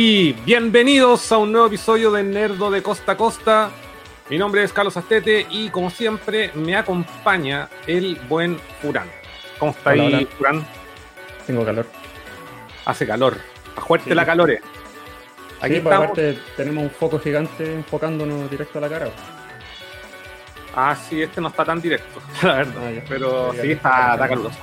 [0.00, 3.70] Sí, bienvenidos a un nuevo episodio de Nerdo de Costa a Costa.
[4.30, 9.10] Mi nombre es Carlos Astete y como siempre me acompaña el buen Furán.
[9.58, 10.26] ¿Cómo está Hola, ahí, hola.
[10.38, 10.66] Furán?
[11.48, 11.86] Tengo calor.
[12.84, 13.38] Hace calor.
[13.70, 14.14] Está fuerte Sí.
[14.14, 14.52] la calor.
[15.60, 19.10] Aquí sí, pues aparte tenemos un foco gigante enfocándonos directo a la cara.
[20.76, 22.92] Ah, sí, este no está tan directo, la verdad.
[22.98, 23.04] Ah.
[23.08, 24.58] Pero sí, está, está caluroso.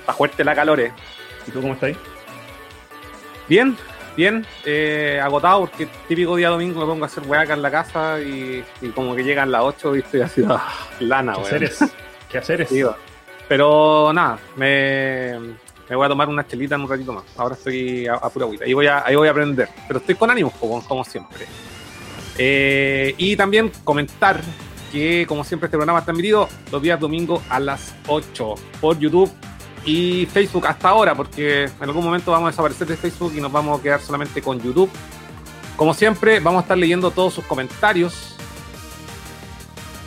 [0.00, 0.80] Está fuerte la calor.
[1.46, 1.96] ¿Y tú cómo estás ahí?
[3.48, 3.76] Bien,
[4.16, 4.46] bien.
[4.64, 8.20] eh, agotado porque típico día domingo me pongo a hacer weá acá en la casa
[8.20, 10.66] y, y como que llegan las 8 y estoy así, ah,
[11.00, 11.46] lana, ¿Qué weón.
[11.46, 11.78] haceres?
[12.30, 12.68] ¿Qué haceres?
[12.68, 12.82] Sí.
[13.48, 15.38] Pero nada, me,
[15.88, 17.24] me voy a tomar una chelita en un ratito más.
[17.36, 18.64] Ahora estoy a, a pura agüita.
[18.64, 19.68] Ahí voy a, ahí voy a aprender.
[19.86, 21.44] Pero estoy con ánimos, como, como siempre.
[22.38, 24.40] Eh, y también comentar
[24.90, 29.30] que, como siempre, este programa está transmitido los días domingos a las 8 por YouTube
[29.84, 33.52] y Facebook hasta ahora, porque en algún momento vamos a desaparecer de Facebook y nos
[33.52, 34.90] vamos a quedar solamente con YouTube.
[35.76, 38.36] Como siempre, vamos a estar leyendo todos sus comentarios.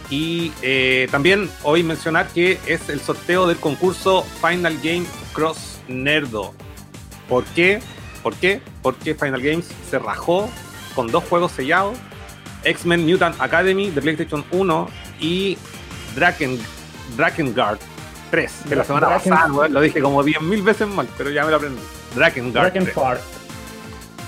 [0.10, 6.54] Y eh, también hoy mencionar que es el sorteo del concurso Final Game Cross Nerdo.
[7.28, 7.82] ¿Por qué?
[8.24, 8.62] ¿Por qué?
[8.82, 10.50] Porque Final Games se rajó
[10.96, 11.98] con dos juegos sellados.
[12.64, 14.90] X-Men Mutant Academy de PlayStation 1
[15.20, 15.58] y
[16.16, 16.58] Draken,
[17.16, 17.80] Drakengard
[18.30, 18.52] 3.
[18.70, 21.58] Que la semana Draken- pasada lo dije como 10.000 veces mal, pero ya me lo
[21.58, 21.82] aprendí.
[22.16, 22.84] Drakengard 3.
[22.86, 23.22] Dragonfart.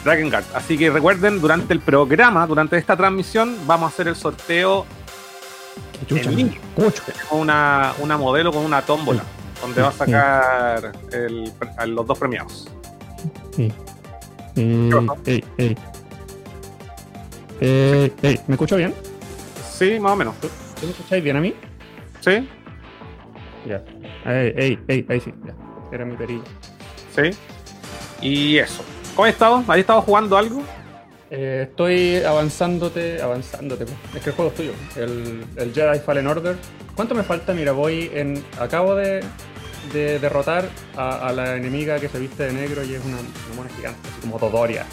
[0.03, 0.45] Drakengard.
[0.53, 4.85] Así que recuerden, durante el programa, durante esta transmisión, vamos a hacer el sorteo
[6.07, 6.57] Chucha, En
[7.31, 9.21] una, una modelo con una tómbola,
[9.61, 11.51] donde va a sacar el-
[11.87, 12.69] los dos premiados.
[13.55, 13.71] Sí.
[14.55, 15.75] Eh.
[17.61, 18.93] Eh, ¿me escucho bien?
[19.77, 20.35] Sí, más o menos.
[20.39, 20.47] ¿Tú,
[20.79, 21.53] tú me escucháis bien a mí?
[22.21, 22.47] Sí,
[23.69, 23.83] Ya.
[24.25, 25.53] Ey, ey, ey, ahí sí, ya.
[25.91, 26.43] Era mi perilla.
[27.15, 27.29] sí.
[28.21, 28.83] Y eso.
[29.15, 29.63] ¿Cómo has estado?
[29.67, 30.61] ¿Has estado jugando algo?
[31.31, 33.85] Eh, estoy avanzándote, avanzándote.
[33.85, 33.97] pues.
[34.15, 34.71] Es que el juego es tuyo.
[34.95, 36.55] El, el Jedi Fallen Order.
[36.95, 37.53] ¿Cuánto me falta?
[37.53, 38.43] Mira, voy en.
[38.59, 39.23] Acabo de,
[39.93, 43.55] de derrotar a, a la enemiga que se viste de negro y es una, una
[43.55, 44.85] mona gigante, así como Dodoria.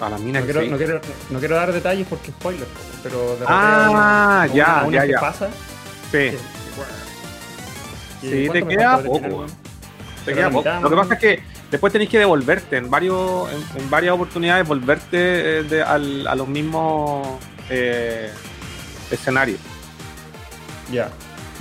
[0.00, 0.70] A la mina No que quiero, sí.
[0.72, 1.00] no, quiero,
[1.30, 5.02] no quiero dar detalles porque spoiler, pues, pero derroté Ah, una, ya, una- una ya,
[5.06, 5.20] que ya.
[5.20, 5.48] pasa.
[6.20, 6.36] Sí,
[8.26, 9.46] ¿Y Sí, te queda poco,
[10.24, 10.68] te queda poco.
[10.80, 14.66] Lo que pasa es que después tenés que devolverte en, varios, en, en varias oportunidades,
[14.66, 17.26] volverte eh, de- al- a los mismos
[17.68, 18.30] eh,
[19.10, 19.58] escenarios.
[20.90, 21.08] Ya,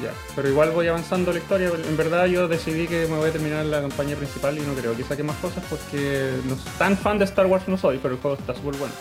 [0.04, 0.12] ya.
[0.36, 1.70] Pero igual voy avanzando la historia.
[1.90, 4.96] En verdad yo decidí que me voy a terminar la campaña principal y no creo
[4.96, 8.22] que saque más cosas porque no tan fan de Star Wars no soy, pero el
[8.22, 8.94] juego está súper bueno.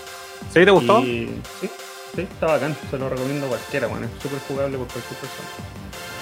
[0.52, 1.00] ¿Sí te gustó?
[1.00, 1.30] Y,
[1.60, 1.70] sí,
[2.14, 2.76] sí, está bacán.
[2.90, 5.48] Se lo recomiendo a cualquiera, bueno, es súper jugable por cualquier persona.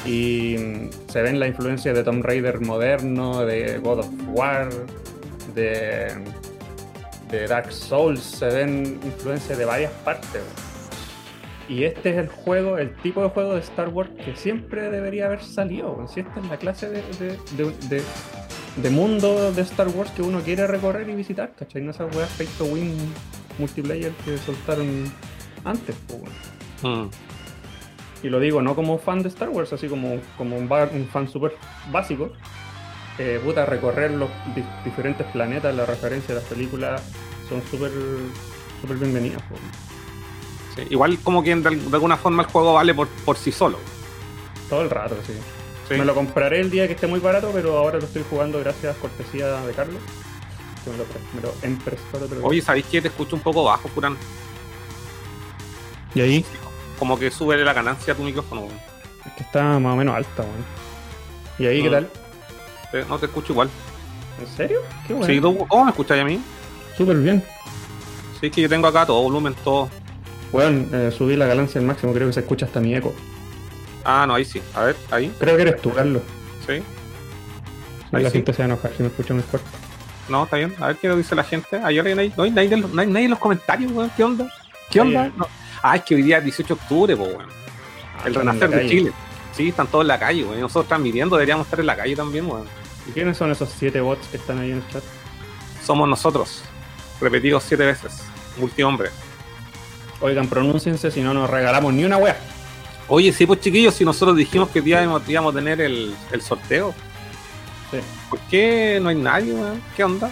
[0.04, 4.70] Y mm, se ven la influencia de Tomb Raider moderno, de God of War,
[5.54, 6.16] de,
[7.48, 10.42] Dark Souls, se ven influencias de varias partes.
[11.68, 15.26] Y este es el juego, el tipo de juego de Star Wars que siempre debería
[15.26, 16.04] haber salido.
[16.12, 18.02] Si esta es la clase de, de,
[18.76, 21.82] de- mundo de Star Wars que uno quiere recorrer y visitar, ¿cachai?
[21.82, 22.96] No esas weas pay to win
[23.58, 25.12] multiplayer que soltaron
[25.64, 25.96] antes.
[26.82, 27.06] Mm.
[28.22, 31.06] Y lo digo no como fan de Star Wars, así como, como un, ba- un
[31.08, 31.56] fan súper
[31.90, 32.30] básico.
[33.18, 37.02] Eh, puta, recorrer los di- diferentes planetas, la referencia de las películas
[37.48, 37.90] son súper
[38.80, 39.42] súper bienvenidas.
[40.74, 43.78] Sí, Igual como que de, de alguna forma el juego vale por, por sí solo.
[44.68, 45.32] Todo el rato, sí.
[45.88, 45.94] Sí.
[45.96, 48.96] Me lo compraré el día que esté muy barato, pero ahora lo estoy jugando gracias
[48.96, 50.00] a cortesía de Carlos.
[50.84, 51.04] Que me lo,
[51.34, 52.46] me lo.
[52.46, 54.16] Oye, ¿sabéis que te escucho un poco bajo, Furán?
[56.14, 56.44] Y ahí
[56.98, 58.62] Como que sube la ganancia a tu micrófono.
[58.62, 58.74] weón.
[59.26, 60.64] es que está más o menos alta, weón.
[61.58, 62.08] ¿Y ahí qué tal?
[62.92, 63.68] Te- No te escucho igual.
[64.40, 64.80] ¿En serio?
[65.06, 65.26] Qué bueno.
[65.32, 66.40] Sí, ¿tú- ¿Cómo me escucháis a mí?
[66.96, 67.44] Súper bien.
[68.40, 69.88] Sí, es que yo tengo acá todo volumen, todo.
[70.52, 73.14] Bueno, eh, subí la ganancia al máximo, creo que se escucha hasta mi eco.
[74.04, 74.60] Ah, no, ahí sí.
[74.74, 75.32] A ver, ahí.
[75.38, 76.22] Creo que eres tú, Carlos.
[76.66, 76.72] Sí.
[76.72, 76.84] Ahí
[78.12, 78.38] Ahí la sí.
[78.38, 79.68] gente se va a enojar si me escucha muy fuerte.
[80.28, 80.74] No, está bien.
[80.80, 81.76] A ver qué dice la gente.
[81.84, 84.10] Ayer no hay, no hay nadie, no hay nadie en los comentarios, weón.
[84.16, 84.48] ¿Qué onda?
[84.90, 85.30] ¿Qué onda?
[85.36, 85.46] No.
[85.82, 87.46] Ah, es que hoy día es 18 de octubre, po, weón.
[88.24, 88.88] El Están en renacer de.
[88.88, 89.12] Chile.
[89.52, 90.60] Sí, están todos en la calle, weón.
[90.60, 92.66] Nosotros transmitiendo deberíamos estar en la calle también, weón.
[93.08, 95.02] ¿Y quiénes son esos siete bots que están ahí en el chat?
[95.84, 96.62] Somos nosotros.
[97.20, 98.22] Repetidos siete veces.
[98.58, 99.10] Multihombre.
[100.20, 102.38] Oigan, pronúnciense si no nos regalamos ni una wea.
[103.08, 106.94] Oye, sí, pues chiquillos, si nosotros dijimos que íbamos, íbamos a tener el, el sorteo,
[107.90, 107.98] Sí,
[108.28, 109.82] ¿por qué no hay nadie, weón?
[109.96, 110.30] ¿Qué onda?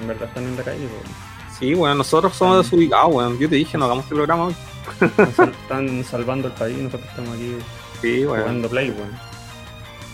[0.00, 0.86] en verdad están en la calle.
[0.86, 1.29] po.
[1.60, 3.38] Sí, weón, nosotros somos desubicados, weón.
[3.38, 4.56] Yo te dije, no hagamos este programa hoy.
[5.00, 7.54] Están, sal- están salvando el país nosotros estamos aquí
[8.00, 9.10] Sí, jugando play, weón.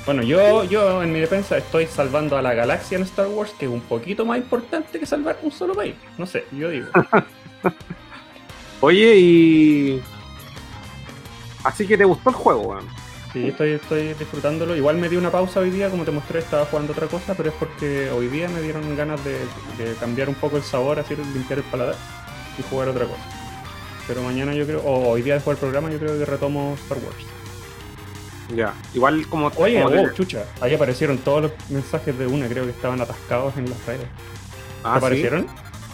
[0.04, 3.64] Bueno, yo, yo en mi defensa estoy salvando a la galaxia en Star Wars, que
[3.66, 5.94] es un poquito más importante que salvar un solo país.
[6.18, 6.86] No sé, yo digo.
[8.80, 10.02] Oye, y.
[11.64, 12.86] Así que te gustó el juego, weón.
[13.36, 14.74] Sí, estoy, estoy disfrutándolo.
[14.74, 17.50] Igual me di una pausa hoy día, como te mostré, estaba jugando otra cosa, pero
[17.50, 19.32] es porque hoy día me dieron ganas de,
[19.76, 21.96] de cambiar un poco el sabor, así limpiar el paladar
[22.58, 23.20] y jugar otra cosa.
[24.08, 26.96] Pero mañana yo creo, o hoy día después del programa, yo creo que retomo Star
[26.96, 27.16] Wars.
[28.56, 29.52] Ya, igual como.
[29.56, 33.02] Oye, como oh, te- chucha, ahí aparecieron todos los mensajes de una, creo que estaban
[33.02, 34.06] atascados en las redes.
[34.82, 35.04] Ah, ¿Te ¿sí?
[35.04, 35.46] aparecieron?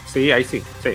[0.06, 0.90] Sí, ahí sí, sí.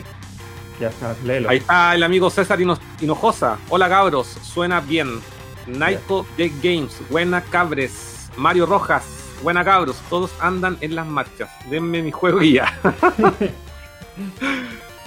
[0.80, 1.50] Ya, ah, léelo.
[1.50, 3.58] Ahí está el amigo César Hino- Hinojosa.
[3.68, 5.20] Hola cabros, suena bien.
[5.68, 8.30] Naiko Deck Games, buena cabres.
[8.38, 9.06] Mario Rojas,
[9.44, 9.98] buena cabros.
[10.10, 11.50] Todos andan en las marchas.
[11.70, 12.74] Denme mi juego y ya.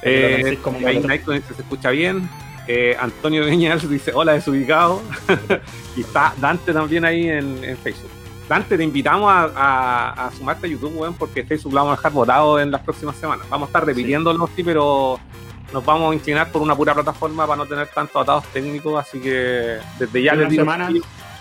[0.02, 0.98] Eh, ahí.
[1.00, 2.28] Naiko dice, se escucha bien.
[2.66, 5.02] Eh, Antonio Viñas dice hola desubicado.
[5.96, 8.10] y está Dante también ahí en, en Facebook.
[8.48, 11.96] Dante, te invitamos a, a- a sumarte a YouTube, weón, porque Facebook lo vamos a
[11.96, 13.46] dejar votado en las próximas semanas.
[13.48, 15.20] Vamos a estar repitiéndolo, sí, pero
[15.72, 19.20] nos vamos a inclinar por una pura plataforma para no tener tantos atados técnicos, así
[19.20, 20.56] que desde ya En sí,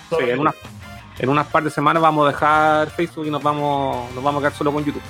[0.10, 0.56] todo en unas
[1.18, 4.48] en unas par de semanas vamos a dejar Facebook y nos vamos nos vamos a
[4.48, 5.02] quedar solo con YouTube.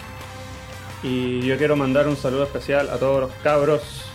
[1.03, 4.05] Y yo quiero mandar un saludo especial a todos los cabros,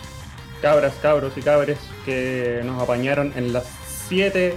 [0.61, 3.65] cabras, cabros y cabres que nos apañaron en las
[4.07, 4.55] 7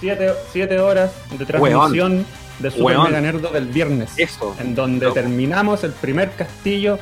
[0.00, 2.26] siete, horas de transmisión
[2.58, 3.04] de Super Weón.
[3.04, 4.10] Mega Nerdo del viernes.
[4.16, 4.54] Eso.
[4.58, 6.98] En donde terminamos el primer castillo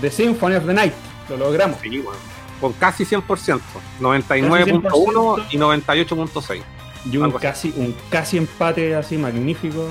[0.00, 0.92] de Symphony of the Night.
[1.28, 1.78] Lo logramos.
[1.80, 2.16] Sí, weón.
[2.60, 3.60] Con casi 100%,
[4.00, 6.62] 99.1 y 98.6.
[7.10, 7.38] Y un así.
[7.40, 9.88] casi, un casi empate así magnífico.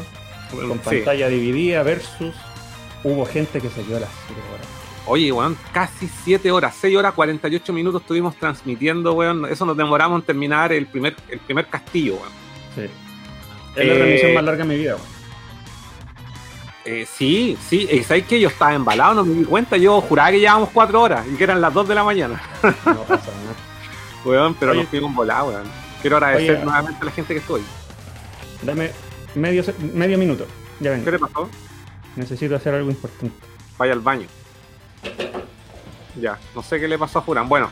[0.52, 0.80] Con Sí.
[0.98, 2.34] pantalla dividida versus.
[3.04, 4.68] Hubo gente que se quedó a las 7 horas.
[5.08, 9.46] Oye, weón, casi 7 horas, 6 horas 48 minutos estuvimos transmitiendo, weón.
[9.46, 12.30] Eso nos demoramos en terminar el primer, el primer castillo, weón.
[12.76, 12.82] Sí.
[13.76, 14.96] Es la Eh, transmisión más larga de mi vida.
[14.96, 15.19] weón.
[16.92, 19.14] Eh, sí, sí, eh, ¿sabéis que yo estaba embalado?
[19.14, 21.88] No me di cuenta, yo juraba que llevábamos 4 horas y que eran las 2
[21.88, 23.56] de la mañana, No pasa nada.
[24.26, 24.82] weón, pero Oye.
[24.82, 25.68] nos fuimos volados, weón.
[26.02, 26.66] Quiero agradecer Oye.
[26.66, 27.64] nuevamente a la gente que ahí.
[28.64, 28.90] Dame
[29.36, 29.64] medio,
[29.94, 30.48] medio minuto.
[30.80, 31.12] Ya ¿Qué vengo.
[31.12, 31.50] le pasó?
[32.16, 33.36] Necesito hacer algo importante.
[33.78, 34.26] Vaya al baño.
[36.20, 37.48] Ya, no sé qué le pasó a Jurán.
[37.48, 37.70] Bueno,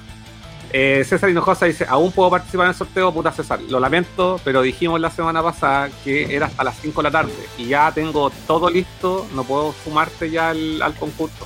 [0.72, 3.62] eh, César Hinojosa dice, aún puedo participar en el sorteo, puta César.
[3.62, 7.34] Lo lamento, pero dijimos la semana pasada que era hasta las 5 de la tarde
[7.58, 11.46] y ya tengo todo listo, no puedo sumarte ya al, al concurso.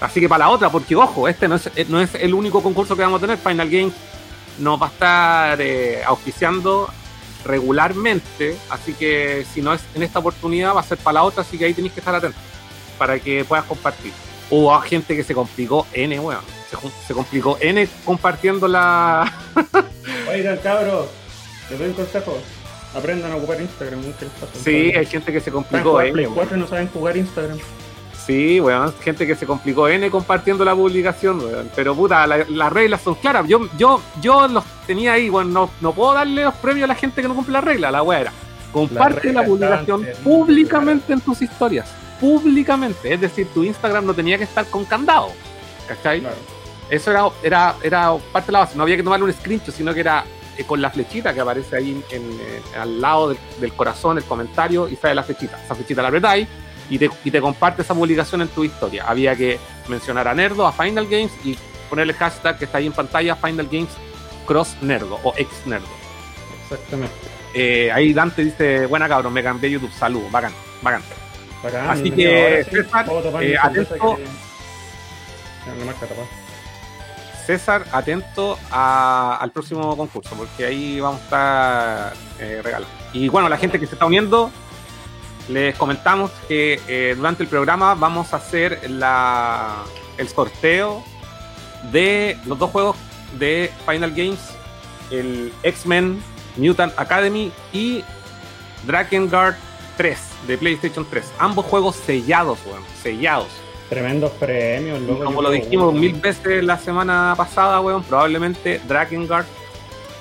[0.00, 2.62] Así que para la otra, porque ojo, este no es, eh, no es el único
[2.62, 3.38] concurso que vamos a tener.
[3.38, 3.94] Final Games
[4.58, 6.88] nos va a estar eh, auspiciando
[7.44, 11.42] regularmente, así que si no es en esta oportunidad va a ser para la otra,
[11.42, 12.40] así que ahí tenéis que estar atentos
[12.98, 14.12] para que puedas compartir.
[14.50, 16.59] Hubo gente que se complicó N, weón.
[17.06, 19.32] Se, complicó N compartiendo la.
[20.30, 21.06] Oigan, cabros,
[21.68, 22.38] les doy un consejo.
[22.94, 24.00] Aprendan a ocupar Instagram.
[24.18, 24.52] ¿qué les pasa?
[24.64, 26.12] Sí, hay gente que se complicó N.
[26.12, 26.34] Play weón.
[26.34, 27.58] 4 y no saben jugar Instagram.
[28.26, 28.94] Sí, weón.
[29.02, 31.70] Gente que se complicó N compartiendo la publicación, weón.
[31.74, 33.46] Pero puta, la- las reglas son claras.
[33.48, 35.52] Yo, yo, yo los tenía ahí, weón.
[35.52, 37.90] No, no puedo darle los premios a la gente que no cumple la regla.
[37.90, 38.32] La weá era.
[38.72, 41.88] Comparte la publicación públicamente en tus historias.
[42.20, 43.12] Públicamente.
[43.12, 45.28] Es decir, tu Instagram no tenía que estar con candado.
[45.88, 46.20] ¿Cachai?
[46.20, 46.36] Claro.
[46.90, 48.76] Eso era, era, era parte de la base.
[48.76, 50.24] No había que tomarle un screenshot, sino que era
[50.58, 54.24] eh, con la flechita que aparece ahí en, eh, al lado del, del corazón, el
[54.24, 55.62] comentario, y sale la flechita.
[55.64, 56.48] Esa flechita la apretáis
[56.90, 59.04] y te, y te comparte esa publicación en tu historia.
[59.06, 61.56] Había que mencionar a Nerdo, a Final Games y
[61.88, 63.90] ponerle el hashtag que está ahí en pantalla, Final Games
[64.46, 65.86] Cross Nerdo o ex Nerdo.
[66.64, 67.14] Exactamente.
[67.54, 71.02] Eh, ahí Dante dice, buena cabrón, me cambié YouTube, salud, bacán, bacán.
[71.62, 73.06] Bacán, Así que, sí, César,
[73.42, 73.94] eh, atento.
[73.94, 74.24] que-.
[77.50, 82.94] César, atento al próximo concurso, porque ahí vamos a estar eh, regalando.
[83.12, 84.52] Y bueno, la gente que se está uniendo,
[85.48, 91.02] les comentamos que eh, durante el programa vamos a hacer el sorteo
[91.90, 92.96] de los dos juegos
[93.36, 94.38] de Final Games,
[95.10, 96.22] el X-Men
[96.56, 98.04] Mutant Academy y
[98.86, 99.56] Drakengard
[99.96, 101.32] 3 de PlayStation 3.
[101.40, 103.48] Ambos juegos sellados, weón, sellados.
[103.90, 105.24] Tremendos premios, loco.
[105.24, 109.46] Como lo dijimos mil veces la semana pasada, weón, probablemente Drakengard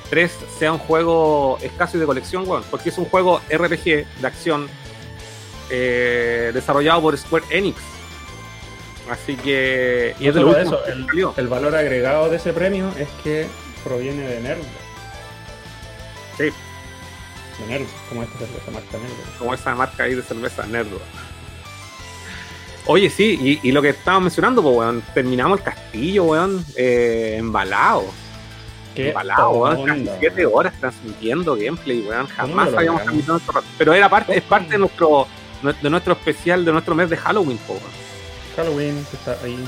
[0.09, 4.27] 3 sea un juego escaso y de colección, weón, porque es un juego RPG de
[4.27, 4.67] acción
[5.69, 7.79] eh, desarrollado por Square Enix.
[9.07, 10.15] Así que.
[10.19, 13.45] Y No es de lo último eso, el, valor agregado de ese premio es que
[13.83, 14.63] proviene de Nerd.
[16.38, 16.45] Sí.
[16.45, 19.38] De Nerd, como esta cerveza marca Nerd.
[19.38, 20.99] como esa marca ahí de cerveza Nerdo.
[22.86, 27.36] Oye, sí, y, y lo que estábamos mencionando, pues, weón, terminamos el castillo, weón, eh,
[27.38, 28.05] embalado.
[28.95, 30.09] Qué Embalado, weón, casi.
[30.19, 32.27] 7 horas transmitiendo gameplay, weón.
[32.27, 33.67] Jamás habíamos transmitido esto rato.
[33.77, 35.27] Pero era parte, es parte de nuestro,
[35.81, 37.86] de nuestro especial, de nuestro mes de Halloween, po, weón.
[38.55, 39.63] Halloween que está ahí.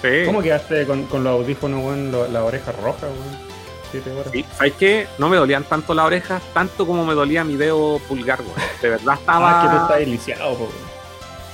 [0.00, 0.26] Sí.
[0.26, 2.12] ¿Cómo quedaste con, con los audífonos, weón?
[2.12, 3.52] lo- La oreja roja, weón.
[3.90, 4.10] Siete.
[4.32, 5.06] Sí, ¿Sabes qué?
[5.18, 8.54] No me dolían tanto las orejas, tanto como me dolía mi dedo pulgar, weón.
[8.80, 9.60] De verdad estaba.
[9.60, 10.91] Ah, que tú estás lisiado, po, weón.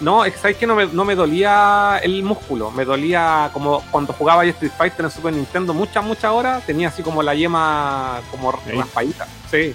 [0.01, 4.45] No, es que no me, no me dolía el músculo, me dolía como cuando jugaba
[4.45, 9.27] Street Fighter en Super Nintendo muchas, muchas horas, tenía así como la yema como raspadita.
[9.51, 9.75] Sí.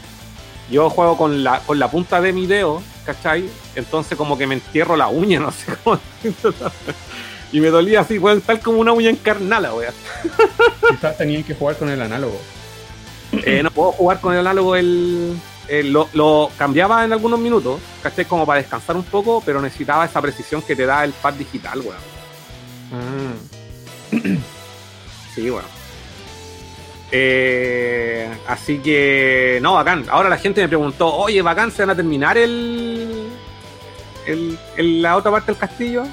[0.72, 3.50] Yo juego con la, con la punta de mi dedo, ¿cachai?
[3.76, 6.00] Entonces como que me entierro la uña, no sé cómo.
[7.52, 9.94] Y me dolía así, weón, tal como una uña encarnada, weón.
[10.90, 12.40] Quizás tenían que jugar con el análogo.
[13.46, 15.36] Eh, no puedo jugar con el análogo el,
[15.68, 18.26] el- lo, lo cambiaba en algunos minutos, ¿cachai?
[18.26, 21.80] Como para descansar un poco, pero necesitaba esa precisión que te da el pad digital,
[21.80, 21.96] weón.
[22.94, 24.20] Ah.
[25.34, 25.68] Sí, bueno.
[27.12, 30.06] Eh, así que, no, bacán.
[30.10, 33.28] Ahora la gente me preguntó, oye, bacán, ¿se van a terminar el,
[34.26, 36.04] el, el- la otra parte del castillo?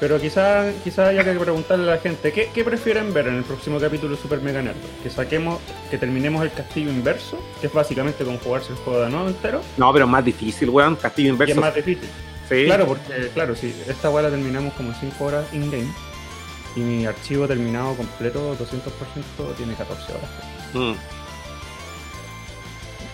[0.00, 3.42] Pero quizá, quizá haya que preguntarle a la gente, ¿qué, qué prefieren ver en el
[3.42, 4.76] próximo capítulo de Super Mega Nerd?
[5.02, 5.58] Que saquemos,
[5.90, 9.60] que terminemos el castillo inverso, que es básicamente como jugarse el juego de nuevo entero,
[9.76, 10.94] No, pero es más difícil, weón.
[10.94, 11.60] Castillo y es inverso.
[11.60, 12.08] más difícil.
[12.48, 12.64] sí.
[12.66, 15.88] Claro, porque, claro, sí, esta weá la terminamos como 5 horas in-game,
[16.76, 20.30] y mi archivo terminado completo, 200%, tiene 14 horas.
[20.74, 20.92] Mm.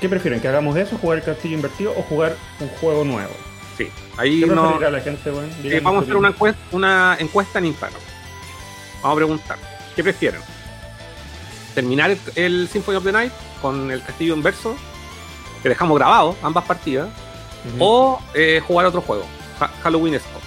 [0.02, 0.38] ¿Qué prefieren?
[0.40, 3.32] ¿Que hagamos eso, jugar el castillo invertido, o jugar un juego nuevo?
[3.76, 3.88] Sí.
[4.16, 4.78] Ahí ¿Qué no.
[4.78, 5.30] la gente,
[5.62, 8.00] Díganos vamos a hacer una encuesta, una encuesta en Instagram.
[9.02, 9.58] Vamos a preguntar,
[9.96, 10.40] ¿qué prefieren?
[11.74, 14.76] ¿Terminar el, el Symphony of the Night con el castillo inverso?
[15.62, 17.08] Que dejamos grabado ambas partidas.
[17.78, 19.24] O eh, jugar otro juego,
[19.58, 20.42] Ha- Halloween Spot.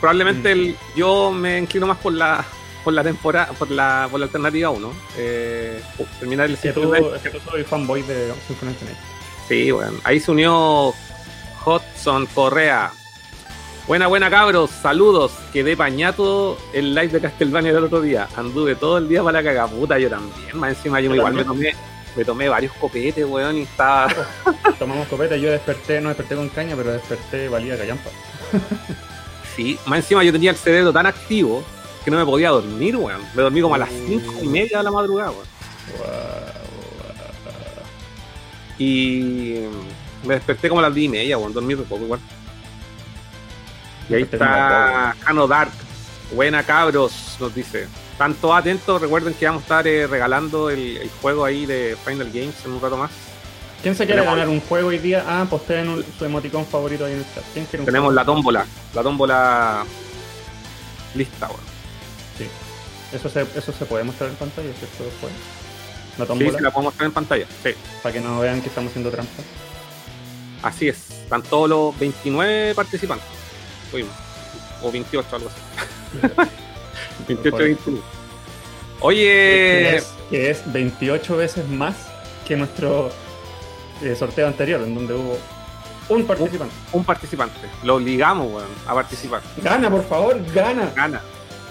[0.00, 2.44] Probablemente el- yo me inclino más por la
[2.84, 4.92] por la temporada, por la, por la alternativa 1.
[5.18, 5.82] Eh,
[6.20, 7.16] terminar el Es que, Symphony tú, of the Night.
[7.26, 8.98] es que tú soy fanboy de Symphony of the Night.
[9.46, 9.92] Sí, bueno.
[10.04, 10.94] Ahí se unió
[11.76, 12.90] Hudson Correa.
[13.86, 15.32] Buena, buena cabros, saludos.
[15.52, 18.28] Quedé pañato el live de Castlevania del otro día.
[18.36, 20.58] Anduve todo el día para la cagaputa, yo también.
[20.58, 21.74] Más encima yo igual me tomé,
[22.14, 24.08] me tomé varios copetes, weón, y estaba.
[24.78, 28.10] Tomamos copeta, yo desperté, no desperté con caña, pero desperté valía callampa.
[29.56, 31.64] Sí, más encima yo tenía el cerebro tan activo
[32.04, 33.20] que no me podía dormir, weón.
[33.34, 34.06] Me dormí como a las Uh.
[34.06, 35.46] cinco y media de la madrugada, weón.
[38.78, 39.56] Y
[40.24, 41.52] me desperté como a las 10 y media, weón.
[41.52, 42.20] Dormí de poco igual.
[44.08, 45.70] Y ahí está Cano Dark.
[46.32, 47.86] Buena cabros, nos dice.
[48.12, 51.96] Están todos atentos, recuerden que vamos a estar eh, regalando el, el juego ahí de
[52.04, 53.10] Final Games en un rato más.
[53.82, 55.24] ¿Quién se quiere Tenemos- ganar un juego hoy día?
[55.26, 57.44] Ah, posteen un- su emoticón favorito ahí en el chat.
[57.54, 58.16] ¿Quién quiere un Tenemos juego?
[58.20, 59.84] la tómbola, la tómbola
[61.14, 61.60] lista, weón.
[62.36, 62.46] Sí.
[63.16, 65.04] Eso se, eso se puede mostrar en pantalla, ¿cierto?
[65.04, 65.32] Después.
[66.18, 67.46] La Sí, tómbola, sí, la podemos tener en pantalla.
[67.62, 67.70] Sí.
[68.02, 69.42] para que no vean que estamos haciendo trampa.
[70.62, 73.26] Así es, están todos los 29 participantes.
[73.90, 74.12] Tuvimos.
[74.82, 76.50] O 28, algo así.
[77.28, 77.98] 28, 21.
[77.98, 78.02] Que
[79.00, 81.94] Oye, es, que es 28 veces más
[82.46, 83.10] que nuestro
[84.02, 85.38] eh, sorteo anterior, en donde hubo
[86.08, 86.74] un participante.
[86.92, 87.60] un participante.
[87.84, 89.42] Lo obligamos, weón, a participar.
[89.62, 90.90] Gana, por favor, gana.
[90.96, 91.20] Gana.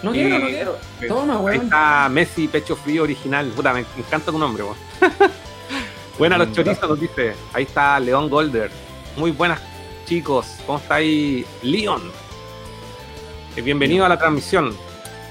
[0.04, 0.78] No quiero, no quiero.
[1.08, 1.64] Toma, Ahí weón.
[1.64, 3.48] está Messi Pecho Frío original.
[3.48, 4.78] Puta, me encanta tu nombre, weón.
[6.18, 7.34] Buena los Mm, chorizos, nos dice.
[7.54, 8.72] Ahí está León Golder.
[9.16, 9.60] Muy buenas,
[10.06, 10.48] chicos.
[10.66, 11.46] ¿Cómo está ahí?
[11.62, 12.12] León.
[13.56, 14.76] Eh, Bienvenido a la transmisión.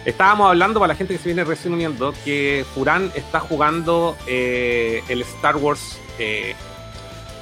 [0.04, 5.02] Estábamos hablando para la gente que se viene recién uniendo que Furán está jugando eh,
[5.08, 6.54] el Star Wars eh,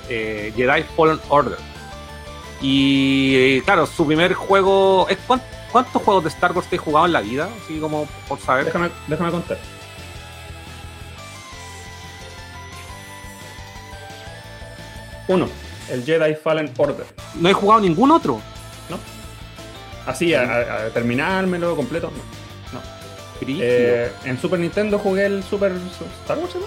[0.08, 1.58] eh, Jedi Fallen Order.
[2.62, 5.06] Y claro, su primer juego.
[5.10, 7.48] ¿es cuán- ¿Cuántos juegos de Star Wars te he jugado en la vida?
[7.64, 8.64] Así como por saber.
[8.66, 9.58] Déjame, déjame contar.
[15.28, 15.48] Uno,
[15.90, 17.06] el Jedi Fallen Order.
[17.36, 18.40] No he jugado ningún otro.
[20.06, 22.10] Así, a, a- a terminármelo completo.
[22.74, 22.80] no.
[23.40, 23.66] Brígido.
[23.66, 25.72] Eh, en Super Nintendo jugué el Super
[26.22, 26.60] Star Wars, ¿no?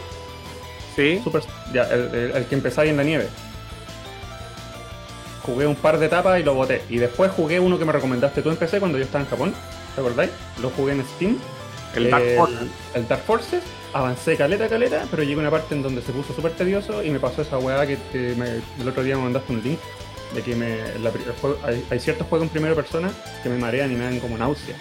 [0.95, 1.21] sí.
[1.23, 3.27] Super, ya, el, el- el que empezáis en la nieve.
[5.43, 6.81] Jugué un par de etapas y lo boté.
[6.89, 9.53] Y después jugué uno que me recomendaste tú en PC cuando yo estaba en Japón.
[9.95, 10.31] ¿Te acordáis?
[10.61, 11.37] Lo jugué en Steam.
[11.95, 12.67] El Dark Eh, Forces.
[12.95, 13.63] El Dark Forces.
[13.93, 17.09] Avancé caleta, caleta, pero llegué a una parte en donde se puso súper tedioso y
[17.09, 17.97] me pasó esa weá que,
[18.37, 19.79] me- el otro día me mandaste un link
[20.35, 23.09] de que me, la juego- hay, hay ciertos juegos en primera persona
[23.41, 24.75] que me marean y me dan como náusea.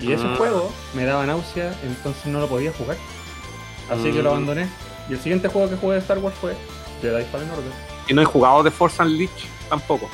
[0.00, 0.34] Y ese Ah.
[0.36, 2.96] juego me daba náusea, entonces no lo podía jugar.
[3.90, 4.34] Así que lo Mm.
[4.34, 4.68] abandoné.
[5.08, 6.54] Y el siguiente juego que jugué de Star Wars fue
[7.02, 7.72] Jedi Fallen Order.
[8.08, 10.08] Y no he jugado de Force Unleashed tampoco.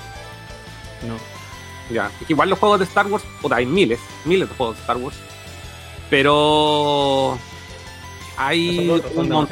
[1.06, 1.14] No.
[1.94, 2.10] Ya.
[2.20, 4.80] Es que igual los juegos de Star Wars, puta, hay miles, miles de juegos de
[4.82, 5.16] Star Wars.
[6.10, 7.38] Pero
[8.36, 9.48] hay otros un,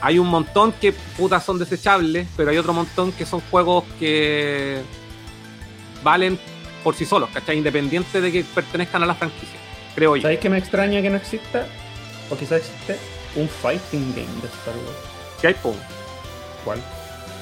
[0.00, 4.80] hay montón que putas son desechables, pero hay otro montón que son juegos que
[6.02, 6.38] valen
[6.84, 7.58] por sí solos, ¿cachai?
[7.58, 9.58] Independiente de que pertenezcan a la franquicia,
[9.94, 10.22] creo yo.
[10.22, 11.66] ¿Sabéis que me extraña que no exista?
[12.30, 12.98] O quizás existe
[13.34, 14.98] un fighting game de Star Wars.
[15.40, 15.74] ¿Qué hay, po?
[16.64, 16.82] ¿Cuál?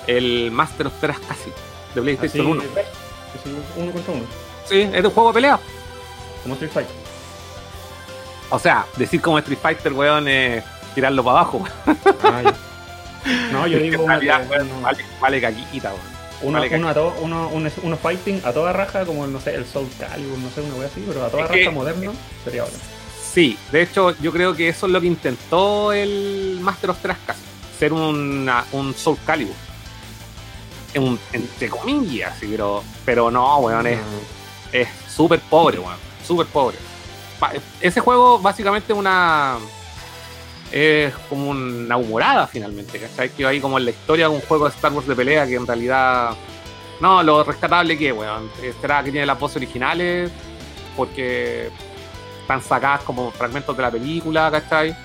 [0.06, 2.62] El Master of Teras casi, de Así, PlayStation 1.
[2.62, 4.24] así, uno contra uno.
[4.64, 5.60] Sí, es un juego de pelea.
[6.42, 7.05] Como Street Fighter.
[8.50, 10.62] O sea, decir como Street Fighter, weón, es
[10.94, 11.64] tirarlo para abajo.
[12.22, 12.52] Ah.
[13.52, 16.16] No, yo digo uno, realidad, que- weón, uno- vale, vale caquita, weón.
[16.42, 19.54] uno, vale uno a to- uno, uno, uno fighting a toda raja, como no sé,
[19.54, 22.12] el Soul Calibur, no sé, una wea así, pero a toda Es raja que- moderno
[22.44, 22.74] sería ahora.
[23.34, 27.18] Sí, de hecho, yo creo que eso es lo que intentó el Master of Teras
[27.26, 27.40] casi.
[27.78, 29.54] Ser una- un Soul Calibur.
[30.94, 33.98] Un, entre comillas, sí, pero, pero no, weón, es
[34.72, 35.96] es súper pobre, weón.
[36.26, 36.78] Súper pobre.
[37.80, 39.56] Ese juego básicamente es una.
[40.72, 43.30] Es como una humorada finalmente, ¿cachai?
[43.30, 45.54] Que hay como en la historia de un juego de Star Wars de pelea que
[45.54, 46.34] en realidad.
[47.00, 48.50] No, lo rescatable que, weón.
[48.80, 50.30] Será que tiene las voces originales,
[50.96, 51.70] porque
[52.40, 54.96] están sacadas como fragmentos de la película, ¿cachai?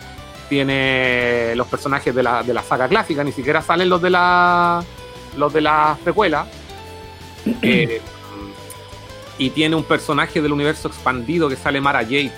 [0.47, 4.83] Tiene los personajes de la, de la saga clásica, ni siquiera salen los de la.
[5.37, 6.47] los de la precuela.
[7.63, 7.99] Eh,
[9.41, 12.31] y tiene un personaje del universo expandido que sale Mara Jade.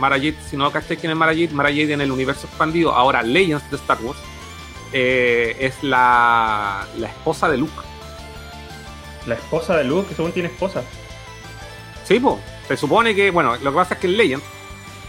[0.00, 2.92] Mara Jade, si no cacháis quién es Mara Jade, Mara Jade en el universo expandido,
[2.92, 4.18] ahora Legends de Star Wars,
[4.92, 7.72] eh, es la, la esposa de Luke.
[9.26, 10.82] La esposa de Luke, que según tiene esposa.
[12.02, 12.40] Sí, po.
[12.66, 14.44] Se supone que, bueno, lo que pasa es que en Legends,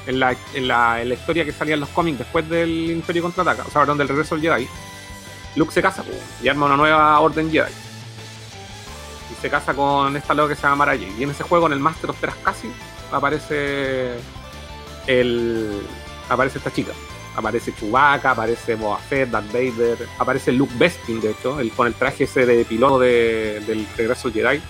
[0.05, 3.23] en la, en la, en la historia que salía en los cómics después del Imperio
[3.23, 4.67] Contraataca, o sea, perdón, del regreso del Jedi,
[5.55, 6.11] Luke se casa po,
[6.43, 7.71] y arma una nueva orden Jedi.
[9.41, 10.95] Se casa con esta loca que se llama Mara.
[10.95, 12.71] Y en ese juego, en el Master of Teras casi,
[13.11, 14.15] aparece
[15.07, 15.81] el
[16.29, 16.91] aparece esta chica.
[17.35, 21.93] Aparece Chewbacca, aparece Boba Fett, Darth Vader, aparece Luke Bespin, de hecho, el, con el
[21.93, 24.61] traje ese de piloto de- del regreso Jedi.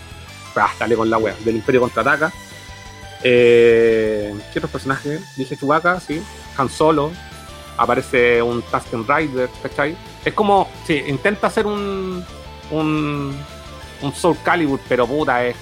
[0.55, 2.31] Ah, dale con la wea, del Imperio Contraataca.
[3.23, 5.35] Eh, ¿Qué otros personajes?
[5.35, 6.21] Dije Chewbacca, sí.
[6.57, 7.11] Han Solo.
[7.77, 9.95] Aparece un Tusken Rider, ¿cachai?
[10.23, 12.23] Es como, sí, intenta hacer un,
[12.69, 13.35] un,
[14.01, 15.55] un Soul Calibur, pero puta, es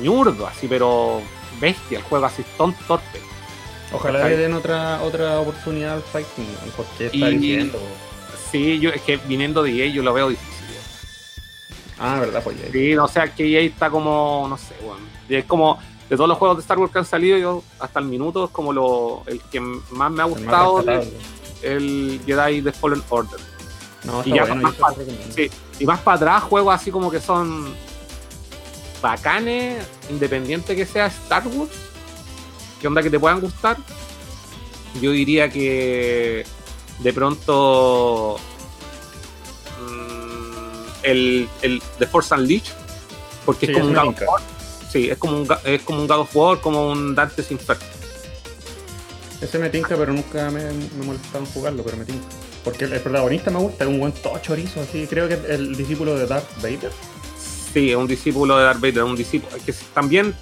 [0.00, 1.20] ñurdo, así, pero
[1.60, 3.20] bestia, el juego así, ton torpe.
[3.92, 7.78] Ojalá le den otra, otra oportunidad al fighting, porque está Y- diciendo.
[8.50, 10.50] Sí, yo, es que viniendo de EA yo lo veo difícil.
[11.98, 12.70] Ah, verdad, pues ya.
[12.72, 14.74] Sí, no sé, que EA está como, no sé.
[15.28, 17.98] Y es como, de todos los juegos de Star Wars que han salido, yo hasta
[18.00, 21.12] el minuto es como lo, el que más me ha El gustado, rescatable.
[21.62, 23.40] el Jedi The Fallen Order.
[24.04, 24.94] No, y está ya bueno, más.
[25.34, 27.74] Sí, y para atrás, juegos así como que son
[29.00, 31.70] bacanes, independiente que sea Star Wars,
[32.80, 33.76] que onda que te puedan gustar.
[35.00, 36.46] Yo diría que
[37.00, 38.38] de pronto
[39.80, 42.74] mm, el, el The Force Unleashed,
[43.44, 44.22] porque Sí, es como un God of.
[44.28, 44.42] War.
[44.90, 47.84] Sí, es como un, es como un God of War, como un Dante's Inferno.
[49.40, 52.24] Ese me tinca, pero nunca me, me molestaba en jugarlo, pero me tinca.
[52.64, 55.06] Porque el, el protagonista me gusta, es un buen chorizo, así.
[55.06, 56.90] Creo que es el discípulo de Darth Vader.
[57.72, 60.34] Sí, es un discípulo de Darth Vader, un discípulo que también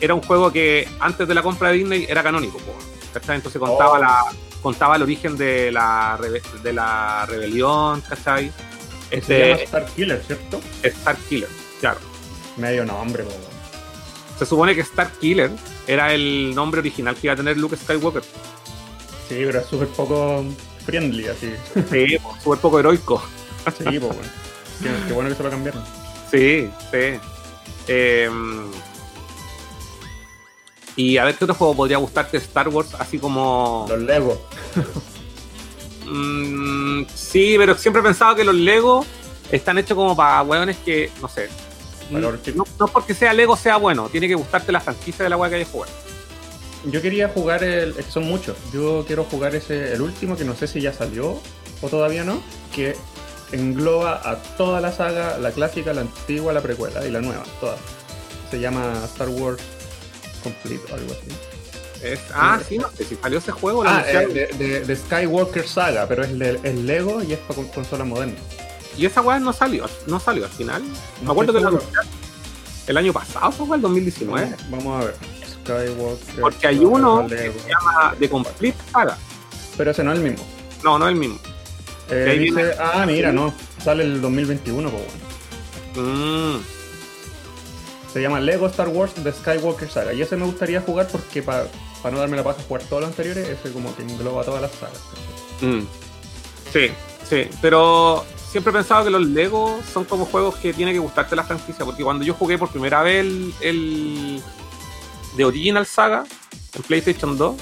[0.00, 2.58] era un juego que antes de la compra de Disney era canónico,
[3.14, 3.36] ¿cachai?
[3.36, 3.98] Entonces contaba Oh.
[3.98, 4.24] la
[4.62, 6.18] contaba el origen de la
[6.62, 8.50] de la rebelión, ¿cachai?
[9.10, 10.60] Se llama Este Star Killer, ¿cierto?
[10.82, 11.48] Star Killer,
[11.80, 12.00] claro.
[12.56, 13.30] Medio nombre, po.
[14.38, 15.50] Se supone que Star Killer
[15.86, 18.22] era el nombre original que iba a tener Luke Skywalker.
[19.28, 20.44] Sí, pero es súper poco
[20.86, 21.52] friendly, así.
[21.90, 23.22] Sí, súper poco heroico.
[23.76, 24.22] Sí, pues, bueno.
[24.80, 25.82] Qué, qué bueno que se lo cambiaron.
[26.30, 27.20] Sí, sí.
[27.88, 28.70] Em,
[30.96, 33.86] y a ver qué otro juego podría gustarte Star Wars, así como.
[33.88, 34.48] Los Lego.
[36.06, 39.04] Mm, sí, pero siempre he pensado que los Lego
[39.50, 41.48] están hechos como para hueones que, no sé.
[42.12, 45.36] Para No, no porque sea Lego sea bueno, tiene que gustarte la franquicia de la
[45.36, 45.88] hueá que hay que jugar.
[46.84, 47.90] Yo quería jugar el.
[47.98, 48.56] es que son muchos.
[48.72, 51.40] Yo quiero jugar ese, el último, que no sé si ya salió
[51.82, 52.40] o todavía no.
[52.74, 52.96] Que
[53.52, 57.78] engloba a toda la saga, la clásica, la antigua, la precuela y la nueva, todas.
[58.50, 59.60] Se llama Star Wars
[60.42, 61.36] Complete o algo así.
[62.02, 63.82] Es- ah, sí, no sé si salió ese juego.
[63.86, 67.54] Ah, eh, de, de- de Skywalker Saga, pero es, de, es Lego y es para
[67.56, 68.34] con- consola moderna.
[68.96, 70.82] Y esa weá no salió, no salió al final.
[70.82, 71.70] Me No acuerdo que la
[72.86, 74.54] el año pasado, fue el 2019.
[74.70, 75.14] Vamos a ver.
[75.66, 76.40] Skywalker.
[76.40, 77.54] Porque hay uno Lego.
[77.60, 79.18] Se llama The Complete Saga.
[79.76, 80.46] Pero ese no es el mismo.
[80.84, 81.38] No, no es el mismo.
[82.10, 83.52] Eh, ahí dice, viene- ah, mira, no.
[83.82, 85.02] Sale el 2021, pues
[85.94, 86.08] bueno.
[86.56, 86.60] Mm,
[88.12, 90.12] Se llama Lego Star Wars The Skywalker Saga.
[90.12, 91.66] Y ese me gustaría jugar porque para
[92.10, 95.00] no darme la paja jugar todos los anteriores, ese como que engloba todas las sagas.
[95.60, 95.80] Mm.
[96.72, 96.90] Sí,
[97.28, 101.34] sí, pero siempre he pensado que los Lego son como juegos que tiene que gustarte
[101.36, 104.42] la franquicia, porque cuando yo jugué por primera vez el, el
[105.36, 106.24] de Original Saga
[106.74, 107.54] en PlayStation 2,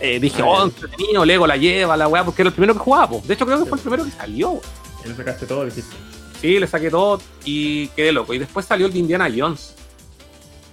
[0.00, 2.80] eh, dije, Ah, oh, entretenido, Lego la lleva, la weá, porque era el primero que
[2.80, 3.22] jugaba, po.
[3.26, 4.60] de hecho creo que fue el primero que salió.
[5.04, 5.96] Y le sacaste todo, dijiste.
[6.40, 8.34] Sí, le saqué todo y quedé loco.
[8.34, 9.74] Y después salió el de Indiana Jones.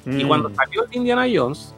[0.06, 0.28] Y Mm.
[0.28, 1.74] cuando salió el de Indiana Jones,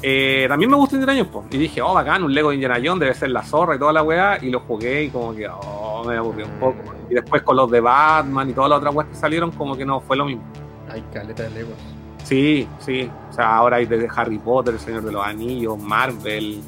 [0.00, 1.44] eh, también me gusta Indiana Jones, po.
[1.50, 3.92] y dije, oh, bacán, un Lego de Indiana Jones debe ser la zorra y toda
[3.92, 6.78] la weá, y lo jugué y como que, oh, me aburrió un poco.
[7.10, 9.84] Y después con los de Batman y todas las otras weas que salieron, como que
[9.84, 10.44] no fue lo mismo.
[10.90, 11.74] Hay caleta de Legos.
[12.28, 13.10] Sí, sí.
[13.30, 16.60] O sea, ahora hay desde Harry Potter, El Señor de los Anillos, Marvel.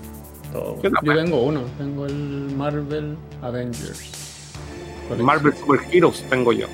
[0.53, 0.81] Todo.
[0.81, 4.11] ¿Qué onda, Yo tengo uno, tengo el Marvel Avengers.
[5.18, 6.66] Marvel Super Heroes tengo yo.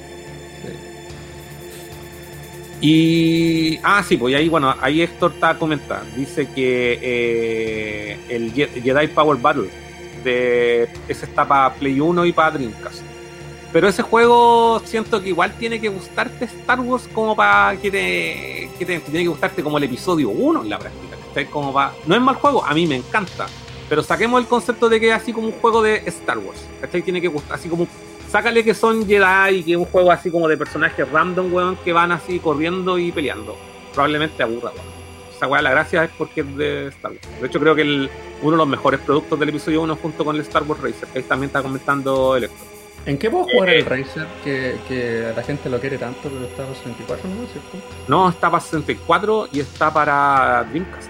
[0.62, 0.68] Sí.
[2.80, 3.78] Y.
[3.82, 6.04] Ah, sí, pues ahí, bueno, ahí Héctor está comentando.
[6.14, 9.68] Dice que eh, el Je- Jedi Power Battle
[10.22, 13.02] de ese está para Play 1 y para Dreamcast.
[13.72, 18.70] Pero ese juego siento que igual tiene que gustarte Star Wars como para que te,
[18.78, 21.16] que tiene que gustarte como el episodio 1 en la práctica.
[21.28, 21.46] ¿cachai?
[21.50, 23.46] Como pa- no es mal juego, a mí me encanta.
[23.88, 26.64] Pero saquemos el concepto de que es así como un juego de Star Wars.
[26.80, 27.02] ¿cachai?
[27.02, 27.86] Tiene que gustar, así como
[28.30, 31.76] sácale que son Jedi y que es un juego así como de personajes random, weón,
[31.84, 33.56] que van así corriendo y peleando.
[33.92, 34.96] Probablemente aburra, weón.
[35.36, 37.40] Esa weá, la gracia es porque es de Star Wars.
[37.40, 40.42] De hecho, creo que uno de los mejores productos del episodio 1 junto con el
[40.42, 42.75] Star Wars Racer, que ahí también está comentando el Héctor.
[43.06, 44.26] ¿En qué puedo jugar Eh, el Racer?
[44.42, 47.46] Que, que la gente lo quiere tanto, pero está a 64, ¿no?
[47.46, 47.78] ¿Cierto?
[48.08, 51.08] No, está para 64 y está para Dreamcast.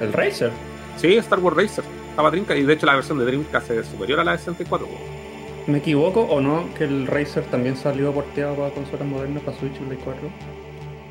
[0.00, 0.52] El Racer.
[0.96, 1.84] Sí, Star Wars Racer.
[2.10, 4.38] Está para Dreamcast y de hecho la versión de Dreamcast es superior a la de
[4.38, 4.86] 64.
[4.86, 5.18] weón.
[5.66, 6.72] ¿Me equivoco o no?
[6.74, 10.20] Que el Racer también salió porteado para consolas modernas, para Switch y Play 4.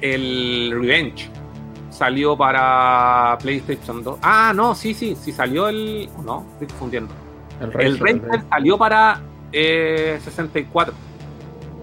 [0.02, 1.30] El Revenge
[1.90, 4.20] salió para PlayStation 2.
[4.22, 6.10] Ah, no, sí, sí, sí salió el.
[6.26, 7.14] No, estoy confundiendo.
[7.60, 8.22] El El Racer.
[8.24, 9.22] Racer salió para
[9.60, 10.94] eh, 64.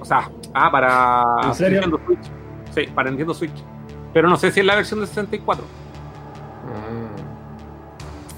[0.00, 1.80] O sea, ah, para ¿En serio?
[1.80, 2.30] Nintendo Switch.
[2.74, 3.64] Sí, para Nintendo Switch.
[4.12, 5.64] Pero no sé si es la versión de 64.
[5.64, 7.16] Ah.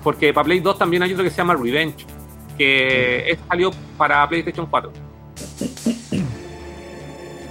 [0.02, 2.06] Porque para Play 2 también hay otro que se llama Revenge.
[2.56, 4.92] Que es- salió para PlayStation 4.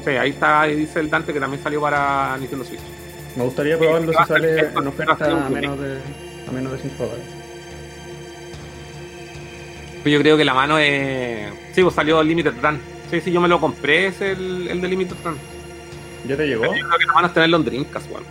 [0.03, 2.81] Sí, ahí está, ahí dice el Dante que también salió para Nintendo Switch.
[3.35, 5.99] Me gustaría probarlo si sale en oferta a menos de,
[6.47, 7.25] a menos de 5 dólares.
[10.03, 11.51] Pues yo creo que la mano es.
[11.75, 12.79] Sí, pues salió Limited Run.
[13.11, 15.37] Sí, sí, yo me lo compré, es el, el de Limited Run.
[16.25, 16.63] ¿Ya te llegó?
[16.65, 18.23] Yo creo que la mano es tenerlo en Dreamcast, weón.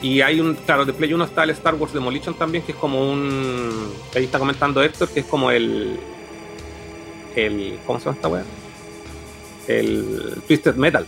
[0.00, 2.78] Y hay un, claro, de Play 1 está el Star Wars Demolition también, que es
[2.78, 3.92] como un.
[4.14, 5.98] Ahí está comentando Héctor, que es como el.
[7.34, 8.44] el ¿Cómo se llama esta weá?
[9.66, 11.06] El Twisted Metal.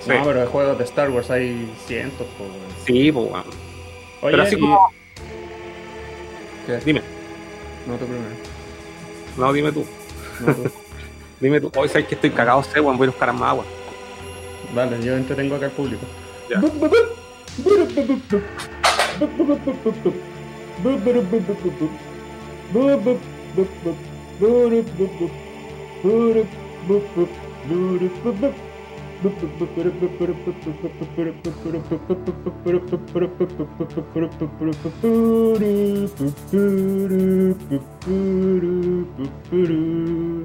[0.00, 0.08] Sí.
[0.10, 2.26] No, pero de juegos de Star Wars hay cientos.
[2.40, 2.52] weón.
[2.86, 3.44] Sí, pues weón.
[4.22, 4.90] Oye, Pero así y- como.
[6.66, 6.78] ¿Qué?
[6.84, 7.02] Dime,
[7.86, 8.51] No, tú primero.
[9.36, 9.84] No, dime tú.
[10.40, 10.70] No, tú.
[11.40, 11.70] Dime tú.
[11.76, 13.64] Hoy sabes que estoy cagado, sé, weón, voy a buscar más agua.
[14.74, 16.06] Vale, yo entretengo acá al público.
[16.48, 16.60] Ya.
[29.22, 35.70] ププププルププルプププププルププルプププププルププルプププププルププルププル
[36.08, 36.58] ププルププ
[38.02, 40.42] ルププル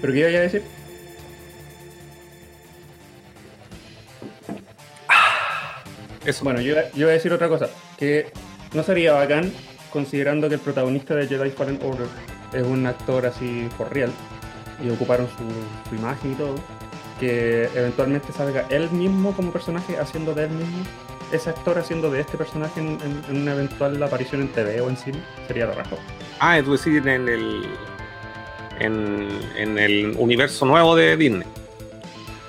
[0.00, 0.62] ¿Pero qué iba a decir?
[6.24, 6.44] Eso.
[6.44, 7.68] Bueno, yo, yo iba a decir otra cosa.
[7.96, 8.30] Que
[8.74, 9.52] no sería bacán,
[9.92, 12.06] considerando que el protagonista de Jedi Fallen Order
[12.52, 14.10] es un actor así for real,
[14.84, 16.54] y ocuparon su, su imagen y todo,
[17.20, 20.84] que eventualmente salga él mismo como personaje haciendo de él mismo,
[21.32, 24.88] ese actor haciendo de este personaje en, en- en una eventual aparición en TV o
[24.88, 25.98] en cine, sería lo rajo.
[26.40, 27.66] Ah, es decir, en el.
[28.80, 31.46] En, en el universo nuevo de Disney.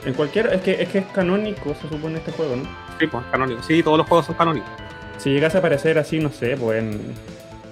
[0.06, 2.64] En cualquier, es que, es que es canónico, se supone este juego, ¿no?
[3.00, 3.64] Sí, pues, canónico.
[3.64, 4.70] Sí, todos los juegos son canónicos.
[5.18, 7.14] Si llegase a aparecer así, no sé, pues en,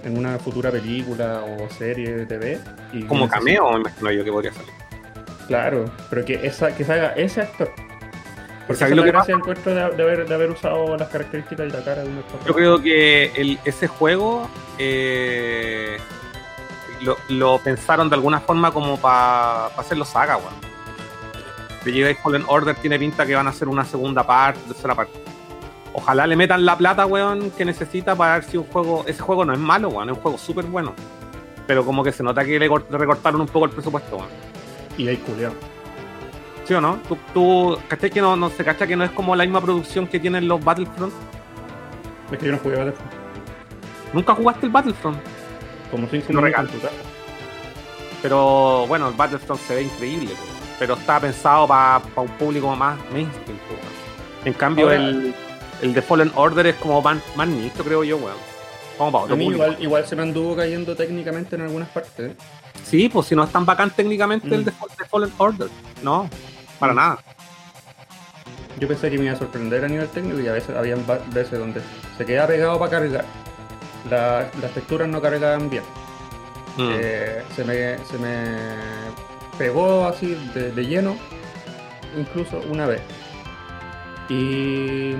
[0.03, 2.59] en una futura película o serie de TV.
[2.93, 4.71] Y Como cameo, me imagino yo que podría salir.
[5.47, 7.71] Claro, pero que, esa, que salga ese actor.
[8.67, 11.67] Porque ¿Sabes esa es lo que encuentro de, de haber, de haber usado las características
[11.67, 12.21] y la cara de un.
[12.45, 15.97] Yo creo que el- ese juego eh,
[17.01, 20.53] lo, lo pensaron de alguna forma como para hacerlo saga, weón.
[21.85, 25.13] de Jedi Fallen Order tiene pinta que van a hacer una segunda parte, tercera parte.
[25.93, 29.03] Ojalá le metan la plata, weón, que necesita para ver si un juego.
[29.07, 30.93] Ese juego no es malo, weón, es un juego súper bueno.
[31.65, 34.29] Pero como que se nota que le recortaron un poco el presupuesto, weón.
[34.97, 35.53] Y hay culiao.
[36.67, 36.97] ¿Sí o no?
[37.07, 40.05] ¿Tú, tú ¿cachai que no, no se cacha que no es como la misma producción
[40.07, 41.13] que tienen los Battlefront?
[42.31, 43.11] Es que yo no jugué Battlefront.
[44.13, 45.17] ¿Nunca jugaste el Battlefront?
[45.91, 46.69] Como Lo minutos regalo.
[48.21, 50.31] Pero bueno, el Battlefront se ve increíble,
[50.79, 53.57] pero está pensado para un público más mainstream.
[54.43, 55.33] En cambio, Ahora- el,
[55.81, 58.35] el de Fallen Order es como más, más nicho, creo yo, weón.
[58.97, 59.63] Como para A otro mí público.
[59.65, 62.31] igual, igual se me anduvo cayendo técnicamente en algunas partes.
[62.31, 62.35] ¿eh?
[62.83, 64.65] Sí, pues si no es tan bacán técnicamente el Mm.
[64.65, 65.67] de, de Fallen Order.
[66.01, 66.27] No,
[66.79, 66.95] para Mm.
[66.95, 67.17] nada.
[68.79, 70.95] Yo pensé que me iba a sorprender a nivel técnico y a veces había
[71.33, 71.81] veces donde
[72.17, 73.25] se quedaba pegado para cargar.
[74.09, 75.83] La- las texturas no cargaban bien.
[76.77, 76.89] Mm.
[76.93, 78.45] Eh, se, me, se me
[79.57, 81.17] pegó así de, de lleno,
[82.15, 83.01] incluso una vez.
[84.29, 85.15] Y.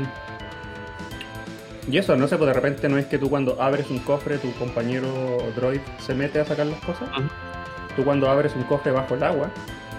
[1.89, 4.37] Y eso, no sé, pues de repente no es que tú cuando abres un cofre,
[4.37, 5.07] tu compañero
[5.55, 7.09] droid se mete a sacar las cosas.
[7.95, 9.49] Tú cuando abres un cofre bajo el agua,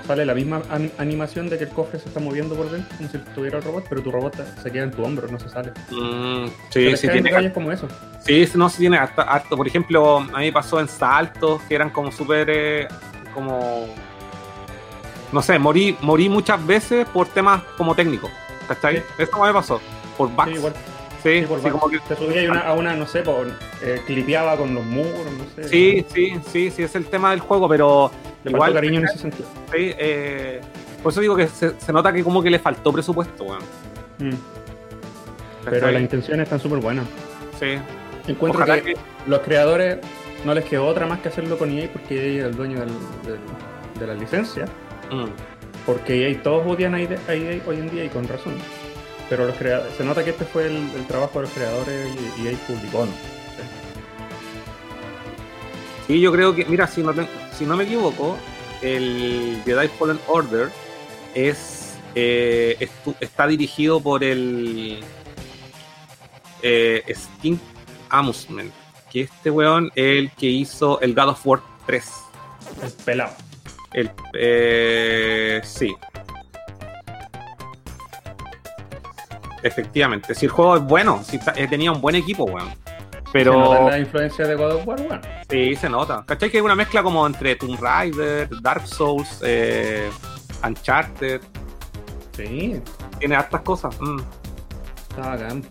[0.09, 3.09] sale la misma an- animación de que el cofre se está moviendo por dentro, como
[3.11, 5.71] si estuviera el robot, pero tu robot se queda en tu hombro, no se sale.
[5.91, 7.87] Mm, sí, sí tiene, como eso.
[8.25, 9.55] sí, no, sí tiene harto, harto.
[9.57, 12.89] Por ejemplo, a mí pasó en saltos que eran como súper, eh,
[13.35, 13.87] como,
[15.31, 18.31] no sé, morí, morí muchas veces por temas como técnicos,
[18.67, 18.97] ¿cachai?
[18.97, 19.03] Sí.
[19.19, 19.79] Eso me pasó,
[20.17, 20.49] por bugs.
[20.49, 20.73] Sí, igual.
[21.23, 23.49] Sí, Sí, como que- Te subía una- a una, no sé, por,
[23.83, 25.69] eh, clipeaba con los muros, no sé.
[25.69, 28.11] sí, sí, sí, sí, es el tema del juego, pero
[28.45, 29.49] Le igual, cariño en ese sentido.
[29.73, 30.61] sí, eh,
[31.03, 33.63] por eso digo que se, se nota que como que le faltó presupuesto, weón.
[34.19, 34.35] Mm.
[35.65, 37.05] Pero las intenciones están súper buenas.
[37.59, 37.79] Sí.
[38.27, 39.99] Encuentro que, que- los creadores
[40.45, 42.89] no les quedó otra más que hacerlo con EA porque EA es el dueño del-
[43.27, 44.67] del- de la licencia.
[45.11, 45.27] Mm.
[45.85, 48.55] Porque EA todos odian a EA, a EA hoy en día y con razón.
[49.29, 52.47] Pero los creadores, se nota que este fue el, el trabajo de los creadores y
[52.49, 53.13] EA publicó, ¿no?
[56.07, 58.39] Sí, yo creo que, mira, si no, te- si no me equivoco,
[58.81, 60.71] el Jedi Fallen Order
[61.35, 62.89] es, eh,
[63.21, 65.01] está dirigido por el
[66.63, 67.59] eh, Sting
[68.09, 68.73] Amusement,
[69.13, 72.05] que este weón es el que hizo el God of War 3.
[72.83, 73.35] El pelado.
[73.93, 75.95] El, eh, sí.
[79.63, 82.69] Efectivamente, si el juego es bueno, si está- eh, tenía un buen equipo, weón.
[83.33, 85.21] Se nota Pero la influencia de God of War, bueno.
[85.51, 86.25] Sí, se nota.
[86.27, 86.51] ¿Cachai?
[86.51, 90.09] Que hay una mezcla como entre Tomb Raider, Dark Souls, eh,
[90.67, 91.41] Uncharted.
[92.37, 92.81] Sí,
[93.19, 93.95] Tiene hartas cosas.
[94.01, 94.21] Mm.
[95.11, 95.65] está bacán.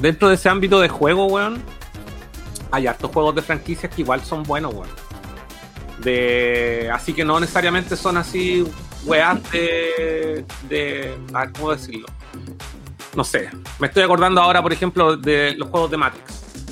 [0.00, 1.62] Dentro de ese ámbito de juego, weón,
[2.70, 4.88] hay hartos juegos de franquicias que igual son buenos, weón.
[6.02, 6.90] De...
[6.92, 8.66] Así que no necesariamente son así,
[9.06, 10.44] weas de...
[10.68, 11.16] de...
[11.32, 12.06] A ver, ¿cómo decirlo?
[13.14, 13.48] No sé.
[13.78, 16.24] Me estoy acordando ahora, por ejemplo, de los juegos de Matrix.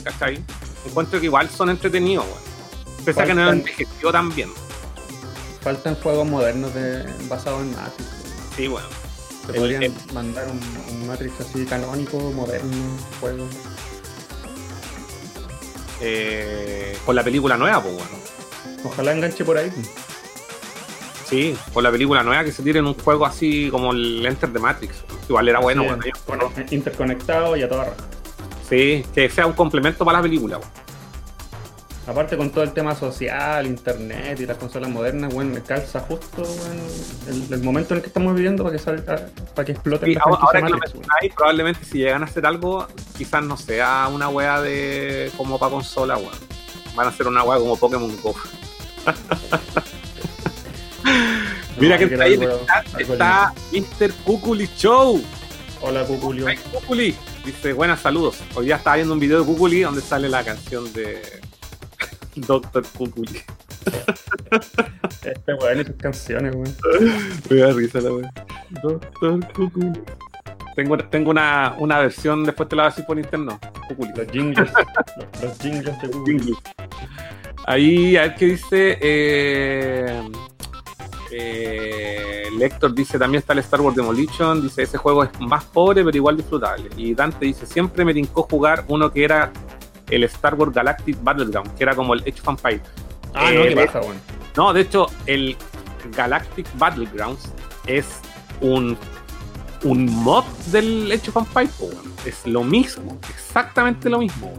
[0.05, 0.43] ¿Cachai?
[0.87, 2.39] Encuentro que igual son entretenidos, weón.
[3.05, 4.51] Pese a que no envejeció tan bien.
[5.63, 8.09] Faltan juegos modernos de, basados en Matrix.
[8.57, 8.87] Sí, bueno.
[9.47, 10.61] Se El- podrían el- mandar un,
[10.95, 12.71] un Matrix así canónico, moderno,
[13.21, 13.47] juego.
[16.01, 18.11] Eh, con la película nueva, pues bueno.
[18.85, 19.73] Ojalá enganche por ahí.
[21.25, 24.59] Sí, con la película nueva que se tiren un juego así como el Enter the
[24.59, 25.03] Matrix.
[25.29, 25.89] Igual era bueno, Sí,
[26.27, 26.51] bueno.
[26.53, 27.97] bueno, interconectado y a toda raja.
[28.69, 30.59] Sí, que sea un complemento para la película.
[30.59, 30.71] weón.
[32.07, 36.43] Aparte con todo el tema social, internet y las consolas modernas, bueno, me calza justo
[36.43, 36.83] bueno,
[37.29, 40.19] el, el momento en el que estamos viviendo para que salga, para que exploten Sí,
[40.23, 44.29] ahora, ahora que lo mencionáis, probablemente si llegan a hacer algo, quizás no sea una
[44.29, 46.35] wea de como para consola, weón.
[46.95, 48.35] Van a hacer una wea como Pokémon Go.
[51.81, 52.61] Mira que está ahí, algo-
[52.99, 54.13] está, Mr.
[54.25, 55.23] Cuculi Show.
[55.81, 56.47] Hola, Cuculio.
[56.73, 57.15] Cuculi.
[57.45, 58.39] Dice, buenas saludos.
[58.55, 61.21] Hoy día estaba viendo un video de Cuculi donde sale la canción de
[62.37, 63.41] Doctor Cuculi.
[65.25, 66.77] Este weón y sus canciones, weón.
[67.51, 68.33] Me da risa la wea.
[68.83, 70.01] Doctor Cuculi.
[70.77, 73.59] Tengo, tengo una, una versión, después te la voy a decir por interno.
[73.89, 74.11] Cuculi.
[74.17, 74.71] Los jingles.
[75.17, 76.57] los, los jingles de Cuculio.
[77.67, 78.99] Ahí, a ver qué dice.
[79.01, 80.23] Eh,
[81.37, 84.63] eh, Lector dice: También está el Star Wars Demolition.
[84.63, 86.89] Dice: Ese juego es más pobre, pero igual disfrutable.
[86.97, 89.53] Y Dante dice: Siempre me tincó jugar uno que era
[90.11, 92.83] el Star Wars Galactic Battleground, que era como el Age of Empires.
[93.35, 94.17] Ah, no, Eh, qué baja, weón.
[94.57, 95.57] No, de hecho, el
[96.17, 97.53] Galactic Battlegrounds
[97.87, 98.21] es
[98.61, 98.97] un,
[99.83, 101.75] un mod del Age of Empires.
[102.25, 104.53] Es lo mismo, exactamente lo mismo.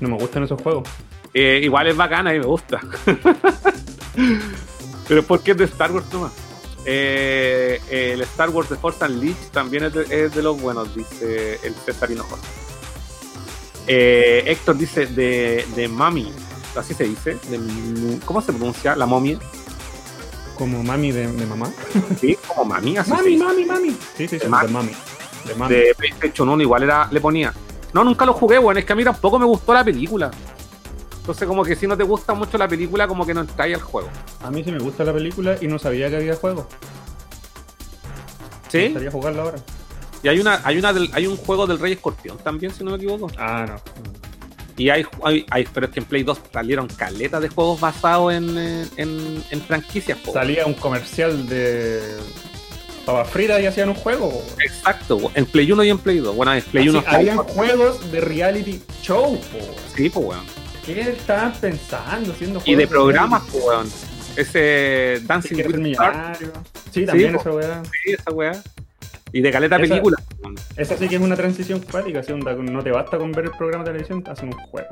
[0.00, 0.88] No me gustan esos juegos.
[1.32, 2.80] Eh, igual es bacana y me gusta.
[5.10, 6.30] Pero ¿por qué es de Star Wars, Tomás?
[6.84, 11.58] Eh, el Star Wars de Force Unleashed también es de, es de los buenos, dice
[11.64, 12.40] el César Hinojosa.
[13.88, 16.32] Eh, Héctor dice de, de Mami,
[16.76, 17.38] así se dice.
[17.50, 18.94] de- ¿Cómo se pronuncia?
[18.94, 19.40] La momia.
[20.56, 21.72] Como mami de, de mamá.
[22.20, 23.90] Sí, como Mami, así Mami, mami, mami.
[24.16, 24.68] Sí, sí, sí, De mami.
[25.46, 25.74] De mami.
[25.74, 27.52] De PlayStation 1 igual era, le ponía.
[27.94, 28.76] No, nunca lo jugué, weón.
[28.78, 30.30] Es que a mí tampoco me gustó la película.
[31.30, 33.82] Entonces, como que si no te gusta mucho la película, como que no entráis al
[33.82, 34.08] juego.
[34.42, 36.66] A mí sí me gusta la película y no sabía que había juego.
[38.64, 38.84] Me ¿Sí?
[38.86, 39.58] gustaría jugarla ahora.
[40.24, 42.90] Y hay una, hay una del- hay un juego del Rey Escorpión también, si no
[42.90, 43.30] me equivoco.
[43.38, 43.80] Ah, no.
[44.76, 48.32] Y hay, hay, hay- pero es que en Play 2 salieron caletas de juegos basados
[48.34, 50.18] en, eh, en, en franquicias.
[50.18, 50.32] po.
[50.32, 52.02] Salía un comercial de
[53.06, 54.30] papas fritas y hacían un juego.
[54.30, 54.42] po.
[54.64, 56.34] Exacto, en Play 1 y en Play 2.
[56.34, 59.38] Bueno, en Play 1 Así, habían juegos de reality show.
[59.38, 59.58] po.
[59.96, 60.59] Sí, pues, weón.
[60.94, 63.86] ¿Qué estaban pensando haciendo Y de programas, pues, weón.
[64.36, 66.38] Ese Dancing ¿Quieres with the Stars?
[66.92, 67.40] Sí, también po.
[67.40, 67.82] esa weá.
[67.84, 68.62] sí, esa weá.
[69.32, 70.16] Y de caleta película.
[70.76, 72.20] Esa sí que es una transición cuática.
[72.32, 74.88] onda, no te basta con ver el programa de televisión, hacen un juego.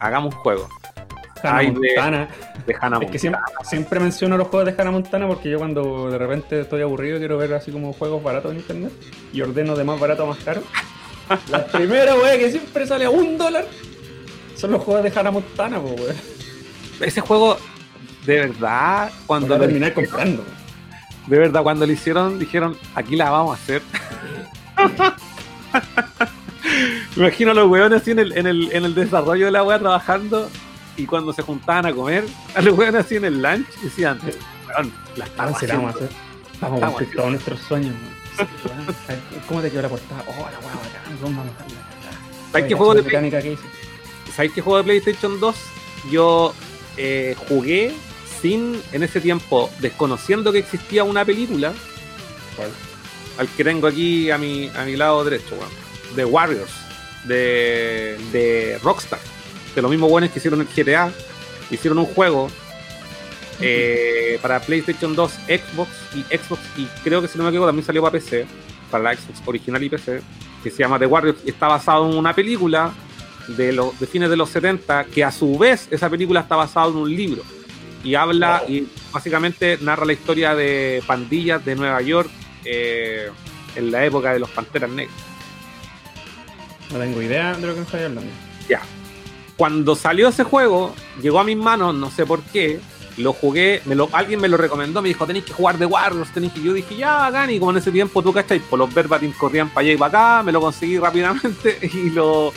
[0.00, 0.68] Hagamos un juego
[1.42, 2.28] Hannah Ay, de- Montana.
[2.66, 6.10] de Hannah Es que siempre, siempre menciono los juegos de Hannah Montana porque yo cuando
[6.10, 8.92] de repente estoy aburrido quiero ver así como juegos baratos en internet
[9.32, 10.62] y ordeno de más barato a más caro.
[11.50, 13.66] La primera wea que siempre sale a un dólar
[14.58, 16.14] son los juegos de Hannah Montana, pues wea.
[17.06, 17.56] Ese juego,
[18.26, 20.44] de verdad, cuando lo, terminar comprando.
[21.26, 23.82] de verdad, cuando lo hicieron, dijeron, aquí la vamos a hacer.
[27.16, 29.62] Me imagino a los weones así en el, en el, en el desarrollo de la
[29.64, 30.48] wea trabajando
[30.96, 34.18] y cuando se juntaban a comer, a los weones así en el lunch decían,
[34.68, 35.88] weón, la estamos Ah, a haciendo".
[35.88, 36.08] hacer.
[36.60, 37.94] Vamos a Estamos cumplir todos nuestros sueños.
[37.94, 38.46] weón.
[38.48, 39.20] Sí, weón.
[39.48, 40.22] ¿Cómo te quedó la portada?
[40.26, 41.78] Oh, la wea bacán, vamos a bajarla.
[42.52, 43.62] ¿Sabes qué juego la de mecánica que hice.
[44.38, 45.56] ¿Sabéis qué juego de PlayStation 2?
[46.12, 46.54] Yo
[46.96, 47.92] eh, jugué
[48.40, 51.72] sin, en ese tiempo, desconociendo que existía una película,
[52.54, 52.70] ¿Cuál?
[53.36, 55.70] al que tengo aquí a mi, a mi lado derecho, weón.
[56.14, 56.70] The Warriors,
[57.24, 59.18] de, de Rockstar.
[59.74, 61.10] De los mismos buenos que hicieron el GTA.
[61.68, 62.48] Hicieron un juego
[63.60, 67.84] eh, para PlayStation 2, Xbox y Xbox, y creo que si no me equivoco también
[67.84, 68.46] salió para PC,
[68.88, 70.20] para la Xbox original y PC,
[70.62, 72.94] que se llama The Warriors, y está basado en una película
[73.48, 76.88] de, los de fines de los 70, que a su vez esa película está basada
[76.88, 77.42] en un libro.
[78.04, 78.70] Y habla, Oh.
[78.70, 82.30] y básicamente narra la historia de pandillas de Nueva York
[82.64, 83.30] eh,
[83.74, 85.16] en la época de los Panteras Negras.
[86.92, 88.30] No tengo idea de lo que me estáis hablando.
[88.68, 88.80] Ya.
[89.56, 92.80] Cuando salió ese juego, llegó a mis manos, no sé por qué,
[93.16, 96.32] lo jugué, me lo, alguien me lo recomendó, me dijo, tenéis que jugar de Warriors,
[96.32, 96.62] tenéis que...
[96.62, 98.60] Yo dije, ya, bacán, y como en ese tiempo tú, ¿cachai?
[98.60, 102.52] Por los verbatim corrían para allá y para acá, me lo conseguí rápidamente y lo,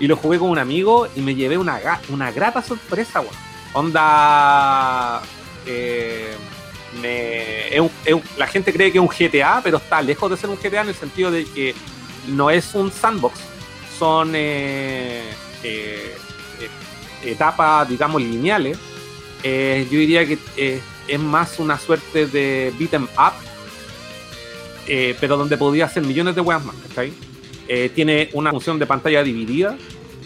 [0.00, 3.34] y lo jugué con un amigo y me llevé una, una grata sorpresa, weón.
[3.72, 5.22] Onda...
[5.66, 6.34] eh,
[7.00, 10.50] me- es un- la gente cree que es un GTA, pero está lejos de ser
[10.50, 11.74] un GTA en el sentido de que
[12.28, 13.38] no es un sandbox,
[13.98, 15.22] son eh,
[15.62, 16.16] eh,
[16.60, 18.78] eh, etapas, digamos, lineales.
[19.44, 20.38] Yo diría que
[21.08, 23.32] es más una suerte de beat 'em up,
[25.20, 27.12] pero donde podía hacer millones de weas más, ¿cachai?
[27.72, 29.76] Eh, tiene una función de pantalla dividida,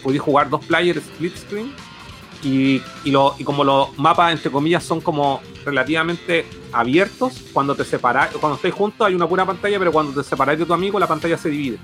[0.01, 1.71] podéis jugar dos players split screen,
[2.41, 2.81] y,
[3.43, 9.05] como los mapas, entre comillas, son como relativamente abiertos, cuando te separáis, cuando estáis juntos
[9.05, 11.77] hay una pura pantalla, pero cuando te separáis de tu amigo, la pantalla se divide.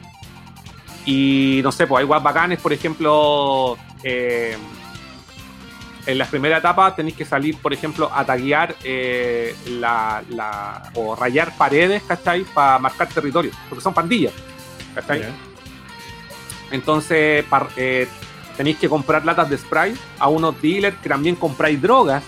[1.05, 4.57] Y no sé, pues hay guas bacanes, por ejemplo, eh,
[6.07, 9.53] en la primera etapa tenéis que salir, por ejemplo, a taguear eh,
[10.95, 12.45] o rayar paredes, ¿cachai?
[12.45, 14.33] Para marcar territorio, porque son pandillas,
[14.95, 15.19] ¿cachai?
[15.19, 15.50] Ya.
[16.71, 17.45] Entonces
[17.77, 18.07] eh,
[18.57, 22.23] tenéis que comprar latas de spray a unos dealers que también compráis drogas.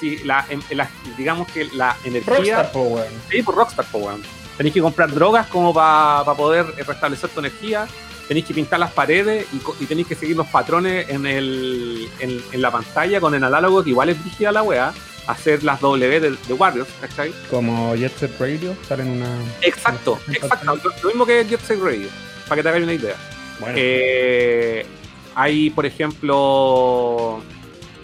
[0.00, 2.34] Si la, en- en la- digamos que la energía.
[2.36, 3.08] Rockstar, po, weón.
[3.30, 4.22] Sí, por Rockstar, po, weón.
[4.56, 7.86] Tenéis que comprar drogas como para poder eh, restablecer tu energía.
[8.28, 12.42] Tenéis que pintar las paredes y, y tenéis que seguir los patrones en, el, en,
[12.52, 14.92] en la pantalla con el análogo, que igual es rígida la weá.
[15.26, 17.32] Hacer las W de, de Warriors, ¿cachai?
[17.50, 19.26] Como Jet Set Radio, salen una.
[19.62, 20.66] Exacto, exacto.
[20.76, 22.08] Lo, lo mismo que Jet Set Radio,
[22.46, 23.14] para que te hagáis una idea.
[23.60, 24.86] Bueno, Eh,
[25.34, 27.40] hay, por ejemplo,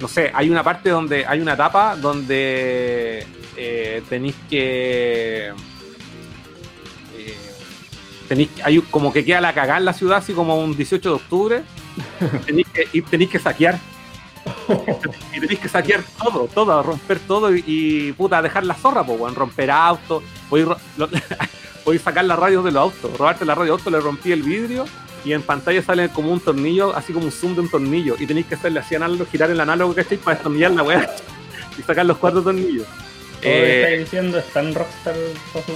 [0.00, 3.26] no sé, hay una parte donde hay una etapa donde
[3.56, 5.52] eh, tenéis que.
[7.16, 7.36] eh,
[8.28, 11.14] tenéis, hay como que queda la cagada en la ciudad, así como un 18 de
[11.14, 11.62] octubre.
[12.46, 13.78] tenéis que, y tenéis que saquear.
[15.36, 19.20] y tenéis que saquear todo, todo, romper todo y, y, puta, dejar la zorra, pues,
[19.20, 21.08] weón, romper autos, podéis, ro-
[22.02, 24.86] sacar las radios de los autos, robarte la radio de auto, le rompí el vidrio
[25.24, 28.26] y en pantalla sale como un tornillo, así como un zoom de un tornillo, y
[28.26, 30.18] tenéis que hacerle así análogo, girar el análogo, ¿cachai?
[30.18, 31.10] Para destornillar la weá
[31.78, 32.86] y sacar los cuatro tornillos.
[33.42, 35.14] Eh, estáis diciendo es tan Rockstar.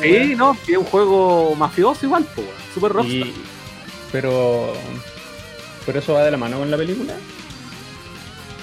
[0.03, 2.47] sí, no, es un juego mafioso igual, pues.
[2.75, 3.27] Super rockstar.
[3.29, 3.35] Y-
[4.13, 4.73] pero.
[5.87, 7.15] ¿Pero eso va de la mano con la película?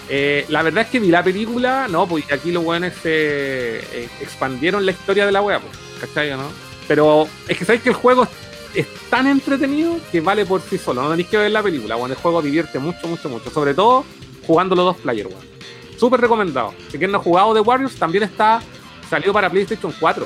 [0.10, 4.10] Eh, la verdad es que vi la película, no, pues aquí los weones se eh,
[4.20, 6.52] expandieron la historia de la wea, pues, ¿cachai no?
[6.88, 8.28] Pero es que sabéis que el juego
[8.76, 12.14] es, tan entretenido que vale por sí solo, no tenéis que ver la película, bueno,
[12.14, 14.06] el juego divierte mucho, mucho, mucho, sobre todo
[14.46, 15.52] jugando los dos players, weón.
[15.98, 16.74] Súper recomendado.
[16.90, 18.62] Si quien no ha jugado The Warriors, también está,
[19.10, 20.26] salió para PlayStation 4.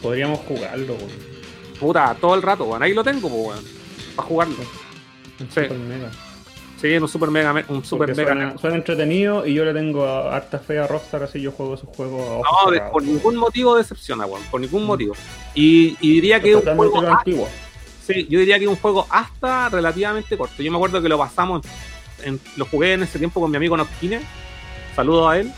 [0.00, 1.10] Podríamos jugarlo, weón.
[1.78, 2.82] Puta, todo el rato, weón.
[2.82, 3.64] Ahí lo tengo, pues, weón.
[4.16, 4.56] Para jugarlo.
[5.54, 5.60] Sí.
[6.76, 6.80] Mega.
[6.80, 8.32] Sí, en un super mega, me- un super mega.
[8.32, 11.74] suena, suena entretenido y yo le tengo a- harta fe a Rockstar, así yo juego
[11.74, 14.42] esos juegos No, de- por ningún motivo decepciona, weón.
[14.50, 15.14] Por ningún motivo.
[15.54, 17.48] Y, y diría que es un Totalmente juego.
[18.06, 20.62] Sí, yo diría que es un juego hasta relativamente corto.
[20.62, 21.62] Yo me acuerdo que lo pasamos,
[22.22, 24.20] en- lo jugué en ese tiempo con mi amigo Noctine.
[24.94, 25.50] Saludos a él.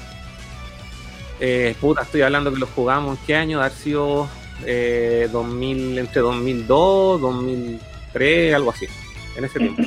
[1.40, 4.28] Eh, puta, estoy hablando que lo jugamos en qué año, de haber sido
[4.64, 8.86] eh, 2000, entre 2002, 2003, algo así.
[9.38, 9.80] En ese tiempo.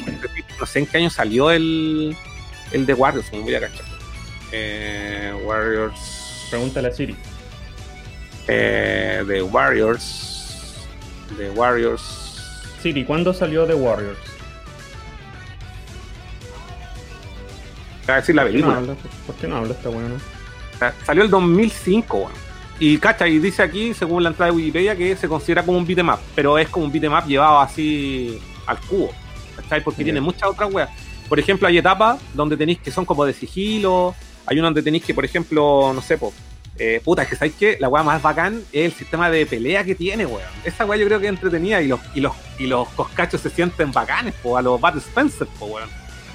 [0.60, 2.16] No sé en qué año salió el,
[2.72, 3.86] el de Warriors, me voy a cachar.
[4.54, 6.48] Eh, Warriors.
[6.50, 7.18] Pregúntale a Siri.
[8.48, 10.86] Eh, The Warriors.
[11.38, 12.02] The Warriors.
[12.82, 14.18] Siri, ¿cuándo salió The Warriors?
[18.06, 18.78] Te voy a decir la ¿Por qué no película.
[18.78, 18.96] habla,
[19.28, 20.16] ¿Por qué no habla esta weona?
[21.06, 22.32] Salió el 2005, weón.
[22.80, 25.86] Y cacha, y dice aquí, según la entrada de Wikipedia, que se considera como un
[25.86, 29.14] beat'em up, pero es como un beat'em up llevado así al cubo.
[29.56, 29.84] ¿Cachai?
[29.84, 30.90] Porque tiene muchas otras weas.
[31.30, 34.16] Por ejemplo, hay etapas donde tenéis que son como de sigilo.
[34.46, 36.34] Hay una donde tenéis que, por ejemplo, no sé, po,
[36.78, 39.84] eh, puta, es que sabéis que la wea más bacán es el sistema de pelea
[39.84, 40.42] que tiene, weón.
[40.66, 43.50] Esa wea yo creo que es entretenida y los, y los, y los coscachos se
[43.50, 45.90] sienten bacanes, po, a los Bat Spencer, po, weón.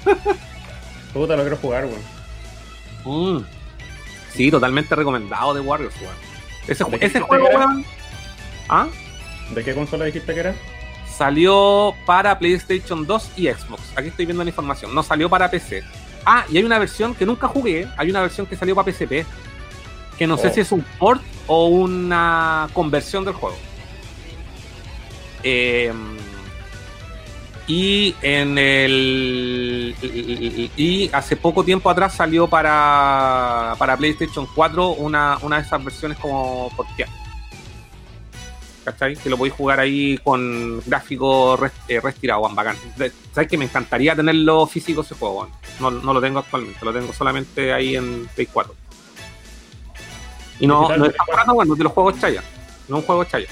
[1.13, 3.37] Puta, lo quiero jugar, weón.
[3.39, 3.45] Mm.
[4.33, 6.15] Sí, totalmente recomendado de Warriors, weón.
[6.67, 7.85] Ese, ¿De ju- qué ese juego, weón.
[8.69, 8.87] ¿Ah?
[9.53, 10.55] ¿De qué consola dijiste que era?
[11.17, 13.81] Salió para PlayStation 2 y Xbox.
[13.95, 14.93] Aquí estoy viendo la información.
[14.93, 15.83] No salió para PC.
[16.25, 17.87] Ah, y hay una versión que nunca jugué.
[17.97, 19.25] Hay una versión que salió para PSP.
[20.17, 20.53] Que no sé Oh.
[20.53, 23.57] si es un port o una conversión del juego.
[25.43, 25.91] Eh,
[27.67, 29.95] y en el.
[30.77, 36.17] Y hace poco tiempo atrás salió para, para PlayStation 4 una, una de esas versiones
[36.19, 37.11] como porteada.
[38.87, 39.17] ¿Cachai?
[39.17, 41.99] Que lo podéis jugar ahí con gráfico res- eh,
[42.55, 42.77] bacán.
[43.33, 45.49] ¿Sabes que me encantaría tenerlo físico ese juego,
[45.81, 48.73] no, no lo tengo actualmente, lo tengo solamente ahí en Play 4.
[50.61, 51.15] Y no, no 4.
[51.27, 52.41] barato, bueno, de los juegos Chaya.
[52.87, 53.47] No es un juego Chaya.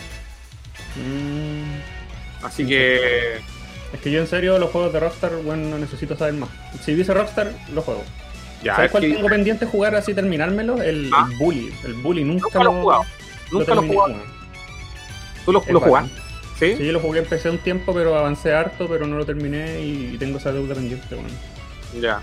[0.95, 3.35] Mm, Así que.
[3.91, 6.49] es que yo en serio los juegos de Rockstar, weón, no necesito saber más.
[6.81, 8.05] Si dice Rockstar, lo juego.
[8.63, 10.81] Ya, ¿Sabes es cuál que tengo pendiente jugar así terminármelo?
[10.81, 11.27] El, Ah.
[11.29, 11.73] el Bully.
[11.83, 13.01] El Bully nunca, nunca lo he jugado.
[13.51, 14.15] Nunca lo he jugado.
[15.45, 16.21] ¿Tú lo, lo jugaste?
[16.59, 16.75] ¿Sí?
[16.77, 20.37] Sí, lo jugué, empecé un tiempo, pero avancé harto, pero no lo terminé y tengo
[20.37, 21.27] esa deuda pendiente, weón.
[22.01, 22.21] Ya.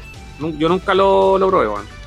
[0.58, 2.02] Yo nunca lo, lo probé, weón.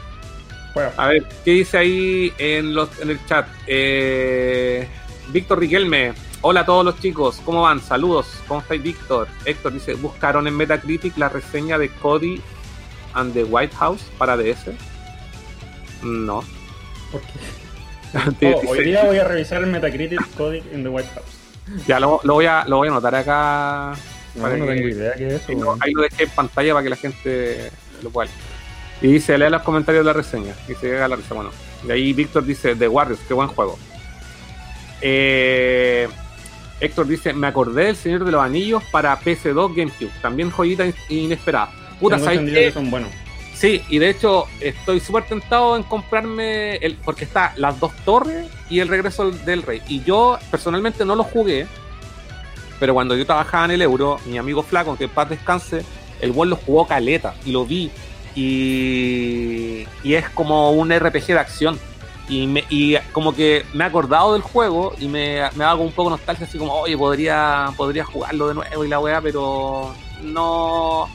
[0.97, 3.47] A ver, ¿qué dice ahí en, los, en el chat?
[3.65, 4.87] Eh,
[5.29, 6.13] Víctor Riquelme.
[6.41, 7.81] Hola a todos los chicos, ¿cómo van?
[7.81, 9.27] Saludos, ¿cómo estáis, Víctor?
[9.45, 12.39] Héctor dice, ¿buscaron en Metacritic la reseña de Cody
[13.13, 14.67] and the White House para DS?
[16.03, 16.43] No.
[17.11, 17.27] ¿Por qué?
[18.43, 21.25] Oh, hoy día voy a revisar el Metacritic Codic in the White House.
[21.87, 23.93] Ya lo, lo voy a, lo voy a anotar acá.
[24.35, 26.83] No, Para no que- tengo idea qué es eso, Ahí lo, dejé en pantalla para
[26.83, 27.71] que la gente
[28.03, 28.37] lo pueda leer.
[29.01, 30.53] Y dice, lea los comentarios de la reseña.
[30.69, 31.33] Y se llega a la risa.
[31.33, 31.51] Bueno,
[31.83, 33.77] de ahí Víctor dice, The Warriors, qué buen juego.
[35.01, 36.07] Eh,
[36.79, 40.11] Héctor dice, me acordé del Señor de los Anillos para PC2 GameCube.
[40.21, 41.71] También joyita in- inesperada.
[41.99, 43.09] Puta, ¿sabes que son buenos.
[43.55, 48.47] Sí, y de hecho estoy súper tentado en comprarme el, porque está las dos torres
[48.69, 49.81] y el regreso del rey.
[49.87, 51.65] Y yo personalmente no lo jugué,
[52.81, 55.85] pero cuando yo trabajaba en el euro, mi amigo Flaco, que en paz descanse,
[56.19, 57.91] el buen lo jugó caleta y lo vi.
[58.35, 61.79] Y, y es como un RPG de acción.
[62.27, 65.91] Y, me, y como que me he acordado del juego y me, me hago un
[65.93, 69.93] poco nostalgia, así como, oye, podría, podría jugarlo de nuevo y la weá, pero
[70.23, 71.07] no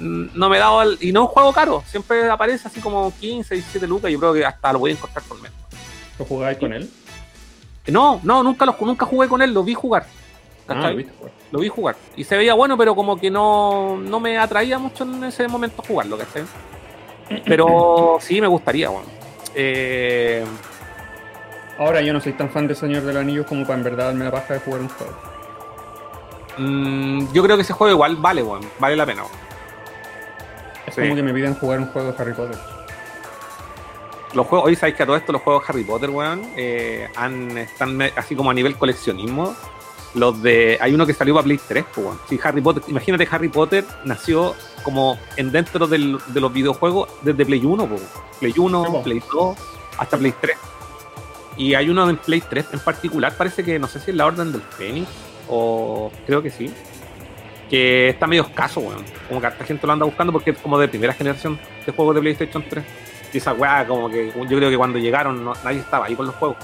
[0.00, 3.12] no me he dado el, y no es un juego caro, siempre aparece así como
[3.20, 5.56] 15, 17 lucas, yo creo que hasta lo voy a encontrar por menos.
[6.18, 6.90] ¿Lo jugáis con él?
[7.86, 10.06] No, no, nunca lo, nunca jugué con él, lo vi jugar.
[10.68, 11.32] Ah, jugar.
[11.50, 11.96] lo vi jugar.
[12.16, 15.82] Y se veía bueno, pero como que no, no me atraía mucho en ese momento
[15.86, 16.44] jugarlo, ¿cachai?
[17.44, 19.06] Pero sí me gustaría, bueno.
[19.54, 20.44] Eh,
[21.78, 24.06] Ahora yo no soy tan fan de Señor de los Anillos como para en verdad
[24.06, 25.14] darme la paja de jugar un juego.
[26.58, 29.22] mm, yo creo que ese juego igual vale, bueno, vale la pena.
[29.22, 29.49] weón.
[30.90, 31.00] Es Sí.
[31.02, 32.58] como que me piden jugar un juego de Harry Potter.
[34.32, 37.58] los juegos, hoy sabéis que a todo esto los juegos Harry Potter, weón, eh, han,
[37.58, 39.56] están así como a nivel coleccionismo.
[40.14, 40.76] Los de.
[40.80, 42.18] Hay uno que salió para Play 3, pues, weón.
[42.28, 42.82] Sí, Harry Potter.
[42.88, 48.02] Imagínate, Harry Potter nació como en dentro del, de los videojuegos desde Play 1, pues.
[48.40, 49.02] Play 1, Sí, po.
[49.02, 49.58] Play 2,
[49.98, 50.56] hasta Play 3.
[51.56, 54.26] Y hay uno en Play 3 en particular, parece que no sé si es la
[54.26, 55.08] Orden del Fénix,
[55.48, 56.72] o creo que sí.
[57.70, 59.04] Que está medio escaso, weón.
[59.28, 62.14] Como que harta gente lo anda buscando porque es como de primera generación de juegos
[62.16, 62.84] de PlayStation 3.
[63.32, 66.26] Y esa weá, como que yo creo que cuando llegaron no- nadie estaba ahí con
[66.26, 66.56] los juegos.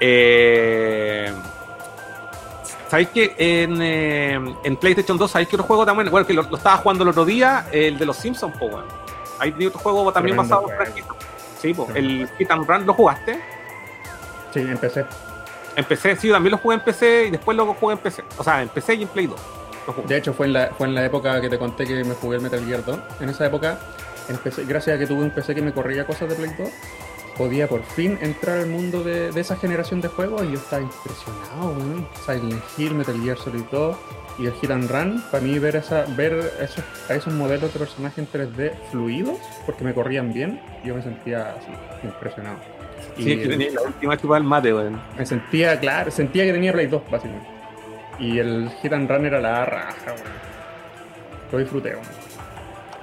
[0.00, 1.32] Eh,
[2.88, 6.10] ¿Sabéis que en, eh, en PlayStation 2, ¿sabéis que otro juego también?
[6.10, 8.84] Bueno, que lo, lo estaba jugando el otro día, el de los Simpsons, po, weón.
[9.38, 11.04] Hay otro juego también Tremendo basado en.
[11.60, 13.40] Sí, el Hit and Run, ¿lo jugaste?
[14.52, 15.04] Sí, empecé.
[15.76, 18.24] En PC, sí, también lo jugué en PC y después lo jugué en PC.
[18.38, 19.40] O sea, en PC y en Play 2.
[19.86, 20.08] Lo jugué.
[20.08, 22.38] De hecho, fue en, la, fue en la época que te conté que me jugué
[22.38, 22.98] el Metal Gear 2.
[23.20, 23.78] En esa época,
[24.28, 26.68] empecé, gracias a que tuve un PC que me corría cosas de Play 2,
[27.36, 30.82] podía por fin entrar al mundo de, de esa generación de juegos y yo estaba
[30.82, 32.08] impresionado, weón.
[32.24, 33.96] Silent Hill, Metal Gear Solid 2
[34.38, 35.22] y el Hit and Run.
[35.30, 39.84] Para mí, ver, esa, ver esos, a esos modelos de personajes en 3D fluidos, porque
[39.84, 41.70] me corrían bien, yo me sentía así,
[42.02, 42.75] impresionado.
[43.16, 45.00] Sí, es que tenía la última chupa del mate, weón.
[45.16, 47.48] Me sentía, claro, sentía que tenía Play 2, básicamente.
[48.18, 50.46] Y el Hit and Run era la raja, weón.
[51.52, 52.04] Lo disfruté, weón.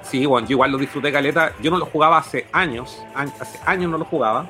[0.04, 1.54] Sí, bueno, yo igual lo disfruté caleta.
[1.62, 4.46] Yo no lo jugaba hace años, hace años no lo jugaba.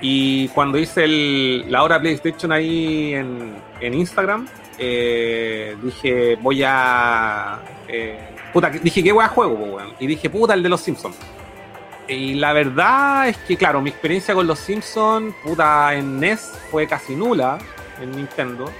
[0.00, 4.46] Y cuando hice el- la hora PlayStation ahí en, en Instagram,
[4.78, 7.58] eh, dije, voy a...
[7.88, 8.18] eh,
[8.52, 9.54] puta, dije, ¿qué voy a juego?
[9.54, 9.92] weón?
[9.98, 11.16] Y dije, puta, el de los Simpsons.
[12.08, 16.86] Y la verdad es que, claro, mi experiencia con los Simpsons, puta, en NES fue
[16.86, 17.58] casi nula
[18.00, 18.70] en Nintendo.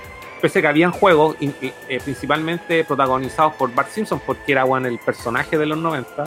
[0.43, 4.65] Pese a que habían juegos, in- i- eh, principalmente protagonizados por Bart Simpson, porque era
[4.65, 6.25] bueno, el personaje de los 90.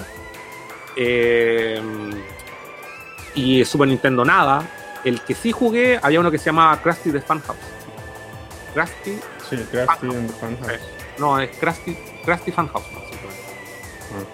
[0.95, 1.79] Eh,
[3.35, 4.63] y Super Nintendo nada.
[5.03, 7.57] El que sí jugué, había uno que se llamaba Krusty the Fun House.
[8.73, 10.79] Krusty, Sí, Krusty and Fun House.
[11.19, 11.95] no, es Krusty,
[12.25, 12.83] Krusty Fun House.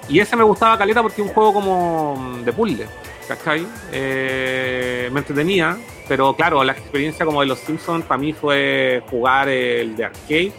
[0.08, 2.88] Y ese me gustaba caleta porque un juego como mm, de puzzle,
[3.28, 3.66] ¿cachai?
[3.92, 9.50] Eh, me entretenía, pero claro, la experiencia como de los Simpsons para mí fue jugar
[9.50, 10.52] el de arcade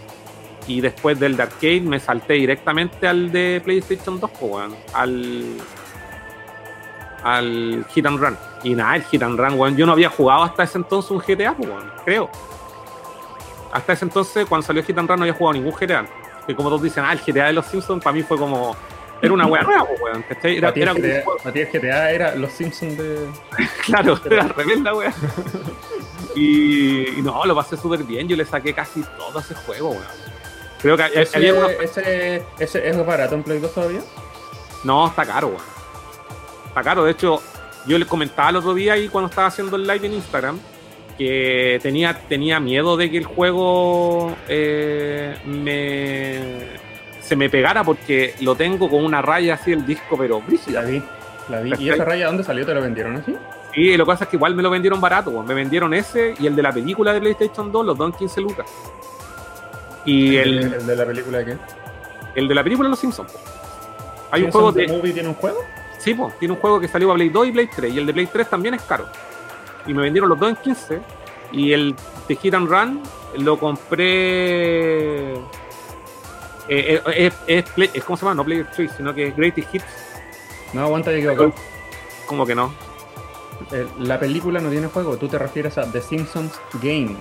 [0.67, 5.57] y después del de arcade me salté directamente al de PlayStation 2, pues, weón, al
[7.25, 8.37] al Hit and Run.
[8.62, 11.19] Y nada, el Hit and Run, weón, yo no había jugado hasta ese entonces un
[11.19, 11.57] GTA,
[12.05, 12.31] creo.
[13.73, 16.07] Hasta ese entonces, cuando salió Hit and Run, no había jugado ningún GTA.
[16.47, 18.77] Que como todos dicen, ah, el GTA de los Simpsons para mí fue como.
[19.25, 20.25] Era una wea nueva, pues, weón.
[20.43, 23.27] Era, un GTA, GTA era los Simpsons de.
[23.87, 25.12] Claro, era al revés la wea.
[26.37, 28.27] Y, y no, lo pasé súper bien.
[28.27, 30.03] Yo le saqué casi todo ese juego, weón.
[30.83, 34.01] Creo que Ese, había unos- ese, ese es barato en Play 2 todavía.
[34.83, 35.61] No, está caro, weón.
[36.68, 37.05] Está caro.
[37.05, 37.41] De hecho,
[37.87, 40.59] yo le comentaba el otro día ahí cuando estaba haciendo el live en Instagram
[41.16, 46.66] que tenía, tenía miedo de que el juego eh, me
[47.25, 50.83] se me pegara porque lo tengo con una raya así el disco, pero La brígida.
[50.83, 51.03] vi.
[51.49, 51.72] La vi.
[51.79, 52.64] ¿Y esa raya dónde salió?
[52.66, 53.35] ¿Te lo vendieron así?
[53.75, 56.47] Y lo que pasa es que igual me lo vendieron barato, me vendieron ese y
[56.47, 58.66] el de la película de PlayStation 2, los dos en 15 lucas.
[60.05, 61.57] Y ¿El, el, el de la película de qué?
[62.37, 63.33] el de la película Los Simpsons.
[63.33, 63.39] po.
[64.31, 65.59] Hay un ¿Simpsons juego de, Movie tiene un juego?
[65.99, 67.95] Sí, pues, tiene un juego que salió para Play 2 y Play 3.
[67.95, 69.07] Y el de Play 3 también es caro.
[69.87, 71.01] Y me vendieron los dos en 15.
[71.53, 71.95] Y el
[72.29, 73.01] de Hit and Run
[73.39, 75.35] lo compré.
[76.69, 78.35] Eh, eh, es, es Play- es- ¿Cómo se llama?
[78.35, 79.85] No Play 3, sino que es Greatest Hits.
[80.73, 81.53] No, aguanta, yo equivocado.
[82.27, 82.73] Como que no.
[83.73, 85.17] Eh, La película no tiene juego.
[85.17, 86.53] Tú te refieres a The Simpsons
[86.83, 87.17] Game.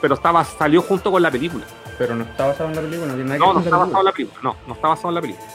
[0.00, 1.64] Pero estaba, salió junto con la película.
[1.98, 3.64] Pero no está basado en la película, no tiene nada que No, ver no con
[3.64, 4.40] está basado en la película.
[4.42, 5.46] No, no está basado en la película.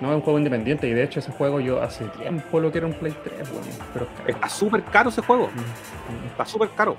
[0.00, 2.86] No, es un juego independiente y de hecho ese juego yo hace tiempo lo quiero
[2.86, 4.34] en Play 3, bueno, pero es.
[4.34, 5.48] Está súper caro ese juego.
[5.48, 6.96] Mm, Está súper caro.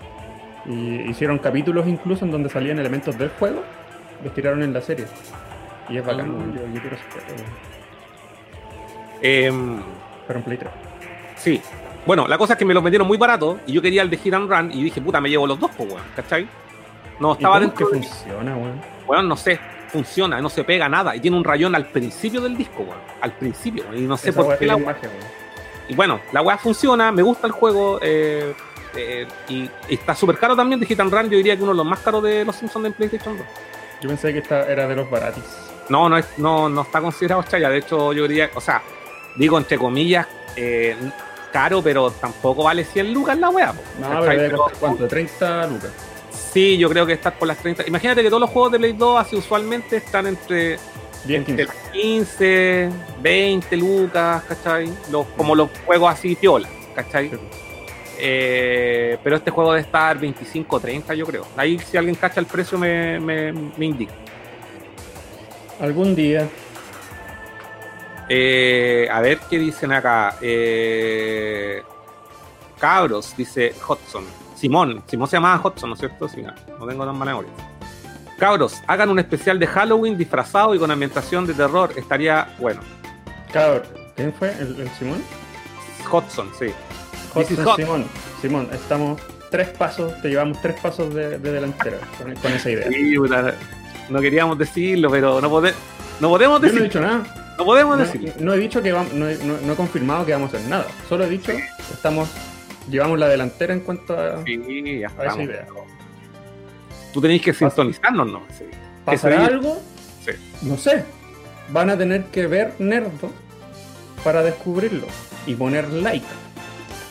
[0.68, 3.64] Y hicieron capítulos incluso en donde salían elementos del juego,
[4.24, 5.08] los tiraron en la serie.
[5.90, 6.56] Y es bacán, Ah.
[6.56, 7.44] yo, yo quiero ese juego.
[9.22, 9.82] Em,
[10.28, 10.72] pero en Play 3.
[11.36, 11.62] sí.
[12.04, 14.18] Bueno, la cosa es que me los vendieron muy barato y yo quería el de
[14.18, 16.02] Hit and Run y dije, puta, me llevo los dos, pues, weón.
[16.16, 16.48] ¿Cachai?
[17.20, 18.00] No ¿Y estaba cómo es que dentro.
[18.00, 18.82] de- funciona, weón?
[19.06, 19.60] Weón, no sé,
[19.90, 21.16] funciona, no se pega nada.
[21.16, 22.98] Y tiene un rayón al principio del disco, weón.
[23.22, 23.98] Al principio, weón.
[24.04, 25.32] Y no sé Esa por qué la magia, weón.
[25.90, 28.00] Y bueno, la weá funciona, me gusta el juego.
[28.02, 28.52] eh,
[28.96, 31.30] eh, y, y está súper caro también de Hit and Run.
[31.30, 33.46] Yo diría que uno de los más caros de los Simpsons en PlayStation 2.
[34.02, 35.44] Yo pensé que esta era de los baratis.
[35.92, 37.70] No, no, es, no, no está considerado chaya.
[37.70, 38.82] De hecho, yo diría, o sea,
[39.36, 40.26] digo entre comillas,
[40.56, 40.96] eh,
[41.52, 43.74] caro, pero tampoco vale 100 lucas la weá.
[44.00, 44.08] No,
[44.80, 45.92] cuánto, 30 lucas.
[46.54, 47.88] Sí, yo creo que están por las 30.
[47.88, 50.80] Imagínate que todos los juegos de Play 2 así usualmente están entre
[51.26, 51.68] 10, 15.
[51.92, 52.90] 15,
[53.22, 54.90] 20 lucas, ¿cachai?
[55.12, 57.32] Los, como los juegos así piola, ¿cachai?
[57.32, 57.38] Sí.
[58.18, 61.46] Eh, pero este juego debe estar 25, 30, yo creo.
[61.58, 64.14] Ahí si alguien cacha el precio me, me, me indica.
[65.82, 66.48] Algún día.
[68.30, 70.36] Eh, a ver qué dicen acá.
[70.40, 71.82] Eh,
[72.80, 74.24] cabros, dice Hudson.
[74.56, 76.30] Simón, Simón se llamaba Hudson, ¿no es cierto?
[76.30, 77.52] Sí, no, no tengo tan mala memoria.
[78.38, 81.92] Cabros, hagan un especial de Halloween disfrazado y con ambientación de terror.
[81.96, 82.82] Estaría bueno.
[83.52, 83.84] Cabrón.
[84.16, 84.52] ¿Quién fue?
[84.60, 85.24] ¿El, el Simón?
[86.12, 86.68] Hudson, sí.
[87.34, 87.76] Hudson.
[87.76, 88.06] Simón.
[88.40, 89.20] Simón, estamos
[89.50, 92.88] tres pasos, te llevamos tres pasos de, de delantera con, con esa idea.
[92.88, 93.18] Sí,
[94.12, 95.74] no queríamos decirlo, pero no, pode-
[96.20, 96.84] no podemos Yo no he decirlo.
[96.86, 97.56] dicho nada.
[97.58, 98.32] No podemos No, decirlo.
[98.40, 100.70] no he dicho que vamos, no, he- no- no he confirmado que vamos a hacer
[100.70, 100.86] nada.
[101.10, 102.30] Solo he dicho que estamos,
[102.90, 105.68] llevamos la delantera en cuanto a, Sí, ya a esa idea.
[107.14, 108.42] Tú tenéis que sintonizarnos, ¿no?
[108.58, 108.66] Sí.
[109.06, 109.82] ¿Pasará algo?
[110.26, 110.32] Sí.
[110.62, 111.04] No sé.
[111.70, 113.32] Van a tener que ver Nerdo
[114.24, 115.08] para descubrirlo
[115.46, 116.26] y poner like.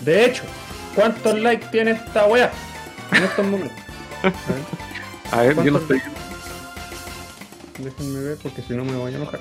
[0.01, 0.43] De hecho,
[0.95, 2.51] ¿cuántos likes tiene esta weá
[3.13, 3.77] en estos momentos?
[4.23, 4.35] A ver,
[5.33, 6.13] A ver, yo no ¿Cuántos estoy.
[7.85, 9.41] Déjenme ver porque si no me voy a enojar.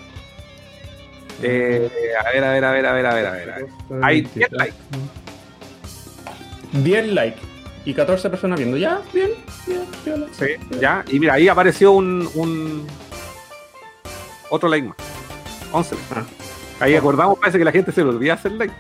[1.42, 3.68] Eh, a ver, a ver, a ver, a ver, a ver, a ver.
[4.02, 4.76] Hay 10 likes.
[6.74, 7.40] 10 likes
[7.86, 8.78] y 14 personas viendo.
[8.78, 9.32] Ya, bien,
[9.66, 10.26] bien, bien.
[10.34, 11.04] Sí, ya.
[11.08, 12.86] Y mira, ahí apareció un, un
[14.50, 14.98] otro like más.
[15.72, 16.08] 11 likes.
[16.16, 16.26] Ah.
[16.80, 18.74] Ahí acordamos, parece que la gente se le olvida hacer like.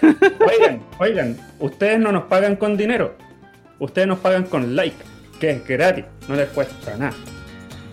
[0.46, 3.16] Oigan, oigan, ustedes no nos pagan con dinero.
[3.78, 4.96] Ustedes nos pagan con like,
[5.40, 7.14] que es gratis, no les cuesta nada.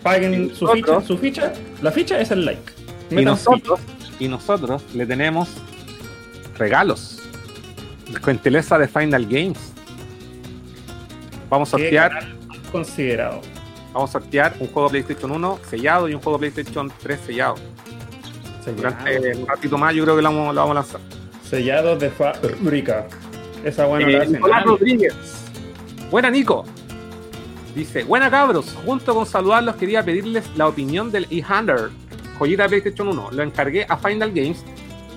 [0.04, 2.72] Paguen su ficha, su ficha, la ficha es el like.
[3.12, 3.80] Y nosotros,
[4.20, 5.50] y nosotros le tenemos
[6.58, 7.20] regalos.
[8.24, 9.74] Gentileza de Final Games.
[11.50, 12.30] Vamos a sortear,
[12.72, 13.42] considerado.
[13.94, 17.56] vamos a sortear un juego PlayStation 1 sellado y un juego PlayStation 3 sellado.
[18.76, 21.02] Durante un ratito más yo creo que lo vamos, lo vamos a lanzar.
[21.44, 23.08] Sellados de fábrica.
[23.64, 24.26] Esa buena Eh, la.
[24.26, 25.14] Nicolás Rodríguez.
[26.10, 26.66] Buena, Nico.
[27.76, 31.90] Dice, buena cabros, junto con saludarlos quería pedirles la opinión del E-Hunter,
[32.38, 33.30] joyita de PlayStation 1.
[33.32, 34.64] Lo encargué a Final Games,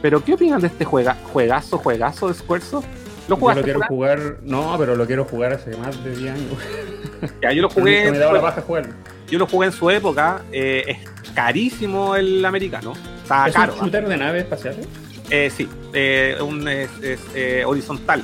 [0.00, 2.86] pero ¿qué opinan de este juega, juegazo, juegazo de Squaresoft?
[3.26, 3.60] ¿Lo Yo jugaste?
[3.60, 3.88] lo quiero Fran?
[3.88, 6.52] jugar, no, pero lo quiero jugar hace más de 10 años.
[7.42, 8.86] Ya, yo lo jugué, me daba la paja jugar.
[9.28, 12.92] yo lo jugué en su época, eh, es carísimo el americano,
[13.22, 13.72] está ¿Es caro.
[13.72, 14.86] un shooter de naves espaciales?
[15.30, 18.22] Eh, sí, eh, un, es, es, eh, horizontal,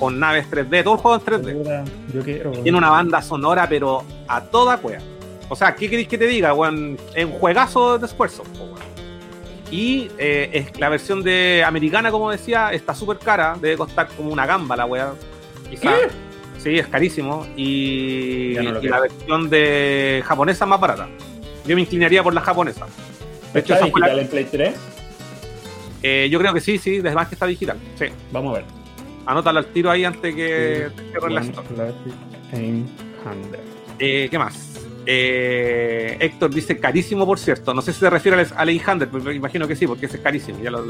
[0.00, 1.58] con naves 3D, todo el juego en 3D.
[1.58, 2.50] Puta, Yo quiero.
[2.50, 5.02] Tiene una banda sonora, pero a toda cueva.
[5.48, 6.96] O sea, ¿qué queréis que te diga, weón?
[7.14, 8.42] Es un juegazo de esfuerzo,
[9.70, 13.56] Y eh, es la versión de americana, como decía, está súper cara.
[13.60, 15.12] Debe costar como una gamba la weá.
[16.58, 17.46] Sí, es carísimo.
[17.56, 21.08] Y, no la versión de japonesa es más barata.
[21.66, 22.86] Yo me inclinaría por la japonesa.
[23.52, 24.74] De hecho, ¿Está la- digital en Play 3?
[26.02, 27.76] eh, yo creo que sí, sí, desde más que está digital.
[27.98, 28.79] Sí, Vamos a ver.
[29.30, 31.42] Anótalo al tiro ahí antes que cierren la.
[33.98, 34.70] Eh, ¿Qué más?
[35.06, 37.72] Eh, Héctor dice carísimo, por cierto.
[37.72, 40.16] No sé si se refiere al, al 800, pero me imagino que sí, porque ese
[40.16, 40.58] es carísimo.
[40.62, 40.84] Ya lo.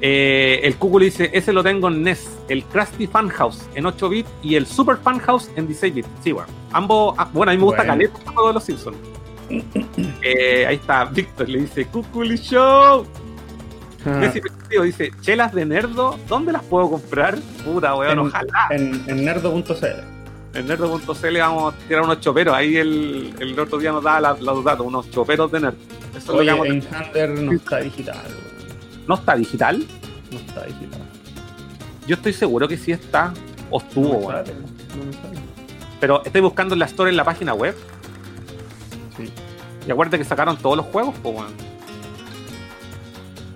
[0.00, 4.30] Eh, el Google dice: Ese lo tengo en NES, el Krusty Funhouse en 8 bits
[4.42, 6.08] y el Super Funhouse en 16 bits.
[6.22, 6.48] Sí, bueno.
[6.72, 7.14] Ambos.
[7.16, 8.98] ah, bueno, a mí me gusta caleta de los Simpsons.
[9.50, 13.06] Ahí está, Víctor le dice: Cuculi Show.
[14.06, 14.32] Ah,
[14.68, 17.38] Tío dice: Chelas de nerdo, ¿dónde las puedo comprar?
[17.64, 18.68] Puta, weón, En- ojalá.
[18.70, 19.84] en, en nerdo.cl.
[20.58, 22.54] En nerdo.cl vamos a tirar unos choperos.
[22.54, 25.74] Ahí el, el otro día nos daba la- los datos, unos choperos de nerd.
[26.16, 28.16] Eso es lo que Oye, Hunter no está digital.
[29.08, 29.84] ¿No está digital?
[30.30, 31.00] No está digital.
[32.06, 33.32] Yo estoy seguro que sí está.
[33.70, 35.38] O estuvo, no sale, sale.
[36.00, 37.74] Pero estoy buscando en la store en la página web.
[39.16, 39.32] Sí.
[39.86, 41.52] Y acuérdate que sacaron todos los juegos, pues, weón.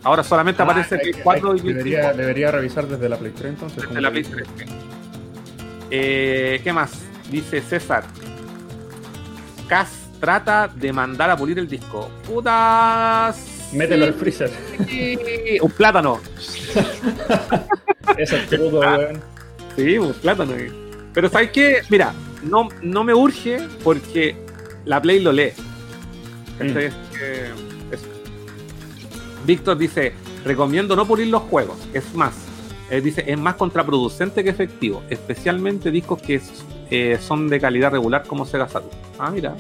[0.05, 3.09] Ahora solamente aparece Ah, hay Play que- 4 hay- y debería, 5 debería revisar desde
[3.09, 3.83] la Play 3 entonces.
[3.89, 4.47] desde la Play 3.
[5.91, 6.93] Eh, ¿Qué más?
[7.31, 8.05] Dice César.
[9.69, 9.91] Cas
[10.21, 12.11] trata de mandar a pulir el disco.
[12.27, 13.69] Putas.
[13.73, 14.51] Mételo al freezer.
[14.89, 15.19] Sí,
[15.61, 16.21] un plátano.
[18.17, 19.21] Eso es todo, weón.
[19.77, 20.55] Sí, un plátano.
[20.55, 20.73] eh.
[21.13, 21.83] Pero ¿sabes qué?
[21.91, 24.37] Mira, no, no me urge porque
[24.85, 25.53] la Play lo lee.
[26.59, 26.97] Que- eso.
[29.49, 30.13] Víctor dice,
[30.45, 31.79] recomiendo no pulir los juegos.
[31.95, 32.35] Es más,
[32.91, 35.03] él dice, es más contraproducente que efectivo.
[35.09, 38.95] Especialmente discos que es- eh, son de calidad regular como Sega Saturn.
[39.19, 39.57] Ah, mira.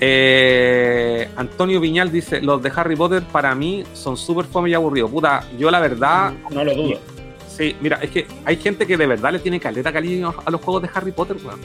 [0.00, 5.10] Eh, Antonio Viñal dice, los de Harry Potter para mí son súper fome y aburridos.
[5.10, 6.32] Puta, yo la verdad...
[6.50, 6.98] No lo dudo.
[7.46, 10.62] Sí, mira, es que hay gente que de verdad le tiene caleta cariño a los
[10.62, 11.60] juegos de Harry Potter, weón.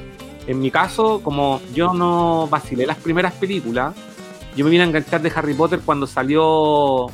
[0.45, 3.95] En mi caso, como yo no vacilé las primeras películas,
[4.55, 7.07] Yo me vine a enganchar de Harry Potter cuando salió.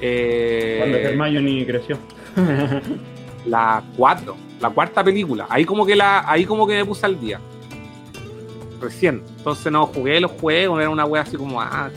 [0.00, 1.98] Eh, Cuando Hermione creció.
[3.46, 5.46] la 4, la cuarta película.
[5.48, 7.40] Ahí como que la, ahí como que me puse al día.
[8.80, 9.22] Recién.
[9.38, 11.90] Entonces no jugué los juegos, era una wea así como ah.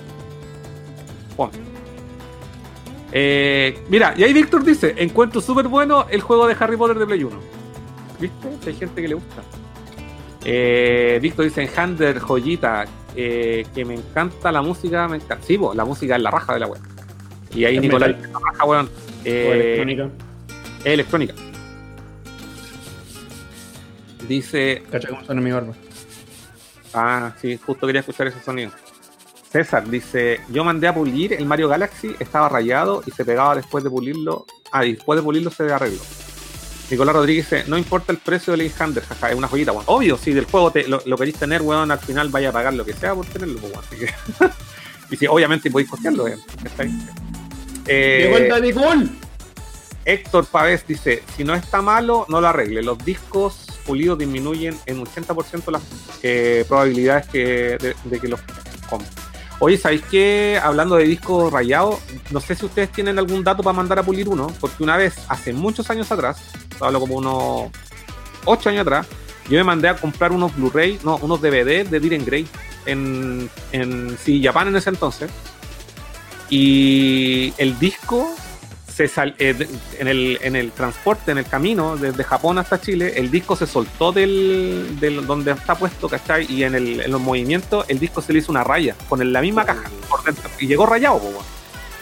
[3.12, 7.06] Eh, mira, y ahí Víctor dice, encuentro súper bueno el juego de Harry Potter de
[7.06, 7.40] Play 1.
[8.20, 8.48] ¿Viste?
[8.66, 9.44] Hay gente que le gusta.
[10.46, 12.86] Eh, Víctor dice en Hander, joyita,
[13.16, 15.46] eh, que me encanta la música, me encanta.
[15.46, 16.82] Sí, la música es la raja de la web.
[17.54, 18.86] Y ahí Nicolás dice, la raja, weón.
[18.88, 18.90] O
[19.26, 20.10] Eh, electrónica.
[20.80, 21.34] es electrónica.
[24.28, 25.74] Dice, Cacha cómo suena mi barba.
[26.94, 28.72] ah, sí, justo quería escuchar ese sonido.
[29.52, 33.84] César dice, yo mandé a pulir el Mario Galaxy, estaba rayado y se pegaba después
[33.84, 34.46] de pulirlo.
[34.72, 36.00] Ah, después de pulirlo se arregló.
[36.94, 39.84] Nicolás Rodríguez dice, no importa el precio del Inhander, jaja, es una joyita, weón.
[39.88, 42.76] Obvio, si del juego te, lo, lo queréis tener, weón, al final vaya a pagar
[42.76, 43.86] lo que sea por tenerlo, pues, weón.
[43.86, 44.14] Así que...
[45.16, 46.40] y si obviamente podéis costearlo, weón.
[47.88, 49.10] Eh, ¡Llegó el Daddy Cool!
[50.06, 52.84] Héctor Pavés dice, si no está malo, no lo arregle.
[52.84, 55.82] Los discos pulidos disminuyen en 80% las
[56.22, 57.40] eh, probabilidades que,
[57.80, 58.40] de, de que los
[58.88, 59.33] compren.
[59.60, 60.60] Oye, ¿sabéis qué?
[60.62, 62.00] Hablando de discos rayados,
[62.32, 65.16] no sé si ustedes tienen algún dato para mandar a pulir uno, porque una vez,
[65.30, 66.42] hace muchos años atrás,
[66.82, 67.72] hablo como unos
[68.46, 69.08] 8 años atrás,
[69.50, 72.48] yo me mandé a comprar unos Blu-ray, no, unos DVD de Diren Grey
[72.86, 75.30] en, en sí, Japan en ese entonces.
[76.50, 78.36] Y el disco
[78.94, 79.68] se sal- eh,
[79.98, 83.66] en, el, en el transporte, en el camino desde Japón hasta Chile, el disco se
[83.66, 86.46] soltó del, del donde está puesto, ¿cachai?
[86.52, 89.42] Y en, el, en los movimientos el disco se le hizo una raya con la
[89.42, 90.50] misma caja por dentro.
[90.60, 91.20] Y llegó rayado,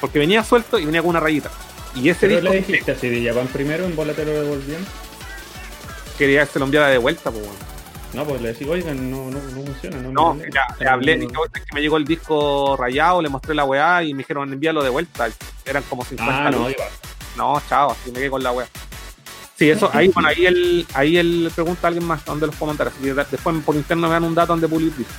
[0.02, 1.50] porque venía suelto y venía con una rayita.
[1.96, 4.86] Y ese Pero disco le dijiste así de Japan primero, en bola te lo devolvían.
[6.18, 7.71] quería que se lo enviara de vuelta, po, weón.
[8.14, 9.98] No, pues le decís, oigan, no, no, no funciona.
[9.98, 13.22] No, No, me- ya, le hablé, dije, "Oye, es que me llegó el disco rayado,
[13.22, 15.30] le mostré la weá y me dijeron envíalo de vuelta.
[15.66, 16.84] Eran como 50 Ah, no, iba.
[17.38, 18.68] No, chao, así me quedé con la wea.
[19.56, 22.72] Sí, eso, ahí, bueno, ahí él, ahí él pregunta a alguien más dónde los puedo
[22.72, 22.90] mandar.
[22.90, 25.14] Así que da- después por interno me dan un dato donde pulir disco.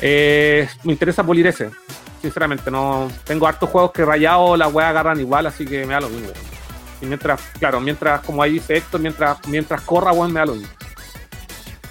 [0.00, 1.70] Eh, me interesa pulir ese,
[2.20, 2.70] sinceramente.
[2.70, 6.08] no Tengo hartos juegos que rayado la wea agarran igual, así que me da lo
[6.08, 6.30] mismo.
[7.00, 10.54] Y mientras, claro, mientras, como ahí dice Héctor, mientras, mientras corra, weón, me da lo
[10.54, 10.68] mismo.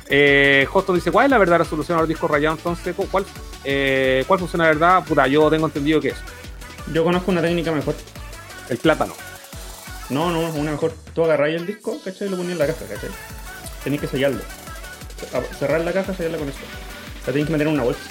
[0.10, 2.96] Eh, Hoston dice, ¿cuál es la verdadera solución a los discos rayados entonces?
[2.96, 3.26] ¿Cu- ¿Cuál,
[3.64, 5.04] eh, ¿Cuál funciona de verdad?
[5.06, 6.16] Puta, yo tengo entendido que es
[6.92, 7.96] Yo conozco una técnica mejor.
[8.70, 9.14] el plátano.
[10.10, 10.94] No, no, una mejor.
[11.16, 12.28] Tú agarráis el disco, ¿cachai?
[12.28, 13.10] Y lo ponías en la caja, ¿cachai?
[13.84, 14.42] Tenéis que sellarlo.
[15.58, 16.62] Cerrar la caja, sellarla con esto.
[17.22, 18.02] La tenéis que meter en una bolsa.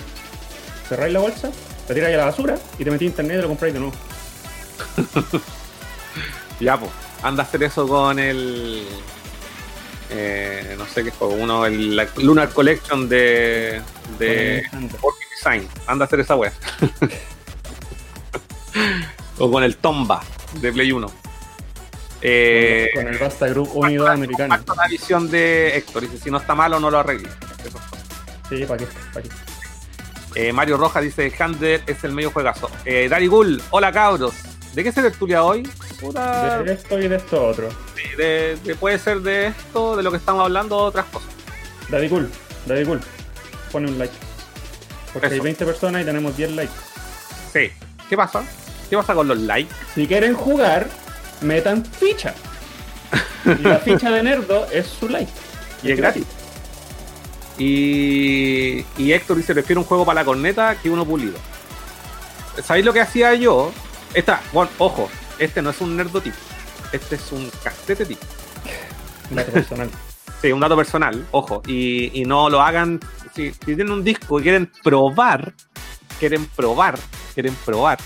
[0.89, 1.51] Cerráis la bolsa,
[1.89, 3.95] la tiráis a la basura y te metís en internet y lo compráis de nuevo.
[6.61, 6.91] Ya, pues,
[7.23, 8.87] anda a hacer eso con el.
[10.15, 13.81] Eh, no sé qué juego, uno, el la Lunar Collection de.
[14.19, 14.63] de.
[15.01, 15.69] Orchid Design.
[15.87, 16.53] Anda a hacer esa wea.
[19.39, 20.23] o con el Tomba
[20.61, 21.11] de Play 1.
[22.21, 24.57] Eh, con el Basta Group Unido Americano.
[24.77, 26.03] la visión de Héctor.
[26.03, 27.29] Dice: si no está malo, no lo arregle.
[27.65, 27.81] Eso.
[28.49, 28.87] Sí, ¿para qué?
[30.35, 32.71] Eh, Mario Rojas dice: Hander es el medio juegazo.
[32.85, 34.35] Eh, Dari Gull, hola cabros.
[34.73, 35.69] ¿De qué se tertulia hoy?
[36.01, 37.69] Puta, De esto y de esto otro.
[38.17, 41.29] de- de- puede ser de esto, de lo que estamos hablando, otras cosas.
[41.91, 42.31] Daddy Cool,
[42.67, 43.01] Daddy Cool.
[43.71, 44.15] Pone un like.
[45.13, 45.43] Porque hay Eso.
[45.43, 46.73] 20 personas y tenemos 10 likes.
[47.53, 47.71] Sí.
[48.09, 48.43] ¿Qué pasa?
[48.89, 49.75] ¿Qué pasa con los likes?
[49.95, 50.89] Si quieren jugar,
[51.43, 52.35] metan ficha.
[53.45, 55.31] Y la ficha de Nerdo es su like.
[55.83, 56.25] Y es gratis.
[57.59, 61.35] Y, y Héctor dice, prefiero un juego para la corneta que uno pulido.
[62.65, 63.73] ¿Sabéis lo que hacía yo?
[64.15, 65.09] Esta, bueno, ojo,
[65.39, 66.35] este no es un nerdo tip.
[66.93, 68.19] Este es un casete tip.
[69.31, 69.91] Un dato personal.
[70.43, 71.63] Sí, un dato personal, ojo.
[71.69, 72.99] Y, y no lo hagan.
[73.33, 75.55] Si, si tienen un disco y quieren probar,
[76.19, 76.99] quieren probar,
[77.33, 77.99] quieren probar.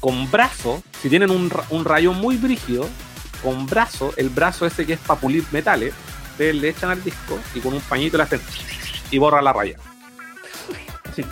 [0.00, 2.88] Con brazo, si tienen un, un rayón muy brígido,
[3.44, 5.94] con brazo, el brazo ese que es para pulir metales,
[6.32, 8.40] ustedes le echan al disco y con un pañito le hacen
[9.12, 9.76] y borra la raya.
[11.14, 11.24] Sí.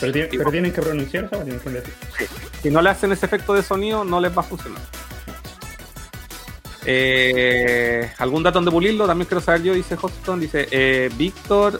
[0.00, 1.94] Pero, tiene- pero tienen que pronunciar esa tienen que decir.
[2.62, 4.80] Si no le hacen ese efecto de sonido, no les va a funcionar.
[6.90, 9.06] Eh, ¿Algún dato donde pulirlo?
[9.06, 10.40] También quiero saber yo, dice Hoston.
[10.40, 11.78] Dice eh, Víctor,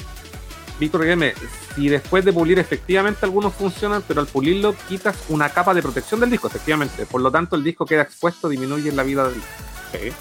[0.78, 1.34] Víctor Guillerme,
[1.74, 6.20] si después de pulir efectivamente algunos funcionan, pero al pulirlo quitas una capa de protección
[6.20, 7.06] del disco, efectivamente.
[7.06, 9.48] Por lo tanto, el disco queda expuesto, disminuye la vida del disco.
[9.92, 10.12] Sí.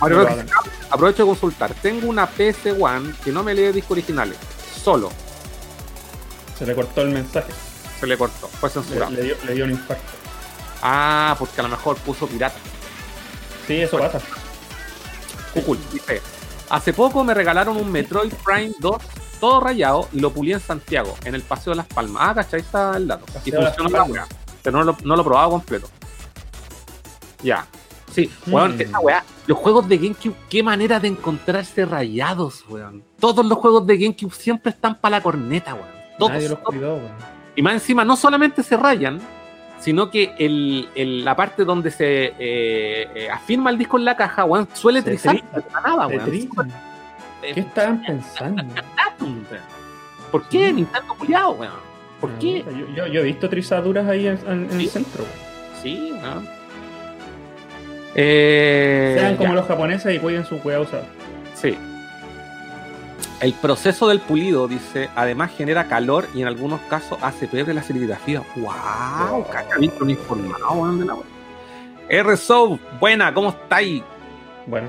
[0.00, 0.46] Ahora,
[0.90, 1.74] aprovecho de consultar.
[1.82, 4.36] Tengo una PS One que no me lee discos originales.
[4.82, 5.10] Solo.
[6.58, 7.52] Se le cortó el mensaje.
[8.00, 8.48] Se le cortó.
[8.48, 9.10] Fue censurado.
[9.12, 10.02] le dio, le dio un infarto.
[10.82, 12.56] Ah, porque a lo mejor puso pirata.
[13.66, 14.20] Sí, eso pasa.
[15.54, 16.20] Cucul, dice,
[16.70, 18.96] hace poco me regalaron un Metroid Prime 2
[19.40, 22.22] todo rayado y lo pulí en Santiago, en el Paseo de las Palmas.
[22.24, 22.60] Ah, ¿cachai?
[22.60, 23.24] Está el dato.
[23.44, 24.26] Y Paseo de las funcionó la weá.
[24.62, 25.88] Pero no lo, no lo he probado completo.
[27.42, 27.66] Ya.
[28.12, 28.80] Sí, weón, Mm.
[28.80, 29.24] esa weá.
[29.46, 33.04] Los juegos de GameCube, qué manera de encontrarse rayados, weón.
[33.20, 35.97] Todos los juegos de GameCube siempre están para la corneta, weón.
[36.18, 36.74] Todos, Nadie los todos.
[36.74, 37.12] cuidó, weón.
[37.56, 39.20] Y más encima, no solamente se rayan,
[39.80, 44.16] sino que el, el- la parte donde se eh, eh, afirma el disco en la
[44.16, 45.42] caja, weón, suele Se trizar
[45.84, 46.08] nada.
[46.12, 48.64] Eh, ¿Qué estaban pensando?
[50.32, 51.72] ¿Por qué Nintendo culiado, weón?
[52.20, 52.64] ¿Por Ah, qué?
[52.64, 54.84] Yo, yo- yo he visto trizaduras ahí en, en- en ¿Sí?
[54.84, 55.22] el centro.
[55.24, 55.48] weón.
[55.82, 56.12] Sí.
[58.14, 61.04] Eh, Sean como ya, los japoneses y cuiden su weá usada.
[61.54, 61.76] Sí.
[63.40, 67.82] El proceso del pulido, dice, además genera calor y en algunos casos hace pebre la
[67.84, 68.42] serigrafía.
[68.56, 69.46] ¡Wow!
[70.00, 71.22] Un informado.
[72.08, 74.02] R-Soul, buena, ¿cómo estáis?
[74.66, 74.88] Bueno,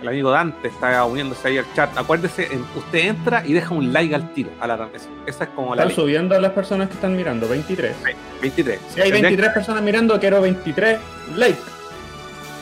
[0.00, 1.90] El amigo Dante está uniéndose ahí al chat.
[1.98, 5.12] Acuérdese, usted entra y deja un like al tiro a la transmisión.
[5.26, 5.96] Esa es como la están ley.
[5.96, 7.96] subiendo a las personas que están mirando, 23.
[8.40, 8.78] 23.
[8.94, 10.98] Si hay Tendría- 23 personas mirando, quiero 23
[11.34, 11.58] likes.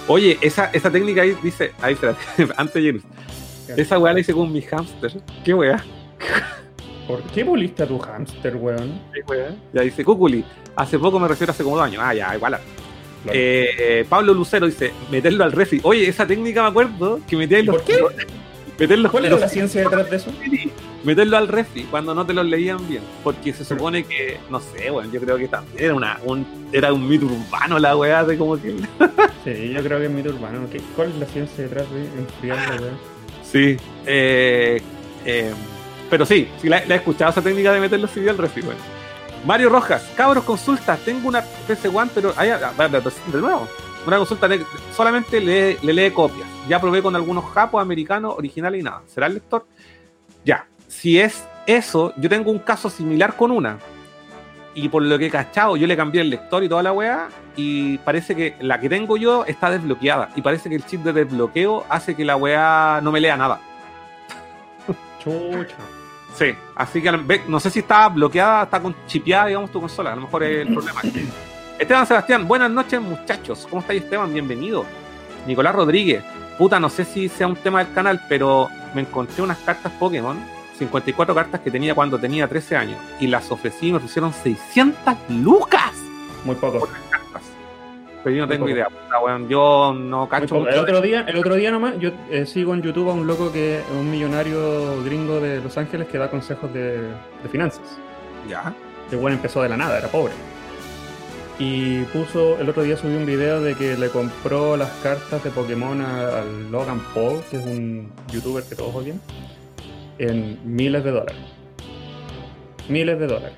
[0.06, 1.72] Oye, esa, esa técnica ahí dice.
[1.82, 2.18] Ahí, espérate,
[2.56, 3.00] antes de.
[3.76, 5.12] Esa weá la hice con mi hamster.
[5.44, 5.84] ¿Qué weá?
[7.06, 9.00] ¿Por qué puliste a tu hámster, weón?
[9.14, 9.54] ¿Qué weá?
[9.72, 10.44] Ya dice Cúculi.
[10.76, 12.02] Hace poco me refiero hace como dos años.
[12.04, 12.58] Ah, ya, igual.
[13.24, 13.38] Claro.
[13.38, 15.80] Eh, eh, Pablo Lucero dice: meterlo al refri.
[15.82, 17.76] Oye, esa técnica me acuerdo que metía ahí los.
[17.76, 17.98] ¿Por qué?
[18.78, 20.30] Meterlos, ¿Cuál era los- la ciencia detrás de eso?
[21.02, 23.02] meterlo al refri cuando no te los leían bien.
[23.24, 26.92] Porque se supone que, no sé, bueno, yo creo que también era, una, un, era
[26.92, 28.76] un mito urbano la weá de como que.
[29.44, 30.68] Sí, yo creo que es mito urbano.
[30.70, 32.92] ¿Qué- ¿Cuál es la ciencia detrás de enfriar la weá?
[33.50, 33.76] Sí.
[34.06, 34.80] Eh,
[35.24, 35.52] eh,
[36.10, 38.62] pero sí, sí la, he escuchado esa técnica de meter los CD al refri.
[39.44, 40.96] Mario Rojas, cabros, consulta.
[40.96, 42.32] Tengo una PC One, pero.
[42.36, 43.68] ay, ah, de nuevo.
[44.06, 44.48] Una consulta
[44.96, 46.48] solamente le, le lee copias.
[46.68, 49.02] Ya probé con algunos japos, americanos, originales y nada.
[49.06, 49.66] ¿Será el lector?
[50.44, 50.66] Ya.
[50.86, 53.78] Si es eso, yo tengo un caso similar con una.
[54.80, 57.28] Y por lo que he cachado, yo le cambié el lector y toda la weá.
[57.56, 60.30] Y parece que la que tengo yo está desbloqueada.
[60.36, 63.60] Y parece que el chip de desbloqueo hace que la weá no me lea nada.
[65.18, 65.74] Chucha.
[66.36, 67.10] Sí, así que
[67.48, 70.12] no sé si está bloqueada, está con chipeada, digamos, tu consola.
[70.12, 71.00] A lo mejor es el problema.
[71.80, 73.66] Esteban Sebastián, buenas noches, muchachos.
[73.68, 74.32] ¿Cómo estáis, Esteban?
[74.32, 74.84] Bienvenido.
[75.44, 76.22] Nicolás Rodríguez,
[76.56, 80.38] puta, no sé si sea un tema del canal, pero me encontré unas cartas Pokémon,
[80.78, 85.14] 54 cartas que tenía cuando tenía 13 años, y las ofrecí y me ofrecieron 600
[85.30, 85.92] lucas
[86.44, 86.80] Muy poco.
[86.80, 87.42] por las cartas.
[88.24, 88.74] Pero yo no Muy tengo poco.
[88.74, 89.48] idea, puta, weón.
[89.48, 93.10] Yo no cacho El otro día, el otro día nomás, yo eh, sigo en YouTube
[93.10, 96.98] a un loco que es un millonario gringo de Los Ángeles que da consejos de,
[97.42, 97.82] de finanzas.
[98.48, 98.74] Ya.
[99.10, 100.32] El bueno empezó de la nada, era pobre.
[101.60, 105.50] Y puso, el otro día subió un video de que le compró las cartas de
[105.50, 109.20] Pokémon al Logan Paul, que es un youtuber que todos odian,
[110.18, 111.36] en miles de dólares.
[112.88, 113.56] Miles de dólares.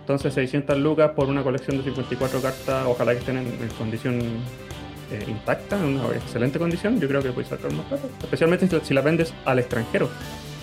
[0.00, 4.18] Entonces 600 lucas por una colección de 54 cartas, ojalá que estén en, en condición
[5.12, 8.04] eh, intacta, en una excelente condición, yo creo que puedes sacar más plata.
[8.22, 10.08] Especialmente si, si la vendes al extranjero.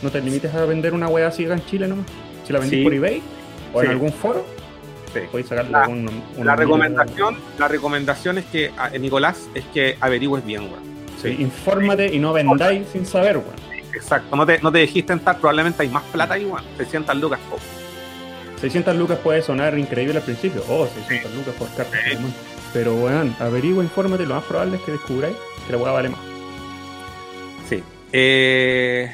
[0.02, 2.06] No te limites a vender una wea así en Chile nomás.
[2.45, 2.84] Si la vendís Sí.
[2.84, 3.22] por eBay
[3.74, 4.45] o en algún foro,
[5.14, 5.20] Sí.
[5.32, 9.95] podéis sacarle La- un, un- La recomendación, la recomendación es que, eh, Nicolás, es que
[10.02, 10.86] averigües bien, weón.
[11.22, 13.66] Sí, infórmate y no vendáis sin saber, weón.
[13.98, 16.64] Exacto, no te, no te dejís tentar, probablemente hay más plata ahí, weón.
[16.78, 17.58] 600 lucas, po.
[18.62, 20.64] 600 lucas puede sonar increíble al principio.
[20.70, 21.98] Oh, 600 lucas por carta.
[22.04, 22.34] Pokémon.
[22.74, 24.26] Pero, weón, averigua, infórmate.
[24.26, 25.36] Lo más probable es que descubráis
[25.66, 26.20] que la weá vale más.
[27.70, 27.84] Sí.
[28.14, 29.12] Eh,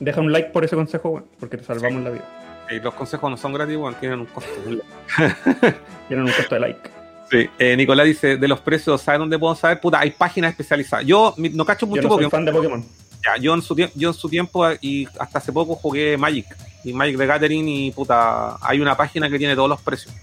[0.00, 2.24] Deja un like por ese consejo, weón, porque te salvamos la vida.
[2.70, 4.50] eh, los consejos no son gratis, weón, tienen un costo.
[6.08, 6.90] Tienen un costo de like.
[7.30, 7.48] sí.
[7.58, 9.80] Eh, Nicolás dice, de los precios, ¿sabes dónde puedo saber?
[9.80, 11.04] Puta, hay páginas especializadas.
[11.04, 12.30] Yo mi- no cacho Yo mucho no soy Pokémon.
[12.30, 12.84] fan de Pokémon.
[13.24, 16.46] Ya, yo, en su tiempo, yo en su tiempo y hasta hace poco jugué Magic.
[16.84, 20.14] Y Magic de Gathering y puta, hay una página que tiene todos los precios.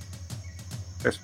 [1.04, 1.20] Eso.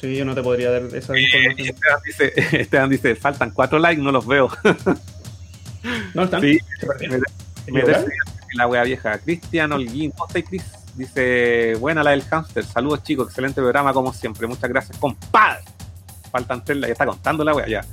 [0.00, 1.68] Sí, yo no te podría dar esa Eh, información.
[1.68, 4.48] Esteban dice, Esteban dice, faltan cuatro likes, no los veo.
[6.14, 6.40] ¿No están?
[6.40, 6.58] Sí,
[7.70, 7.82] me-
[8.54, 9.18] la wea vieja.
[9.18, 10.62] Cristian Holguín, ¿cómo estáis, Chris?
[10.94, 12.64] Dice, buena la del hámster.
[12.64, 13.26] Saludos, chicos.
[13.28, 14.46] Excelente programa, como siempre.
[14.46, 15.64] Muchas gracias, compadre.
[16.30, 16.88] Faltan tres likes.
[16.90, 17.84] Ya está contando la wea, ya.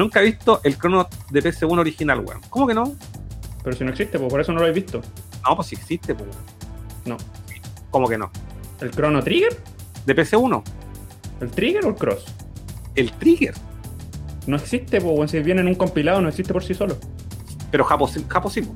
[0.00, 2.40] Nunca he visto el crono de PS1 original, weón.
[2.48, 2.94] ¿Cómo que no?
[3.62, 5.02] Pero si no existe, pues por eso no lo habéis visto.
[5.46, 6.30] No, pues sí existe, pues.
[7.04, 7.18] No.
[7.90, 8.30] ¿Cómo que no?
[8.80, 9.62] ¿El Chrono Trigger?
[10.06, 10.62] De PC1,
[11.42, 12.24] ¿El Trigger o el Cross?
[12.94, 13.52] el Trigger.
[14.46, 16.96] No existe, pues, weón, si viene en un compilado, no existe por sí solo.
[17.70, 18.62] Pero Japo, sí- Japo sí.
[18.62, 18.72] po.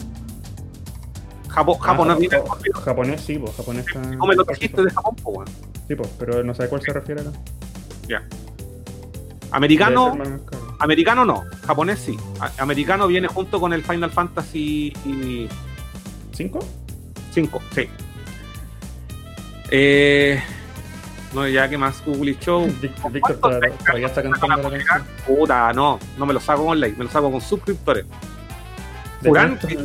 [1.48, 3.86] Japo, Japo no japo- Japonés, sí, pues, japonés.
[4.18, 5.48] No me lo trajiste de Japón, pues, weón.
[5.88, 7.30] Sí, pues, pero no sé a cuál se refiere acá.
[8.06, 8.22] Debe
[9.54, 10.16] caro.
[10.78, 11.44] americano no.
[11.66, 12.18] Japonés sí.
[12.58, 15.48] Americano viene junto con el Final Fantasy y
[16.32, 16.58] ¿Cinco?
[17.32, 17.88] Cinco, sí.
[19.70, 20.42] Eh,
[21.32, 22.66] no, ya que más Google Show.
[23.10, 25.04] Víctor todavía está cantando la canción.
[25.26, 28.04] Puta, no, no me lo saco con like, me lo saco con suscriptores.
[29.22, 29.76] Furán, si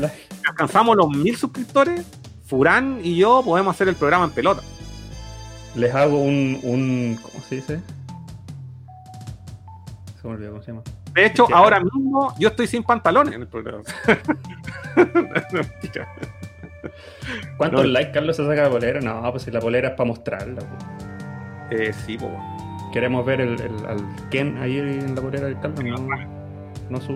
[0.47, 2.05] alcanzamos los mil suscriptores,
[2.45, 4.61] Furán y yo podemos hacer el programa en pelota.
[5.75, 7.79] Les hago un, un ¿cómo se dice?
[10.29, 10.83] Se me olvidó cómo se llama.
[11.13, 13.83] De hecho, ahora mismo yo estoy sin pantalones en el programa.
[17.57, 19.01] ¿Cuántos likes Carlos se saca de polera?
[19.01, 20.61] No, pues si la polera es para mostrarla.
[21.71, 22.31] Eh, sí, pues.
[22.93, 26.07] Queremos ver el, el, al Ken ahí en la polera del Carlos, no,
[26.89, 27.13] no su.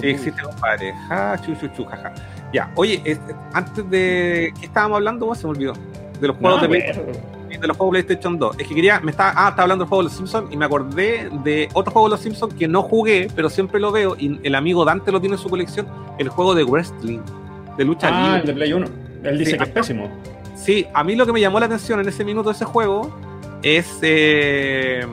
[0.00, 0.94] sí, existe, compadre.
[1.08, 2.14] Ja, chu, chu, chu, jaja.
[2.52, 3.18] Ya, oye,
[3.52, 4.52] antes de.
[4.58, 5.34] ¿Qué estábamos hablando?
[5.34, 5.74] Se me olvidó.
[6.20, 6.68] De los juegos de
[7.58, 8.56] de los juegos de PlayStation 2.
[8.58, 10.64] Es que quería, me estaba, ah, estaba hablando del juego de los Simpsons y me
[10.64, 14.40] acordé de otro juego de los Simpsons que no jugué, pero siempre lo veo y
[14.42, 15.86] el amigo Dante lo tiene en su colección,
[16.18, 17.20] el juego de wrestling,
[17.76, 18.40] de lucha ah, libre.
[18.40, 18.86] el de Play 1.
[19.24, 20.10] Él dice que es pésimo.
[20.54, 23.10] Sí, a mí lo que me llamó la atención en ese minuto de ese juego
[23.62, 25.06] es eh,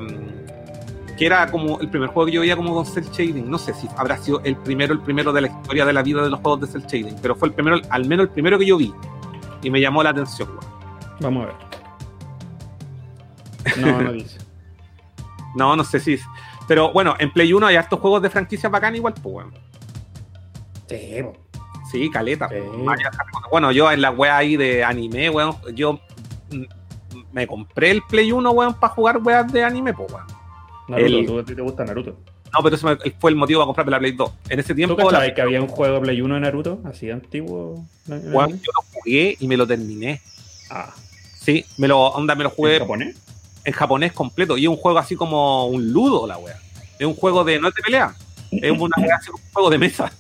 [1.18, 3.50] que era como el primer juego que yo veía como con cel shading.
[3.50, 6.24] No sé si habrá sido el primero, el primero de la historia de la vida
[6.24, 8.66] de los juegos de cel shading, pero fue el primero, al menos el primero que
[8.66, 8.94] yo vi
[9.62, 10.50] y me llamó la atención.
[11.20, 11.56] Vamos a ver.
[13.78, 14.40] No, no dice.
[15.56, 16.18] no, no sé si.
[16.68, 19.52] Pero bueno, en Play 1 hay estos juegos de franquicia bacán igual, pues bueno.
[20.88, 21.24] Sí,
[21.92, 22.48] Sí, caleta.
[23.50, 26.00] Bueno, yo en la wea ahí de anime, weón, yo
[27.32, 30.26] me compré el Play 1, weón, para jugar weas de anime, pues weón.
[30.88, 32.18] Naruto, ¿tú, te gusta Naruto?
[32.52, 34.32] No, pero ese fue el motivo para comprarme la Play 2.
[34.50, 34.96] En ese tiempo.
[34.96, 35.34] ¿Tú la...
[35.34, 36.80] que había un juego de Play 1 de Naruto?
[36.86, 37.86] Así antiguo.
[38.08, 40.22] Weón, yo lo jugué y me lo terminé.
[40.70, 40.94] Ah.
[41.40, 42.76] Sí, me lo, onda, me lo jugué.
[42.76, 43.16] ¿En japonés?
[43.64, 44.58] En japonés completo.
[44.58, 46.58] Y es un juego así como un ludo, la wea.
[46.98, 47.60] Es un juego de.
[47.60, 48.16] No es de pelea.
[48.52, 50.12] Es una, un juego de mesa.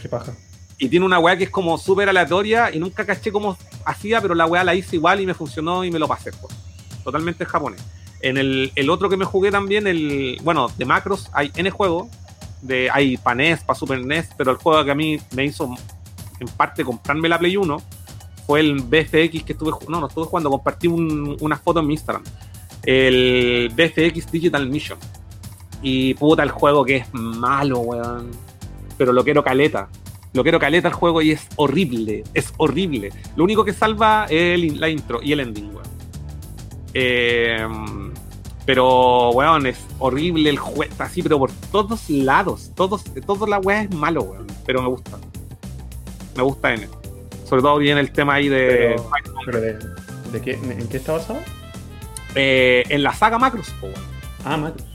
[0.00, 0.32] Qué paja.
[0.78, 4.34] Y tiene una weá que es como súper aleatoria y nunca caché cómo hacía, pero
[4.34, 6.32] la weá la hice igual y me funcionó y me lo pasé.
[6.32, 6.54] Pues.
[7.02, 7.80] Totalmente japonés.
[8.20, 12.08] En el, el, otro que me jugué también, el bueno, de macros, hay N juego
[12.62, 15.70] De, hay para NES, para Super NES, pero el juego que a mí me hizo
[16.40, 17.82] en parte comprarme la Play 1
[18.46, 21.94] fue el BFX que estuve no, no estuve jugando, compartí un, una foto en mi
[21.94, 22.24] Instagram.
[22.82, 24.98] El BFX Digital Mission.
[25.82, 28.30] Y puta el juego que es malo, weón.
[28.96, 29.88] Pero lo quiero caleta.
[30.32, 32.24] Lo quiero caleta el juego y es horrible.
[32.34, 33.10] Es horrible.
[33.36, 35.84] Lo único que salva es la intro y el ending, weón.
[36.92, 37.66] Eh,
[38.66, 40.92] pero, weón, es horrible el juego.
[40.98, 42.70] Así, pero por todos lados.
[42.74, 44.46] Todos, toda la weá es malo, weón.
[44.66, 45.18] Pero me gusta.
[46.36, 46.88] Me gusta N.
[47.44, 48.96] Sobre todo bien el tema ahí de.
[49.44, 51.40] Pero, de, qué, ¿En qué está basado?
[52.34, 53.72] Eh, en la saga Macros.
[54.44, 54.86] Ah, Macros.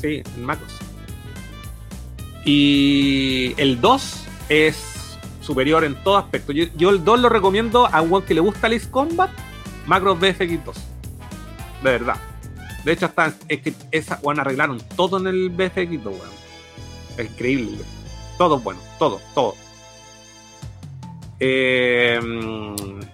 [0.00, 0.72] Sí, en Macros.
[2.44, 6.52] Y el 2 es superior en todo aspecto.
[6.52, 9.30] Yo, el 2 lo recomiendo a un que le gusta Ace Combat,
[9.86, 10.76] Macros BFX 2.
[11.82, 12.16] De verdad.
[12.84, 16.38] De hecho, hasta es que esa, bueno, arreglaron todo en el BFX 2, weón.
[17.16, 17.78] Es increíble.
[18.38, 19.54] Todo bueno, todo, todo.
[21.40, 22.20] Eh,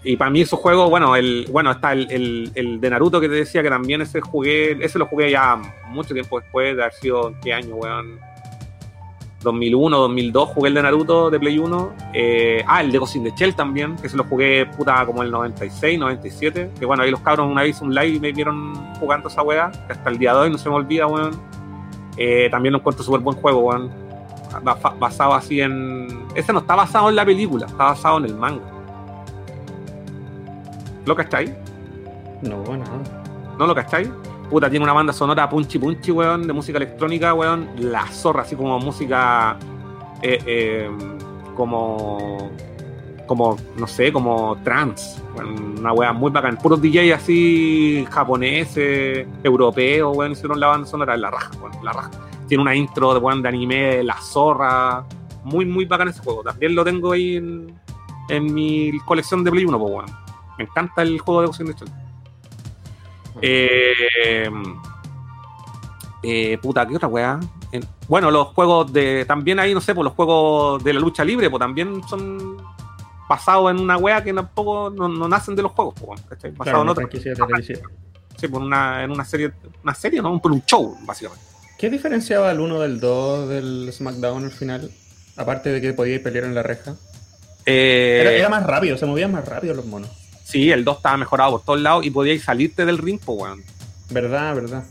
[0.02, 3.34] y para mí esos juegos, bueno, el, bueno, está el, el, de Naruto que te
[3.34, 5.56] decía que también ese jugué, ese lo jugué ya
[5.88, 8.18] mucho tiempo después de haber sido, ¿qué año, weón?
[9.44, 11.92] 2001, 2002 jugué el de Naruto de Play 1.
[12.14, 15.22] Eh, ah, el de Ghost in the Shell también, que se lo jugué puta como
[15.22, 16.70] el 96, 97.
[16.78, 19.70] Que bueno, ahí los cabros una vez un live y me vieron jugando esa weá,
[19.70, 21.38] que hasta el día de hoy no se me olvida, weón.
[22.16, 24.03] Eh, también lo encuentro súper buen juego, weón.
[24.60, 26.26] Basado así en.
[26.34, 28.62] Ese no está basado en la película, está basado en el manga.
[31.06, 31.50] ¿Lo cacháis?
[32.42, 32.84] No, bueno.
[33.58, 34.10] ¿No lo cacháis?
[34.50, 37.68] Puta, tiene una banda sonora punchy punchy, weón, de música electrónica, weón.
[37.78, 39.56] La zorra, así como música.
[40.22, 40.90] Eh, eh,
[41.56, 42.50] como.
[43.26, 45.20] Como, no sé, como trance.
[45.78, 46.58] una weón muy bacán.
[46.58, 51.16] Puros DJ así japoneses, europeos, weón, hicieron la banda sonora.
[51.16, 52.10] La raja, weón, la raja.
[52.46, 55.04] Tiene una intro de, weón, de anime, La Zorra.
[55.44, 56.42] Muy, muy bacán ese juego.
[56.42, 57.78] También lo tengo ahí en,
[58.28, 60.06] en mi colección de Play 1, pues, weón.
[60.58, 61.74] Me encanta el juego de Ghost de
[63.42, 64.48] eh,
[66.22, 67.40] eh, puta, ¿qué otra weá?
[68.08, 69.24] bueno, los juegos de.
[69.24, 72.56] También ahí, no sé, pues los juegos de la lucha libre, pues también son
[73.28, 76.52] basados en una weá que tampoco no, nacen de los juegos, pues, ¿cachai?
[76.52, 77.08] Basado en otra.
[78.36, 80.40] Sí, por una, en una serie, una serie, ¿no?
[80.40, 81.44] Por un show, básicamente.
[81.78, 84.90] ¿Qué diferenciaba el 1 del 2 del SmackDown al final?
[85.36, 86.94] Aparte de que podíais pelear en la reja.
[87.66, 90.10] Eh, era, era, más rápido, se movían más rápido los monos.
[90.44, 93.64] Sí, el 2 estaba mejorado por todos lados y podíais salirte del ring, pues, weón.
[94.10, 94.84] Verdad, verdad.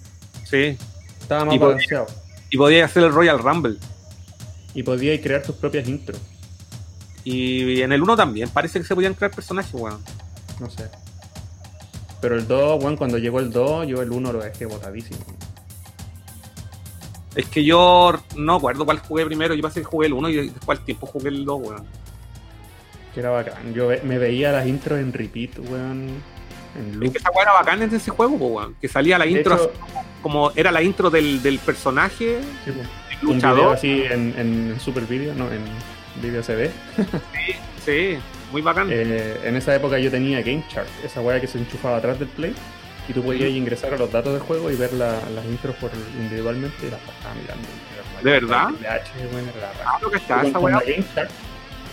[0.44, 0.78] Sí.
[1.22, 2.08] Estaba más y balanceado.
[2.50, 3.78] y podíais hacer el Royal Rumble.
[4.74, 6.20] Y podíais crear tus propias intros.
[7.24, 10.04] Y en el 1 también, parece que se podían crear personajes, weón.
[10.60, 10.90] No sé.
[12.20, 15.20] Pero el 2, bueno, cuando llegó el 2, yo el 1 lo dejé botadísimo.
[17.36, 20.50] Es que yo no acuerdo cuál jugué primero, yo pasé que jugué el 1 y
[20.50, 21.86] después al tiempo jugué el 2, weón.
[23.14, 23.74] Que era bacán.
[23.74, 26.10] Yo me veía las intros en repeat, weón.
[26.76, 27.12] En Es loop.
[27.12, 28.76] que esa weá era bacán en ese juego, weón.
[28.82, 32.72] Que salía la De intro hecho, así como era la intro del, del personaje, sí,
[32.72, 32.78] po.
[32.78, 33.76] del un video luchador.
[33.76, 35.62] así en, en Super Video, no, en
[36.22, 36.72] Video CD.
[37.86, 38.16] Sí,
[38.54, 38.88] muy bacán.
[38.90, 42.30] Eh, en esa época yo tenía Game Chart, esa weá que se enchufaba atrás del
[42.30, 42.56] Play.
[43.08, 45.92] Y tú podías ingresar a los datos del juego y ver la- las intros por
[46.18, 47.68] individualmente y las pasaba mirando.
[48.24, 48.68] ¿De verdad?
[49.86, 50.76] Ah, lo que Tú está, con, esa con weá.
[50.76, 51.30] la Game Chart,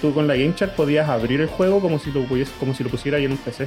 [0.00, 2.84] tú con la Game Chart podías abrir el juego como si lo, pudies- como si
[2.84, 3.66] lo pusiera ahí en un PC.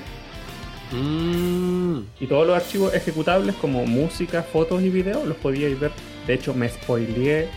[0.92, 5.92] Mm, Y todos los archivos ejecutables como música, fotos y videos los podíais ver.
[6.28, 7.50] De hecho, me spoileé.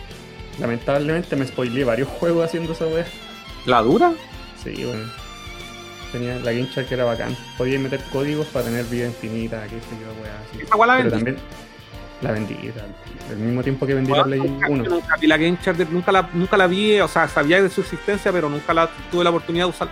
[0.59, 3.05] Lamentablemente me spoileé varios juegos haciendo esa wea.
[3.65, 4.11] ¿La dura?
[4.63, 5.05] Sí, bueno.
[6.11, 7.35] Tenía la Game que era bacán.
[7.57, 10.63] Podíais meter códigos para tener vida infinita, qué sé yo, wea así.
[10.63, 11.37] Esa weá la Pero también
[12.21, 12.55] la vendí,
[13.29, 14.83] al, mismo tiempo que vendí la Weón, Play nunca, 1.
[14.83, 15.57] yo nunca vi la Game
[15.91, 19.23] nunca la, nunca la vi, o sea, sabía de su existencia, pero nunca la tuve
[19.23, 19.89] la oportunidad de usar.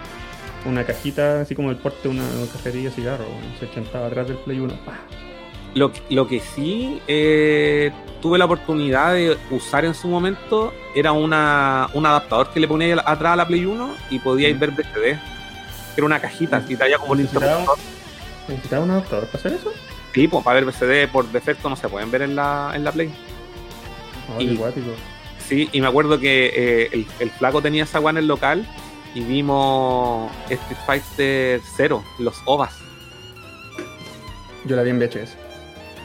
[0.66, 3.26] Una cajita así como el porte de una, una de cigarro,
[3.60, 4.74] se chantaba atrás del Play 1.
[4.86, 4.98] ¡pah!
[5.76, 7.92] Lo, lo que sí eh,
[8.22, 12.96] tuve la oportunidad de usar en su momento era una, un adaptador que le ponía
[13.06, 14.60] atrás a la Play 1 y podíais Mm.
[14.60, 15.20] ver VCD.
[15.96, 17.78] Era una cajita, y traía como un interruptor.
[18.48, 19.72] ¿Necesitaba un adaptador para hacer eso?
[20.14, 22.92] Sí, pues para ver VCD por defecto no se pueden ver en la, en la
[22.92, 23.14] Play.
[24.30, 24.60] No, Y-.
[25.48, 28.66] Sí, y me acuerdo que eh, el, el flaco tenía esa weá en el local
[29.14, 32.74] y vimos Street Fighter 0, los OVAs.
[34.66, 35.38] Yo la vi en VHS.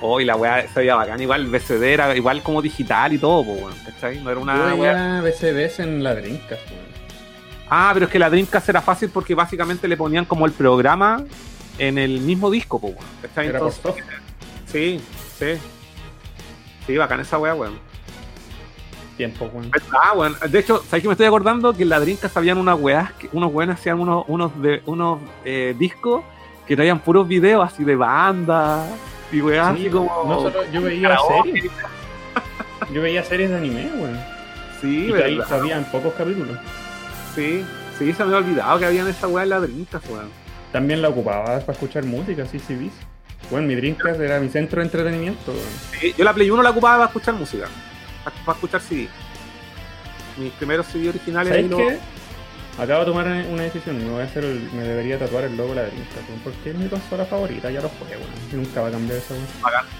[0.02, 3.44] Oh, y la weá se veía bacán, igual VCD era igual como digital y todo,
[3.44, 4.18] pues, weón, ¿cachai?
[4.22, 6.89] No era una Yo weá- veía VCDs en la Dreamcast, weón.
[7.70, 11.22] Ah, pero es que la Dreamcast era fácil porque básicamente le ponían como el programa
[11.78, 14.04] en el mismo disco, pues, weón, por Entonces,
[14.66, 15.00] sí,
[15.38, 15.46] sí.
[16.86, 17.78] Sí, bacán esa weá, weón.
[19.16, 19.70] Tiempo, weón.
[19.92, 21.72] Ah, bueno, de hecho, ¿sabes que me estoy acordando?
[21.72, 25.20] Que en la Dreamcast habían unas weas, que unos weones hacían unos, unos, de, unos
[25.44, 26.24] eh, discos
[26.66, 28.84] que traían puros videos así de banda
[29.30, 30.24] y weas Sí, así como.
[30.26, 31.70] nosotros- yo veía series.
[32.92, 34.18] Yo veía series de anime, weón.
[34.80, 35.60] Sí, y que ahí verdad.
[35.60, 36.58] habían pocos capítulos.
[37.34, 37.64] Sí,
[37.98, 40.28] sí, se me había olvidado que habían esa wea en la Dreamcast, weón.
[40.72, 42.90] También la ocupaba para escuchar música, sí, sí.
[43.50, 45.52] Bueno, mi Dreamcast era mi centro de entretenimiento.
[46.00, 47.66] Sí, yo la Play 1 la ocupaba para escuchar música,
[48.24, 49.08] para, para escuchar CD.
[50.38, 51.52] Mis primeros CD originales.
[51.52, 51.98] ¿Sabes lo- qué?
[52.78, 55.70] Acabo de tomar una decisión, me voy a hacer el- me debería tatuar el logo
[55.70, 58.30] de la Dreamcast, porque es mi consola favorita, ya lo jugué, weón.
[58.64, 59.46] Nunca va a cambiar esa weón.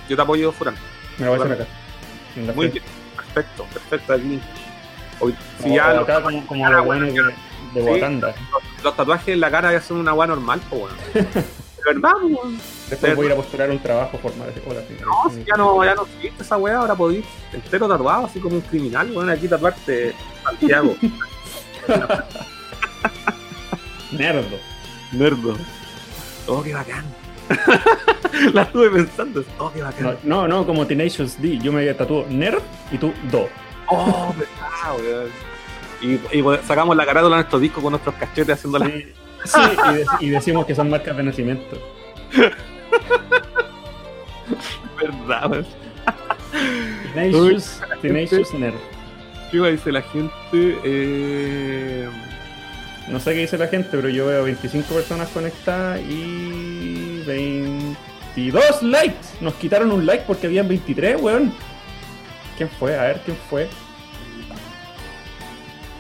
[0.09, 0.75] Yo te apoyo, Furán.
[1.19, 1.67] Me la voy a hacer acá.
[2.37, 2.71] Muy frente.
[2.71, 2.85] bien,
[3.17, 4.41] perfecto, perfecto aquí.
[5.21, 7.33] Hoy, si ya o lo- acá como, como los buenos de, de
[7.75, 7.81] Sí.
[7.89, 8.35] Wakanda.
[8.83, 10.93] los tatuajes en la cara ya son una weá normal, pues.
[11.81, 12.13] De verdad.
[12.91, 14.53] Después voy a ir a postular un trabajo formal.
[14.69, 14.81] Hola.
[15.01, 17.25] No, si ya no, ya no existe esa weá, ahora podéis
[17.55, 20.15] entero tatuado, así como un criminal, weón, aquí tatuarte
[20.45, 20.95] Santiago.
[24.13, 24.59] Nerdo.
[25.13, 25.57] Nerdo.
[26.47, 27.05] Oh, qué bacán.
[28.53, 30.19] la estuve pensando, oh, qué No, bacán.
[30.25, 31.59] no, no, como Tenacious D.
[31.59, 32.61] Yo me tatuó Nerd
[32.93, 33.49] y tú Do.
[33.91, 35.31] Oh, verdad, weón.
[36.01, 38.87] Y, y sacamos la carátula de nuestros discos con nuestros cachetes haciendo la.
[38.87, 39.05] Sí,
[39.45, 41.77] sí, y, de- y decimos que son marcas de nacimiento.
[45.01, 45.67] verdad, weón.
[47.15, 48.75] Tenacious, Tenacious Nerd.
[49.51, 50.33] ¿Qué iba a decir la gente?
[50.85, 52.09] Eh...
[53.09, 59.17] No sé qué dice la gente, pero yo veo 25 personas conectadas y 22 likes.
[59.41, 61.53] Nos quitaron un like porque habían 23, weón.
[62.61, 62.95] ¿Quién fue?
[62.95, 63.71] A ver, ¿quién fue?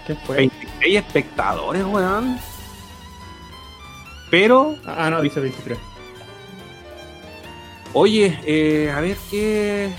[0.05, 0.37] ¿Quién fue?
[0.37, 2.39] 26 espectadores, weón.
[4.31, 5.79] Pero, Ah, no, dice 23.
[7.95, 9.91] oye, eh, a ver qué.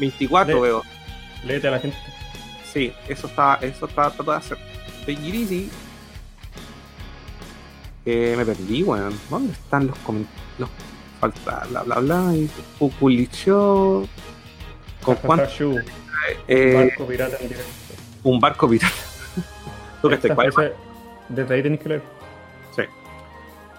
[0.00, 0.68] 24 Ve.
[0.70, 0.82] veo.
[1.44, 1.96] Léete a la gente.
[2.72, 4.58] Sí, eso está, eso está tratando de hacer.
[5.06, 5.68] Take
[8.06, 9.16] Eh, me perdí, weón.
[9.30, 10.68] ¿Dónde están los comentarios?
[11.20, 12.34] Falta, bla, bla, bla.
[12.34, 12.50] Y
[12.80, 14.08] Puculicho.
[15.02, 15.48] ¿Con cuánto?
[16.46, 17.72] Eh, barco pirata en directo.
[18.24, 18.94] un barco pirata.
[20.02, 20.74] ¿Tú que cuál?
[21.28, 22.02] Desde ahí tenéis que leer.
[22.76, 22.82] Sí.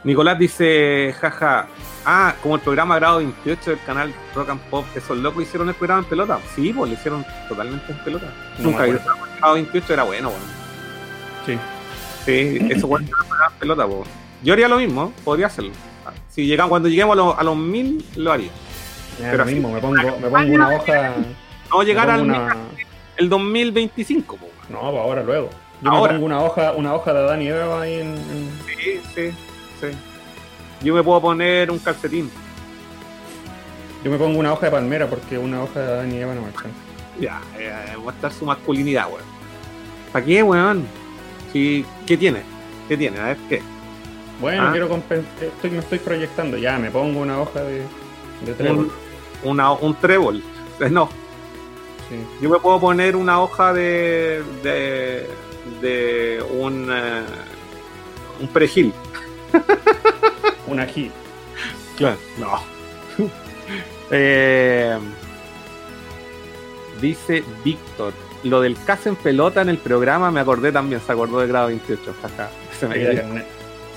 [0.03, 1.67] Nicolás dice, jaja,
[2.05, 5.75] ah, como el programa grado 28 del canal Rock and Pop, esos locos hicieron el
[5.75, 6.39] programa en pelota.
[6.55, 8.25] Sí, pues lo hicieron totalmente en pelota.
[8.57, 10.45] No Nunca estado grado 28, era bueno, bueno.
[11.45, 11.57] Sí.
[12.25, 14.09] Sí, eso bueno el programa en pelota, pues.
[14.43, 15.71] Yo haría lo mismo, podría hacerlo.
[16.29, 18.51] Si llegan, cuando lleguemos a los, a los 1000, lo haría.
[19.19, 21.13] Ya, Pero mismo, me pongo, me pongo una hoja.
[21.69, 22.57] No llegar al pongo 1000, una...
[23.17, 24.51] el 2025, pues.
[24.69, 25.49] No, pues ahora luego.
[25.81, 28.15] Yo me pongo una hoja, una hoja de Dani Eva ahí en,
[28.65, 29.31] Sí, sí,
[29.81, 29.87] sí.
[30.81, 32.29] Yo me puedo poner un calcetín.
[34.03, 36.47] Yo me pongo una hoja de palmera porque una hoja de Dani Eva no me
[36.47, 36.77] alcanza.
[37.19, 37.71] Ya, eh,
[38.05, 39.23] va a estar su masculinidad, weón.
[40.11, 40.85] ¿Para qué, weón?
[41.51, 42.41] Sí, ¿Qué tiene?
[42.87, 43.19] ¿Qué tiene?
[43.19, 43.61] A ver, ¿qué?
[44.41, 44.71] Bueno, ah.
[44.71, 44.89] quiero
[45.39, 46.57] estoy, me estoy proyectando.
[46.57, 47.83] Ya, me pongo una hoja de,
[48.45, 48.91] de trébol.
[49.43, 50.43] Un, una, un trébol.
[50.79, 51.09] Eh, no.
[52.09, 52.15] Sí.
[52.41, 55.27] Yo me puedo poner una hoja de, de,
[55.81, 58.93] de un, uh, un perejil.
[60.67, 61.11] un ají.
[61.97, 62.17] Claro.
[62.37, 62.59] No.
[64.11, 64.97] eh,
[66.99, 68.13] dice Víctor,
[68.43, 71.67] lo del caso en pelota en el programa me acordé también, se acordó de grado
[71.67, 72.15] 28.
[72.21, 72.49] Jaja.
[72.79, 73.43] Se me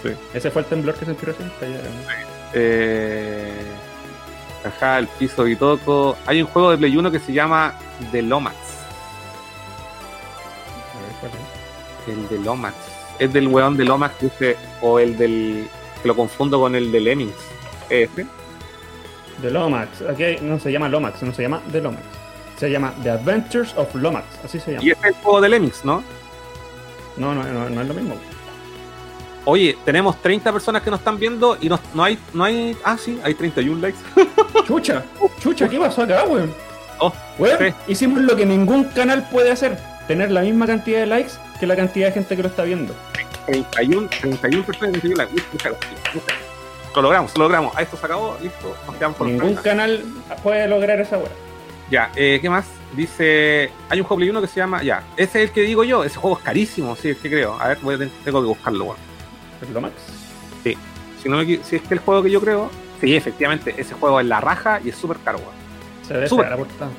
[0.03, 0.11] sí.
[0.35, 1.69] Ese fue el temblor que se inspiró siempre.
[2.53, 3.65] Eh,
[4.65, 6.17] ajá, el piso y toco.
[6.27, 7.75] Hay un juego de Play 1 que se llama
[8.13, 8.57] The Lomax.
[12.07, 12.75] El de Lomax.
[13.19, 15.69] Es del weón de Lomax, dice, o el del.
[16.03, 17.35] que lo confundo con el de Lemmings.
[17.91, 18.27] ¿Este?
[19.41, 20.03] The Lomax.
[20.03, 22.05] Aquí no se llama Lomax, no se llama The Lomax.
[22.59, 24.85] Se llama The Adventures of Lomax, así se llama.
[24.85, 26.03] Y es el juego de Lemmings, ¿no?
[27.17, 28.17] No, no, no, es lo mismo.
[29.49, 32.77] Oye, tenemos 30 personas que nos están viendo y no, no hay, no hay.
[32.83, 33.99] Ah, sí, hay 31 likes.
[34.67, 35.05] Chucha,
[35.41, 36.53] chucha, ¿qué pasó acá, weón?
[36.99, 37.13] Oh,
[37.87, 39.79] hicimos lo que ningún canal puede hacer:
[40.09, 42.93] tener la misma cantidad de likes que la cantidad de gente que lo está viendo.
[43.47, 45.35] 31, 31 personas que likes.
[46.97, 47.77] Lo logramos, lo logramos.
[47.77, 48.75] A esto se acabó, listo.
[48.85, 50.03] Nos quedamos por Ningún canal
[50.43, 51.31] puede lograr esa weá.
[51.89, 52.67] Ya, eh, ¿qué más?
[52.97, 55.85] Dice, hay un juego Play 1 que se llama, ya, ese es el que digo
[55.85, 57.57] yo, ese juego es carísimo, sí, es que creo.
[57.61, 58.97] A ver, voy a, tengo que buscarlo,
[59.63, 59.95] ¿El Max?
[60.63, 60.77] Sí.
[61.23, 62.71] Si, no si es que el juego que yo creo,
[63.01, 66.29] sí, efectivamente, ese juego es la raja y es súper caro, weón.
[66.29, 66.91] Se la portada.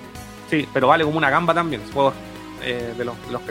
[0.50, 2.14] Sí, pero vale como una gamba también, ese juego
[2.64, 3.42] eh, de los, los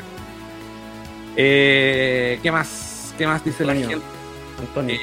[1.37, 3.15] eh, ¿Qué más?
[3.19, 3.99] ¿Qué más dice la gente?
[4.59, 4.97] Antonio.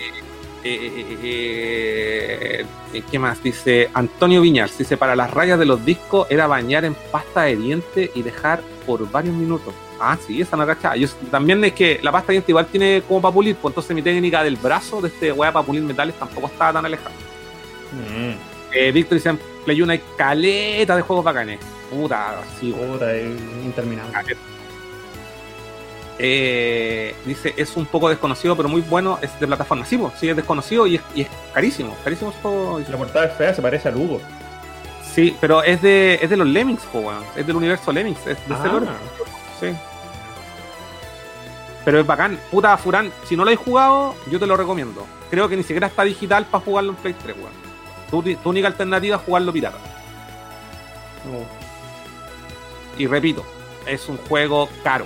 [0.64, 3.44] Eh, eh, ¿Qué más?
[3.44, 4.76] Dice Antonio Viñas.
[4.78, 8.64] Dice: Para las rayas de los discos era bañar en pasta de diente y dejar
[8.86, 9.74] por varios minutos.
[10.00, 10.96] Ah, sí, esa no cachaba.
[10.96, 13.96] Yo, también es que la pasta de diente igual tiene como para pulir, pues entonces
[13.96, 17.16] mi técnica del brazo de este weá para pulir metales tampoco estaba tan alejada.
[17.92, 18.94] Mm.
[18.94, 21.60] Víctor dice: En Play 1 hay caleta de juegos bacanes.
[21.90, 23.16] Puta, sí, Puta,
[23.64, 24.36] interminable.
[26.20, 29.86] Eh, dice, es un poco desconocido, pero muy bueno, es de plataforma.
[29.86, 31.96] Sí, pues, sí, es desconocido y es, carísimo.
[32.04, 32.34] Carísimo
[32.90, 34.22] La portada es fea, se parece al Hugo.
[35.14, 38.56] Sí, pero es de, es de los Lemmings, po, es del universo Lemmings, es de
[38.56, 38.82] ah.
[39.60, 39.68] Sí.
[41.86, 42.40] Pero es bacán.
[42.50, 45.06] Puta, Furán, si no lo has jugado, yo te lo recomiendo.
[45.30, 48.38] Creo que ni siquiera está digital para jugarlo en Play 3, weón.
[48.42, 49.78] Tu, única alternativa es jugarlo pirata.
[52.98, 53.44] Y repito,
[53.86, 55.06] es un juego caro.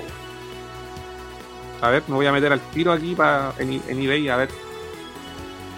[1.82, 4.50] A ver, me voy a meter al tiro aquí para en, eBay a ver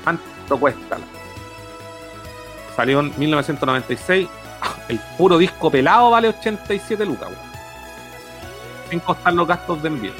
[0.04, 0.98] cuánto cuesta.
[2.80, 4.30] Salió en 1996.
[4.88, 7.28] El puro disco pelado vale 87 lucas,
[8.90, 10.12] Sin costar los gastos de envío.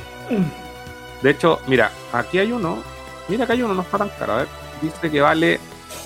[1.22, 2.80] De hecho, mira, aquí hay uno.
[3.30, 4.34] Mira, que hay uno, no está tan caro.
[4.34, 4.48] A ver,
[4.82, 5.58] dice que vale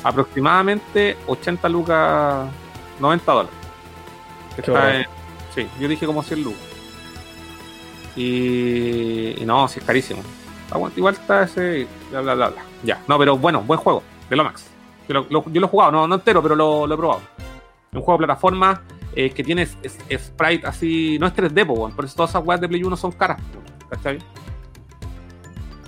[0.03, 2.47] aproximadamente 80 lucas,
[2.99, 3.55] 90 dólares.
[5.55, 6.61] sí, yo dije como 100 lucas.
[8.15, 10.21] Y, no, sí es carísimo.
[10.95, 11.87] Igual está ese.
[12.11, 12.53] Bla, bla, bla,
[12.83, 14.72] Ya, no, pero bueno, buen juego, de Lomax.
[15.07, 17.21] Yo lo, he jugado, no, no entero, pero lo, he probado.
[17.91, 18.81] Un juego de plataforma
[19.15, 21.17] eh, que tiene sprite así.
[21.19, 23.41] No es 3D, por eso todas esas weas de Play 1 son caras.
[23.89, 24.19] ¿Cachai?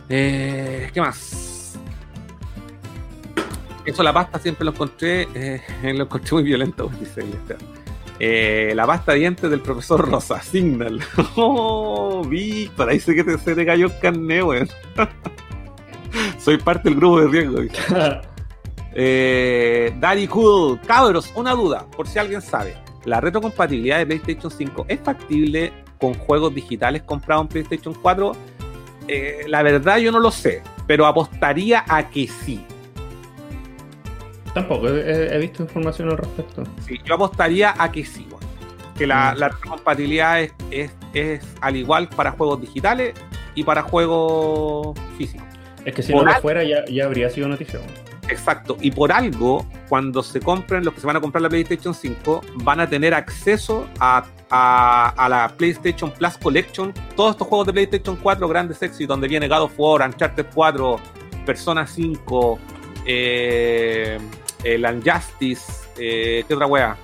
[0.10, 1.78] Eh, ¿Qué más?
[3.86, 5.28] Eso, la pasta siempre lo encontré.
[5.34, 5.62] Eh,
[5.94, 7.24] lo encontré muy violento, dice
[8.18, 11.02] eh, la pasta de dientes del profesor Rosa, Signal.
[11.36, 14.70] Oh, Víctor, ahí sé que te, se te cayó el carné, weón.
[16.40, 17.62] Soy parte del grupo de riesgo.
[18.96, 22.76] Eh, Daddy Cool, cabros, una duda, por si alguien sabe.
[23.04, 28.32] ¿La retrocompatibilidad de PlayStation 5 es factible con juegos digitales comprados en PlayStation 4?
[29.08, 32.64] Eh, la verdad yo no lo sé, pero apostaría a que sí.
[34.54, 36.64] Tampoco he, visto información al respecto.
[36.88, 38.26] Sí, yo apostaría a que sí,
[38.98, 39.68] que la, mm.
[39.68, 40.40] compatibilidad
[40.72, 43.14] es, es, al igual para juegos digitales
[43.54, 45.46] y para juegos físicos.
[45.84, 47.80] Es que si no lo fuera ya, ya, habría sido noticia.
[48.28, 51.94] Exacto, y por algo, cuando se compren, los que se van a comprar la PlayStation
[51.94, 57.74] 5, van a tener acceso a, a, la PlayStation Plus Collection, todos estos juegos de
[57.74, 61.00] PlayStation 4, grandes éxitos, donde viene God of War, Uncharted 4,
[61.46, 62.60] Persona 5,
[63.06, 64.18] eh,
[64.64, 66.98] el Unjustice, eh, ¿qué otra wea?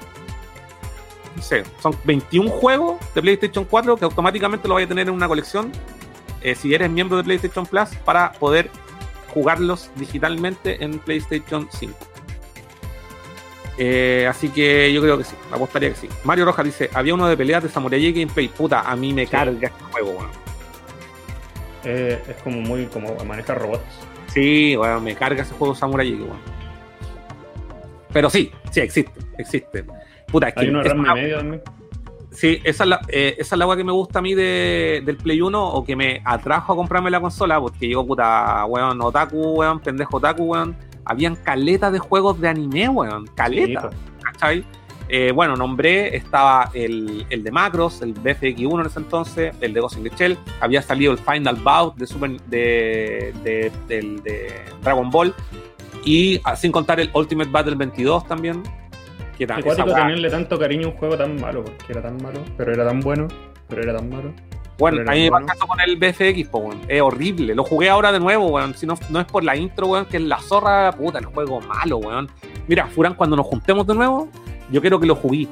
[1.35, 5.13] No sé, son 21 juegos de PlayStation 4 que automáticamente lo vaya a tener en
[5.13, 5.71] una colección
[6.41, 8.71] eh, si eres miembro de PlayStation Plus, para poder
[9.33, 11.93] jugarlos digitalmente en PlayStation 5.
[13.77, 16.09] Eh, así que yo creo que sí, apostaría que sí.
[16.23, 18.47] Mario Rojas dice, había uno de peleas de Samurai y Gameplay.
[18.49, 20.29] Puta, a mí me carga este juego, weón.
[21.83, 23.81] Eh, es como muy como manejar robots.
[24.27, 26.37] Sí, weón, me carga ese juego Samurai weón.
[28.13, 29.85] Pero sí, sí, existe, existe.
[30.27, 31.61] Puta, es que Hay uno de es RAM una- y medio también.
[32.31, 35.03] Sí, esa es la, eh, esa es la weá que me gusta a mí de,
[35.05, 39.01] del Play 1 o que me atrajo a comprarme la consola, porque yo, puta, weón,
[39.01, 40.75] otaku, weón, pendejo otaku, weón.
[41.03, 43.95] Habían caletas de juegos de anime, weón, Sí, caleta, po.
[44.23, 44.63] ¿cachai?
[45.09, 49.81] Eh, bueno, nombré, estaba el, el de Macros, el BFX1 en ese entonces, el de
[49.81, 55.09] Ghost in the Shell, había salido el Final Bout de, Super, de, de, de Dragon
[55.09, 55.33] Ball,
[56.05, 58.63] y ah, sin contar el Ultimate Battle 22 también.
[59.41, 62.21] Que ta- Qué esa tenerle tanto cariño a un juego tan malo, porque era tan
[62.21, 63.27] malo, pero era tan bueno,
[63.67, 64.31] pero era tan malo.
[64.77, 66.79] Bueno, a mí me eso con el BFX, po, weón.
[66.87, 67.55] Es horrible.
[67.55, 68.75] Lo jugué ahora de nuevo, weón.
[68.75, 71.59] Si no, no es por la intro, weón, que es la zorra, puta, el juego
[71.59, 72.29] malo, weón.
[72.67, 74.29] Mira, Furán, cuando nos juntemos de nuevo,
[74.71, 75.47] yo quiero que lo jugué.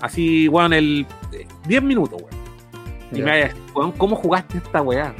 [0.00, 2.34] Así, weón, el eh, 10 minutos, weón.
[3.12, 3.24] Y Ya.
[3.26, 5.12] me vaya, weón, ¿cómo jugaste esta weá?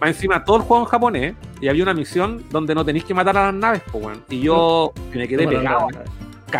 [0.00, 3.12] Más encima, todo el juego en japonés, y había una misión donde no tenéis que
[3.12, 4.22] matar a las naves, po, weón.
[4.30, 5.88] Y yo me quedé pegado.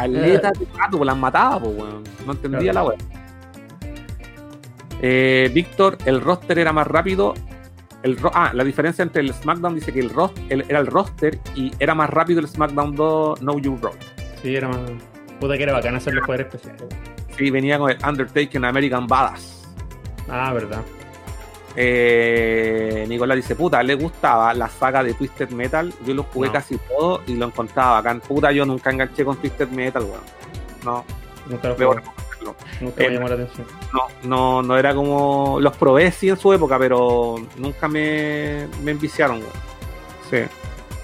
[0.01, 2.03] Caleta de rato, pues las mataba, pues, weón.
[2.27, 2.89] No entendía Claro.
[2.91, 2.99] la weá.
[5.03, 7.35] Eh, Víctor, el roster era más rápido.
[8.03, 10.13] El ro- ah, la diferencia entre el SmackDown dice que el,
[10.49, 13.97] el- era el roster y era más rápido el SmackDown 2 No You Roll.
[14.43, 14.79] Sí, era más.
[15.41, 16.85] Puta que era bacán hacer los poderes especiales.
[17.37, 19.69] Sí, venía con el Undertaker American Badass.
[20.31, 20.81] Ah, verdad.
[21.77, 25.93] Eh, Nicolás dice, puta, le gustaba la saga de Twisted Metal.
[26.07, 26.53] Yo lo jugué No.
[26.55, 28.21] casi todo y lo encontraba bacán.
[28.21, 30.21] Puta, yo nunca enganché con Twisted Metal, weón.
[30.85, 31.05] No,
[31.49, 32.57] Nunca lo jugué, reconocerlo.
[32.81, 33.67] nunca Eh, me llamó la atención.
[33.93, 35.59] no, no, no era como.
[35.61, 39.53] Los probé sí en su época, pero nunca me, me enviciaron, weón.
[40.31, 40.37] Sí.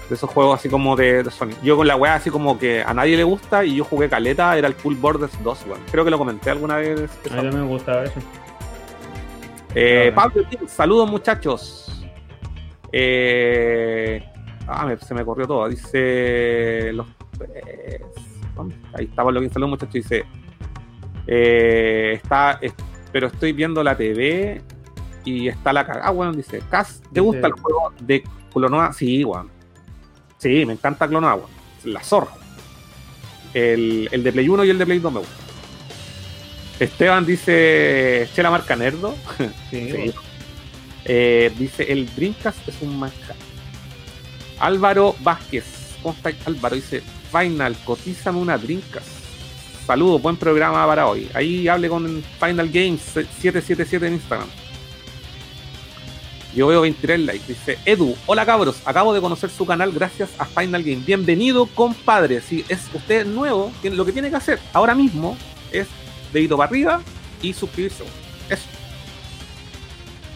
[0.09, 1.51] De esos juegos así como de, de Sony.
[1.63, 4.57] Yo con la weá así como que a nadie le gusta y yo jugué caleta,
[4.57, 5.79] era el Cool Borders 2, weón.
[5.91, 7.09] Creo que lo comenté alguna vez.
[7.31, 8.19] A mí me gustaba eso.
[9.75, 10.11] Eh.
[10.13, 12.05] Pablo, saludos muchachos.
[12.91, 14.23] Eh,
[14.67, 15.67] ah, me- se me corrió todo.
[15.67, 16.91] Dice.
[16.93, 17.07] Los,
[17.53, 18.01] eh,
[18.93, 19.93] ahí está Pablo saludos muchachos.
[19.93, 20.25] Dice.
[21.27, 22.73] eh, está, es-
[23.11, 24.61] pero estoy viendo la TV
[25.25, 26.07] y está la cagada.
[26.07, 26.61] Ah, bueno, dice.
[26.69, 28.23] Cas, ¿te Dice- gusta el juego de
[28.53, 28.91] Clonoa?
[28.93, 29.49] Sí, weón.
[30.37, 31.49] Sí, me encanta Clonoa, weón.
[31.85, 32.31] La zorra.
[33.53, 35.42] El, el de Play 1 y el de Play 2 me gusta.
[36.79, 38.27] Esteban dice.
[38.33, 39.15] Chela marca Nerdo.
[39.69, 40.13] Sí.
[41.05, 43.35] Eh, dice, el Dreamcast es un manjar.
[44.59, 45.65] Álvaro Vázquez.
[46.01, 46.75] ¿Cómo está Álvaro?
[46.75, 47.01] Dice,
[47.31, 49.07] Final, cotízame una Dreamcast.
[49.85, 51.29] Saludos, buen programa para hoy.
[51.33, 54.47] Ahí hable con Final Games 777 en Instagram.
[56.55, 57.47] Yo veo 23 likes.
[57.47, 61.03] Dice, Edu, hola cabros, acabo de conocer su canal gracias a Final Game.
[61.05, 62.39] Bienvenido, compadre.
[62.41, 65.35] Si es usted nuevo, lo que tiene que hacer ahora mismo
[65.71, 65.87] es
[66.33, 67.01] dedito para arriba
[67.41, 68.03] y suscribirse.
[68.49, 68.63] Eso.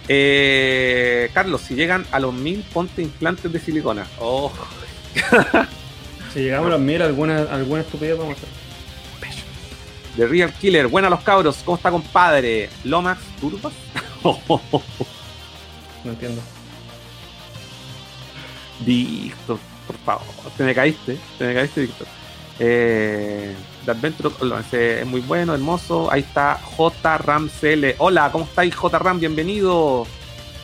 [0.08, 4.08] Eh, Carlos, si llegan a los mil, ponte implantes de silicona.
[4.20, 4.52] Oh,
[6.34, 8.50] Si llegamos a los mil, alguna, alguna estupidez vamos a hacer.
[10.18, 10.88] The Real Killer.
[10.88, 11.58] Buenas los cabros.
[11.64, 12.70] ¿Cómo está, compadre?
[12.84, 13.74] Lomax Turbas.
[16.04, 16.42] No entiendo.
[18.80, 20.52] Víctor, por favor.
[20.56, 21.18] Te me caíste.
[21.38, 22.08] Te me caíste, Víctor.
[22.60, 23.54] Eh,
[23.88, 26.12] The Adventure es muy bueno, hermoso.
[26.12, 27.96] Ahí está J Ram CL.
[28.00, 29.18] Hola, ¿cómo estáis, J Ram?
[29.18, 30.06] Bienvenido.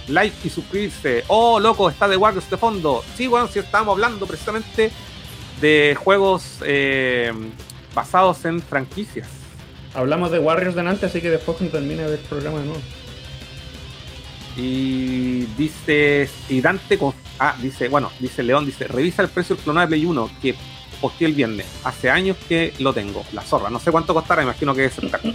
[0.10, 1.24] Like y suscribirse.
[1.30, 3.02] Oh, loco, está de Warriors de fondo.
[3.16, 4.92] Sí, bueno, si estábamos hablando precisamente
[5.62, 7.32] de juegos eh,
[7.96, 9.30] basados en franquicias.
[9.94, 12.82] Hablamos de Warriors delante, así que después cuando termine el programa de nuevo.
[14.58, 19.64] Y dice, y Dante, con- ah, dice, bueno, dice León, dice, revisa el precio del
[19.64, 20.56] clonado de Play 1 que
[21.04, 21.66] posteé el viernes.
[21.84, 23.70] Hace años que lo tengo, la zorra.
[23.70, 25.34] No sé cuánto costará, imagino que caro.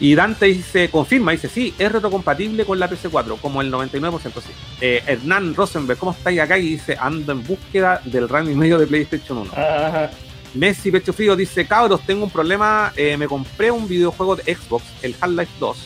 [0.00, 4.50] Y Dante dice, confirma, dice, sí, es retrocompatible con la PC4, como el 99% sí.
[4.80, 6.56] Eh, Hernán Rosenberg, ¿cómo estáis acá?
[6.56, 9.50] Y dice, ando en búsqueda del rango y medio de PlayStation 1.
[9.54, 10.08] Ah,
[10.54, 14.84] Messi Pecho Frío dice, cabros, tengo un problema, eh, me compré un videojuego de Xbox,
[15.02, 15.76] el Half-Life 2,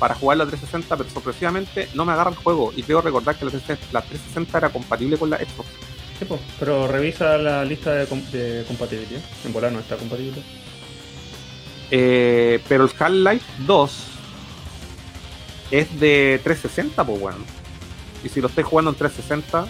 [0.00, 3.44] para jugarlo a 360, pero sorpresivamente no me agarra el juego y creo recordar que
[3.44, 5.68] la 360 la 360 era compatible con la Xbox.
[6.20, 9.20] Sí, pero revisa la lista de, com- de compatibilidad.
[9.44, 10.40] En volar no está compatible.
[11.90, 14.02] Eh, pero el Half-Life 2
[15.72, 17.38] es de 360, pues bueno.
[18.24, 19.66] Y si lo estáis jugando en 360,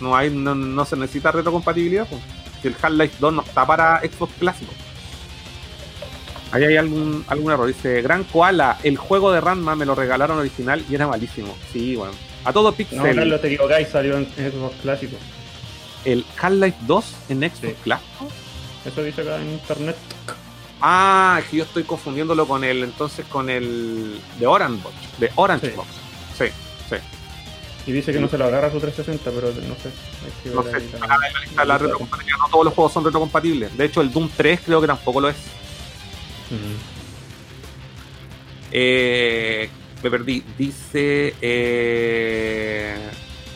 [0.00, 2.22] no hay no, no se necesita retrocompatibilidad, pues.
[2.62, 4.72] Si el Half-Life 2 no está para Xbox clásico.
[6.50, 7.66] Ahí hay algún, algún error.
[7.66, 11.56] Dice, Gran Koala, el juego de Ranma me lo regalaron original y era malísimo.
[11.72, 12.12] Sí, bueno.
[12.44, 13.14] A todo No, pixel.
[13.16, 15.16] Carlos, te equivocáis, salió en Xbox clásico.
[16.04, 17.74] El Half-Life 2 en Xbox Sí.
[17.84, 18.28] Clásico.
[18.84, 19.96] Eso dice acá en internet.
[20.80, 25.30] Ah, es que yo estoy confundiéndolo con el entonces con el de Orange Box, de
[25.36, 25.72] Orange Sí.
[25.76, 25.88] Box.
[26.38, 26.44] Sí,
[26.90, 26.96] sí.
[27.86, 29.88] Y dice que no se lo agarra a su 360, pero no sé.
[30.24, 32.38] Hay que No sé, en la lista la retrocompatibilidad.
[32.38, 33.76] No todos los juegos son retrocompatibles.
[33.76, 35.36] De hecho, el Doom 3 creo que tampoco lo es.
[38.72, 39.68] Eh,
[40.02, 40.42] me perdí.
[40.58, 41.34] Dice.
[41.40, 42.96] Eh,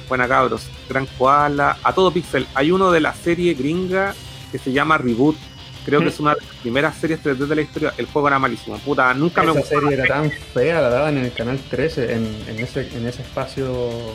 [0.09, 0.67] buena cabros.
[0.89, 1.77] Gran Koala.
[1.83, 2.47] A todo pixel.
[2.55, 4.15] Hay uno de la serie gringa
[4.51, 5.37] que se llama Reboot.
[5.85, 6.09] Creo que Mm.
[6.09, 7.95] es una de las primeras series 3D de la historia.
[7.97, 8.77] El juego era malísimo.
[8.79, 9.81] Puta, nunca me Esa gustó.
[9.81, 13.23] serie era tan fea, la daban en el canal 13, en, en ese, en ese
[13.23, 13.67] espacio.
[13.67, 14.15] ¿Cómo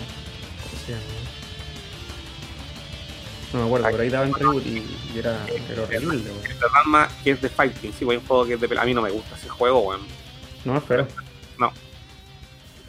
[0.86, 1.04] se llama?
[3.54, 4.78] No me acuerdo, pero ahí daban reboot y,
[5.14, 6.74] y era, era horrible, weón.
[6.74, 7.94] Ranma, que es de Fighting.
[7.94, 8.84] Sí, un juego que es de pelea.
[8.84, 10.02] A mí no me gusta ese juego, weón.
[10.66, 11.08] No, espera.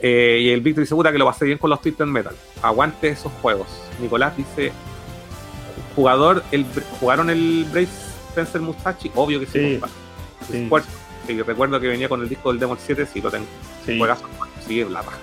[0.06, 2.34] Eh, y el Victor dice, puta, que lo pasé bien con los Twisted Metal.
[2.60, 3.66] Aguante esos juegos.
[4.02, 4.70] Nicolás dice,
[5.96, 6.66] jugador, el,
[7.00, 7.88] ¿jugaron el Brave
[8.28, 9.10] Spencer Musashi?
[9.14, 9.80] Obvio que sí.
[9.80, 9.80] Sí,
[10.52, 10.66] sí.
[10.66, 10.84] Square-
[11.26, 13.46] sí, recuerdo que venía con el disco del Demon 7, sí, lo tengo.
[13.86, 13.96] Sí.
[13.96, 14.24] Juegazo,
[14.66, 15.16] sí, la paja.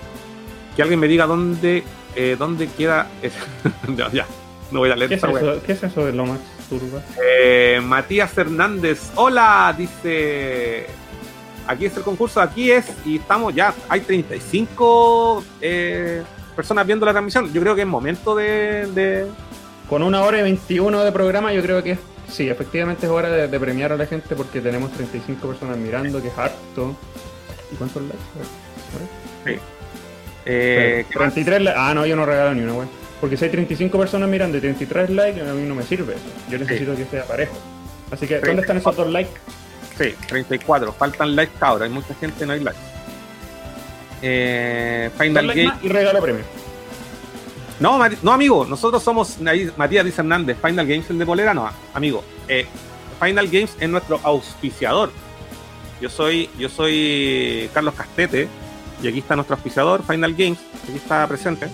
[0.74, 1.84] Que alguien me diga dónde,
[2.16, 3.06] eh, dónde queda...
[3.88, 4.26] no, ya,
[4.72, 5.52] no voy a leer ¿Qué, es esta wea.
[5.52, 7.02] eso, ¿Qué es eso de Lomax Turba?
[7.22, 10.86] Eh, Matías Hernández, hola, dice.
[11.66, 13.72] Aquí es el concurso, aquí es, y estamos ya.
[13.88, 16.22] Hay 35 eh,
[16.56, 17.52] personas viendo la transmisión.
[17.52, 18.86] Yo creo que es momento de.
[18.94, 19.26] de-
[19.88, 21.98] Con una hora y 21 de programa, yo creo que es-
[22.28, 26.20] sí, efectivamente es hora de, de premiar a la gente porque tenemos 35 personas mirando,
[26.22, 26.96] que es harto.
[27.72, 28.18] ¿Y cuántos likes?
[29.44, 29.58] Ver.
[30.44, 31.32] eh, ¿qué más?
[31.34, 31.80] 33 likes.
[31.80, 32.88] Ah, no, yo no regalo ni una, güey.
[33.20, 36.14] Porque si hay 35 personas mirando y 33 likes, a mí no me sirve.
[36.50, 37.54] Yo necesito que sea parejo.
[38.10, 39.30] Así que, ¿dónde están esos dos likes?
[39.98, 40.92] Sí, 34.
[40.92, 41.84] Faltan likes ahora.
[41.84, 42.80] Hay mucha gente, no hay likes.
[44.22, 46.44] Eh, Final más y regalo premio.
[47.80, 51.68] No, no, amigo, nosotros somos, ahí Matías dice Hernández, Final Games el de Polera, no,
[51.94, 52.22] amigo.
[52.46, 52.64] eh,
[53.20, 55.10] Final Games es nuestro auspiciador.
[56.00, 58.46] Yo soy, yo soy Carlos Castete,
[59.02, 61.68] y aquí está nuestro auspiciador, Final Games, aquí está presente.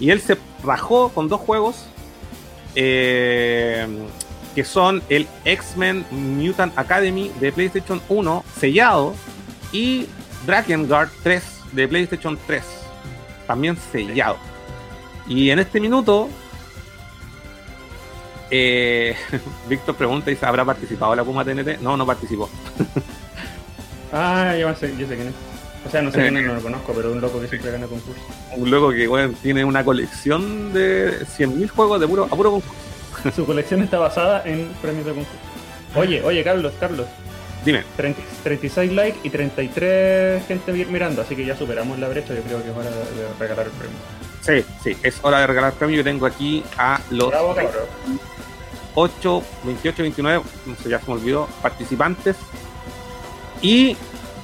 [0.00, 1.86] Y él se rajó con dos juegos
[2.74, 3.86] eh,
[4.54, 9.14] que son el X-Men Mutant Academy de PlayStation 1 sellado
[9.72, 10.06] y
[10.46, 11.42] Drakengard 3
[11.72, 12.62] de PlayStation 3
[13.46, 14.36] también sellado.
[15.26, 16.28] Y en este minuto,
[18.50, 19.16] eh,
[19.68, 21.80] Víctor pregunta y ¿habrá participado la Puma TNT?
[21.80, 22.48] No, no participó.
[24.14, 25.34] Ah, yo sé, yo sé quién es.
[25.86, 26.22] O sea, no sé Eh.
[26.24, 28.22] quién es, no lo conozco, pero un loco que siempre gana concursos.
[28.54, 32.76] Un loco que bueno, tiene una colección de 100.000 juegos de puro, a puro concurso.
[33.36, 35.38] Su colección está basada en premios de concurso.
[35.94, 37.06] Oye, oye, Carlos, Carlos.
[37.64, 42.34] Dime, 30 36 likes y 33 gente mi- mirando, así que ya superamos la brecha.
[42.34, 43.96] Yo creo que es hora de, regalar el premio.
[44.40, 45.96] sí, sí, es hora de regalar premio.
[45.98, 47.84] Yo tengo aquí a los Bravo, cabrón.
[48.94, 52.36] 8, 28, 29, no sé, ya se me olvidó, participantes.
[53.60, 53.96] Y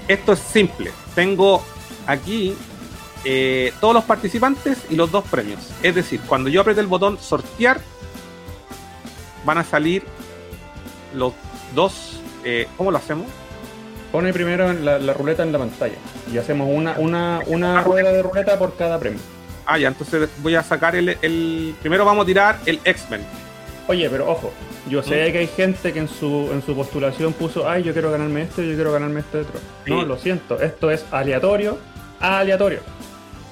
[0.07, 0.93] esto es simple.
[1.15, 1.63] Tengo
[2.07, 2.55] aquí
[3.25, 5.61] eh, todos los participantes y los dos premios.
[5.83, 7.81] Es decir, cuando yo apriete el botón sortear,
[9.49, 10.03] van a salir
[11.15, 11.33] los
[11.75, 12.21] dos.
[12.45, 13.27] eh, ¿Cómo lo hacemos?
[14.13, 15.97] Pone primero la, la ruleta en la pantalla
[16.33, 19.21] y hacemos una, una, una rueda de ruleta por cada premio.
[19.67, 21.17] Ah, ya, entonces voy a sacar el.
[21.23, 23.23] el- primero vamos a tirar el X-Men.
[23.87, 24.53] Oye, pero ojo,
[24.91, 28.11] yo sé que hay gente que en su, en su postulación puso, ay, yo quiero
[28.11, 29.61] ganarme este, yo quiero ganarme este otro.
[29.87, 31.79] No, lo siento, esto es aleatorio,
[32.21, 32.81] aleatorio.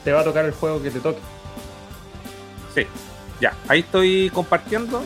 [0.05, 1.21] Te va a tocar el juego que te toque.
[2.75, 2.87] Sí,
[3.41, 5.03] ya, ahí estoy compartiendo.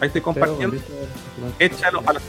[0.00, 0.76] Ahí estoy compartiendo.
[1.58, 2.20] échalo a la.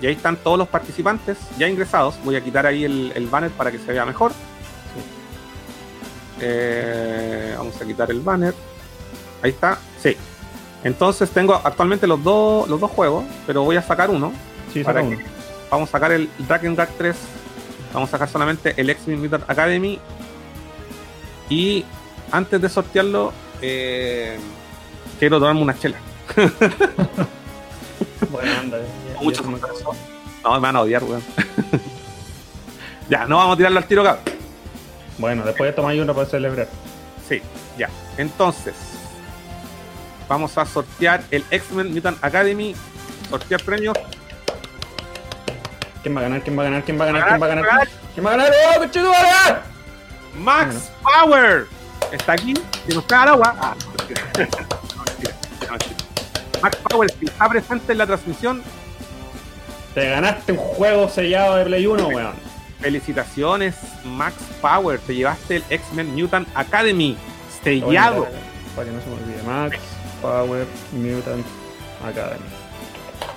[0.00, 2.16] Y ahí están todos los participantes ya ingresados.
[2.24, 4.32] Voy a quitar ahí el, el banner para que se vea mejor.
[6.40, 8.54] Eh, vamos a quitar el banner.
[9.42, 9.78] Ahí está.
[10.02, 10.16] Sí.
[10.84, 14.32] Entonces tengo actualmente los dos, los dos juegos, pero voy a sacar uno.
[14.72, 15.18] Sí, para que- uno.
[15.70, 17.16] Vamos a sacar el Dragon Guard 3.
[17.94, 19.98] Vamos a sacar solamente el X-Men Mutant Academy.
[21.48, 21.84] Y
[22.30, 24.38] antes de sortearlo, eh,
[25.18, 25.96] quiero tomarme una chela.
[28.30, 28.78] Bueno, anda.
[28.78, 29.58] ya- ya Mucho se me-.
[30.44, 31.22] No, me van a odiar, weón.
[33.10, 34.24] ya, no vamos a tirarlo al tiro, cabrón.
[35.18, 36.68] Bueno, después tomáis uno para celebrar.
[37.28, 37.42] Sí,
[37.78, 37.88] ya.
[38.16, 38.74] Entonces,
[40.28, 42.74] vamos a sortear el X-Men Mutant Academy.
[43.30, 43.96] Sortear premios.
[46.02, 46.42] ¿Quién va a ganar?
[46.42, 46.82] ¿Quién va a ganar?
[46.84, 47.22] ¿Quién va a ganar?
[47.22, 47.64] Ganar, ¿Quién va a ganar?
[47.66, 47.88] ganar.
[48.14, 48.52] ¿Quién va a ganar?
[48.74, 49.60] ¡Oh, conchetumare!
[50.38, 51.66] Max Power
[52.10, 52.54] está aquí.
[52.88, 53.54] Si nos cae al agua.
[53.60, 53.74] Ah,
[56.62, 58.62] Max Power que está presente en la transmisión.
[59.94, 62.32] Te ganaste un juego sellado de Play 1, weón.
[62.80, 63.74] Felicitaciones,
[64.04, 64.98] Max Power.
[65.00, 67.16] Te llevaste el X-Men Mutant Academy.
[67.62, 68.26] Sellado.
[68.74, 69.42] Para que no se me olvide.
[69.44, 69.78] Max
[70.22, 71.44] Power Mutant
[72.04, 72.44] Academy.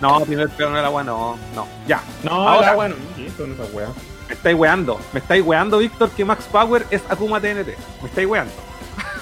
[0.01, 2.01] No, primero pero no era bueno, no, ya.
[2.23, 2.95] No, Ahora- era bueno.
[3.17, 3.87] ¿Y esto no es wea?
[4.27, 4.99] Me estáis weando.
[5.13, 7.77] Me estáis weando, Víctor, que Max Power es Akuma TNT.
[8.01, 8.51] Me estáis weando.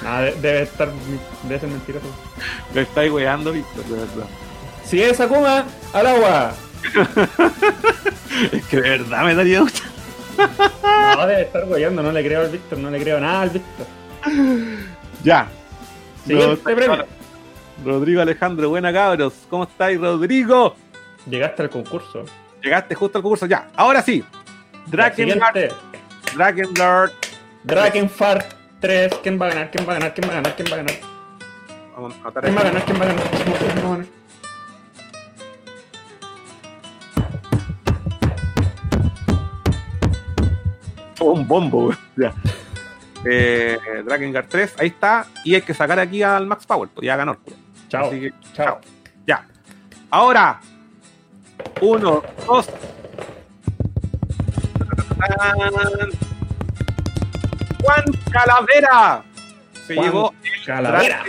[0.05, 0.89] Ah, de- debe estar.
[1.43, 2.05] Debe ser mentiroso.
[2.73, 4.25] Me estáis weando, Víctor, de verdad.
[4.85, 6.53] Si es Akuma, al agua.
[8.51, 9.83] Es que de verdad me daría mucha.
[11.15, 12.01] No, debe estar weyando.
[12.03, 12.77] No le creo al Víctor.
[12.79, 13.85] No le creo nada al Víctor.
[15.23, 15.47] Ya.
[16.25, 17.05] Siguiente premio.
[17.85, 19.33] Rodrigo Alejandro, buena cabros.
[19.49, 20.75] ¿Cómo estáis, Rodrigo?
[21.29, 22.25] Llegaste al concurso.
[22.61, 23.45] Llegaste justo al concurso.
[23.45, 24.23] Ya, ahora sí.
[24.87, 25.53] Drakengard.
[25.53, 25.75] Siguiente.
[26.35, 27.11] Drakengard.
[27.63, 28.53] Drakenfart
[28.83, 29.19] 3.
[29.23, 29.71] ¿Quién va a ganar?
[29.71, 30.13] ¿Quién va a ganar?
[30.13, 30.55] ¿Quién va a ganar?
[30.57, 30.95] ¿Quién va a ganar?
[31.95, 32.83] Vamos a anotar ¿Quién va a ganar?
[32.83, 33.29] ¿Quién va a ganar?
[33.29, 34.05] ¿Quién va a ganar?
[41.21, 41.97] Oh, un bombo, güey.
[42.17, 42.33] Ya.
[43.23, 45.27] Eh, Drakengard 3, ahí está.
[45.45, 46.89] Y hay que sacar aquí al Max Power.
[46.93, 47.37] Pues ya ganó.
[47.87, 48.07] Chao.
[48.07, 48.81] Así que, Chao.
[49.25, 49.47] Ya.
[50.09, 50.59] Ahora.
[51.79, 52.69] Uno, dos.
[57.83, 59.23] Juan Calavera.
[59.85, 60.33] Se Juan llevó.
[60.65, 61.23] Calavera.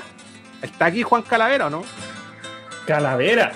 [0.63, 1.85] ¿Está aquí Juan Calavera o no?
[2.87, 3.53] Calavera.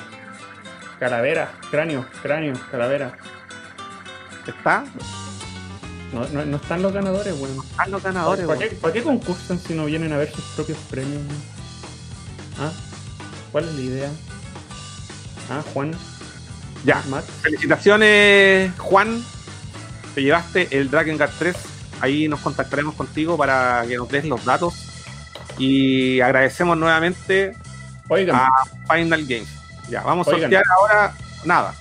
[0.99, 1.53] Calavera.
[1.71, 2.07] Cráneo.
[2.23, 2.55] Cráneo.
[2.71, 3.13] Calavera.
[4.47, 4.85] ¿Está?
[6.13, 7.65] No, no, no están los ganadores, weón.
[7.71, 8.47] Están los ganadores.
[8.47, 11.23] ¿Para qué, para qué concursan si no vienen a ver sus propios premios?
[11.23, 11.43] weón?
[12.59, 12.73] ¿Ah?
[13.53, 14.11] ¿Cuál es la idea?
[15.51, 15.93] ¿Ah, Juan?
[16.85, 17.03] Ya.
[17.09, 17.27] ¿Max?
[17.43, 19.23] Felicitaciones, Juan.
[20.15, 21.78] Te llevaste el Drakengard 3.
[22.01, 24.75] Ahí nos contactaremos contigo para que nos des los datos.
[25.59, 27.55] Y agradecemos nuevamente
[28.09, 28.49] Oigan, a
[28.93, 29.49] Final Games.
[29.91, 30.43] Ya, vamos a Oigan.
[30.51, 31.15] sortear ahora
[31.45, 31.75] nada.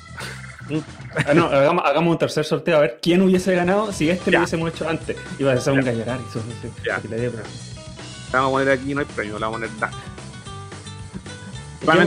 [1.28, 4.40] ah, no, hagamos, hagamos un tercer sorteo a ver quién hubiese ganado si este Ya.
[4.40, 5.16] lo hubiésemos hecho antes.
[5.40, 5.92] Iba a ser un Ya.
[5.92, 6.20] gallonar.
[6.30, 7.00] Eso, eso, Ya.
[7.00, 9.68] que le dé, pero- Le vamos a poner aquí, no hay premio, le vamos a
[9.68, 9.94] poner nada.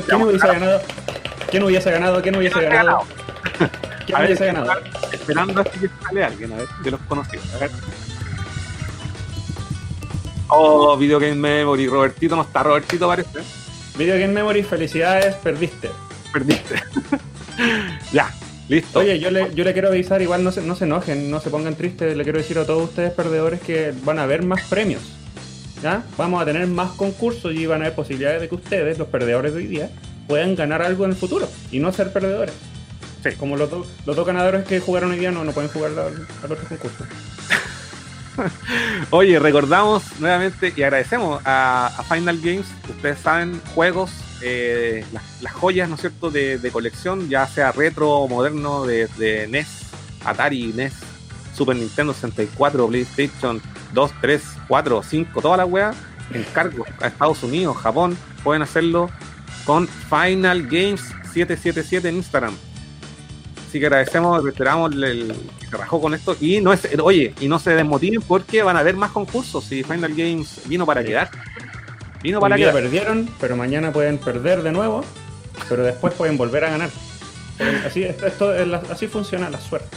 [0.06, 0.80] ¿Quién, hubiese ganado?
[1.50, 2.22] ¿Quién hubiese ganado?
[2.22, 3.00] ¿Quién hubiese ¿Quién ganado?
[3.40, 3.70] Hubiese
[4.06, 4.72] ¿Quién A ver, ganado?
[5.12, 7.54] Esperando hasta que sale alguien, a ver, de los conocidos.
[7.54, 7.70] A ver.
[10.48, 13.40] Oh, Video Game Memory, Robertito no está, Robertito parece.
[13.96, 15.90] Video Game Memory, felicidades, perdiste.
[16.32, 16.74] Perdiste.
[18.12, 18.32] ya,
[18.68, 18.98] listo.
[18.98, 21.50] Oye, yo le, yo le quiero avisar, igual no se, no se enojen, no se
[21.50, 25.02] pongan tristes, le quiero decir a todos ustedes perdedores que van a haber más premios.
[25.82, 26.02] ¿Ya?
[26.18, 29.52] Vamos a tener más concursos y van a haber posibilidades de que ustedes, los perdedores
[29.52, 29.90] de hoy día,
[30.26, 32.54] puedan ganar algo en el futuro y no ser perdedores.
[33.22, 33.30] Sí.
[33.36, 36.26] Como los, dos los dos ganadores que jugaron hoy día no, no pueden jugar al,
[36.44, 37.04] otro concurso.
[39.10, 42.66] Oye, recordamos nuevamente y agradecemos a, Final Games.
[42.88, 44.10] Ustedes saben, juegos,
[44.42, 49.46] eh, las, joyas, ¿no es cierto?, de, colección, ya sea retro o moderno, de, de
[49.48, 49.68] NES,
[50.24, 50.94] Atari, NES,
[51.54, 53.60] Super Nintendo 64, PlayStation
[53.92, 55.96] 2, 3, 4, 5, todas las weas,
[56.32, 59.10] encargo a Estados Unidos, Japón, pueden hacerlo
[59.66, 61.02] con Final Games
[61.32, 62.69] 777 en Instagram.
[63.70, 66.36] Así que agradecemos, reiteramos el, el que se rajó con esto.
[66.40, 69.70] Y no es, oye, y no se desmotiven porque van a haber más concursos.
[69.70, 71.06] Y Final Games vino para Sí.
[71.08, 71.30] quedar.
[72.20, 72.82] Vino Hoy para día quedar.
[72.82, 75.04] perdieron, pero mañana pueden perder de nuevo,
[75.68, 76.90] pero después pueden volver a ganar.
[77.86, 78.52] Así, esto,
[78.90, 79.96] así funciona la suerte.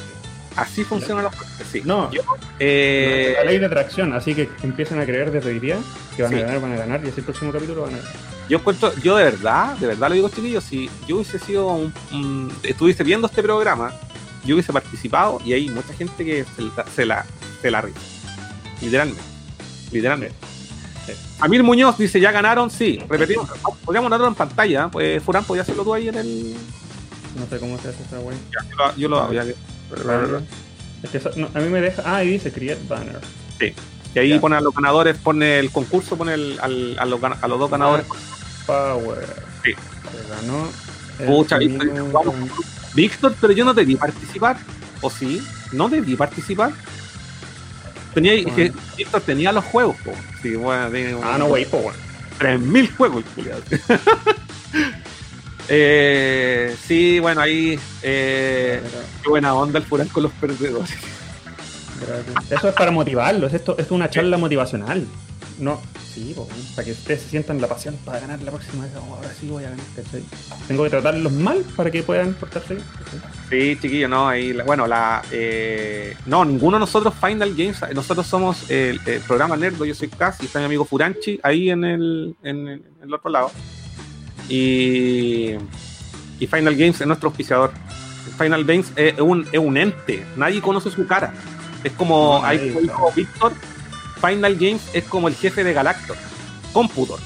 [0.56, 1.82] Así funciona la suerte, sí.
[1.84, 2.22] No, Yo,
[2.60, 5.78] eh, la ley de atracción, así que empiecen a creer desde hoy día
[6.16, 6.38] que van Sí.
[6.38, 8.12] a ganar, van a ganar, y así el próximo capítulo van a ganar.
[8.50, 11.94] yo encuentro, yo de verdad, de verdad lo digo, chiquillos, si yo hubiese sido un,
[12.12, 13.92] un- estuviese viendo este programa,
[14.46, 17.26] yo hubiese participado y hay mucha gente que se, la- se la,
[17.62, 17.94] se la ríe.
[18.82, 19.22] Literalmente.
[19.92, 20.36] Literalmente.
[21.08, 21.14] Sí.
[21.40, 23.50] Amir Muñoz dice, ya ganaron, sí, repetimos,
[23.84, 26.56] podríamos anotarlo en pantalla, pues Furán podía hacerlo tú ahí en el...
[27.40, 28.38] No sé cómo se hace esa wey.
[28.52, 29.56] Ya, yo, lo, yo lo hago, ya que-
[31.04, 32.02] Es que eso- no, a mí me deja.
[32.06, 33.20] Ah, y dice create banner.
[34.16, 34.40] Y ahí Ya.
[34.42, 37.70] pone a los ganadores, pone el concurso, pone el- al- a, los, a los dos
[37.72, 38.06] ganadores.
[38.66, 39.26] Power.
[39.64, 39.72] Sí.
[39.74, 40.70] Se ganó.
[41.26, 42.36] Pucha, Víctor, vamos.
[43.42, 44.58] pero yo no debí participar.
[45.02, 45.42] ¿O sí?
[45.72, 46.72] ¿No debí participar?
[48.14, 50.12] Tenía, es que Víctor tenía los juegos, po.
[50.42, 50.90] Sí, bueno,
[51.24, 51.96] Ah, no, wey, po, weón.
[52.38, 53.60] 3000 juegos, el culiao.
[55.70, 57.80] eh, Sí, bueno, ahí.
[58.02, 58.82] Eh,
[59.22, 60.94] qué buena onda el Furán con los perdedores.
[62.50, 65.06] Eso es para motivarlos, esto es una charla motivacional.
[65.60, 65.80] No,
[66.14, 66.36] sí,
[66.76, 68.94] para que ustedes se sientan la pasión para ganar la próxima vez.
[68.98, 70.24] Oh, ahora sí voy a ganar, ¿cachai?
[70.68, 72.88] Tengo que tratarlos mal para que puedan portarse bien.
[73.50, 78.70] Sí, chiquillo, no, ahí, bueno, la, eh, no, ninguno de nosotros Final Games, nosotros somos
[78.70, 82.36] el, el programa Nerdo, yo soy Cas y está mi amigo Furanchi ahí en el,
[82.44, 83.52] en, en el otro lado.
[84.50, 85.54] Y,
[86.40, 87.72] y Final Games es nuestro auspiciador.
[88.38, 90.26] Final Games es un, es un ente.
[90.36, 91.34] Nadie conoce su cara.
[91.84, 93.54] Es como, No, nadie, como Víctor,
[94.22, 96.18] Final Games es como el jefe de Galactor.
[96.72, 97.20] Computor.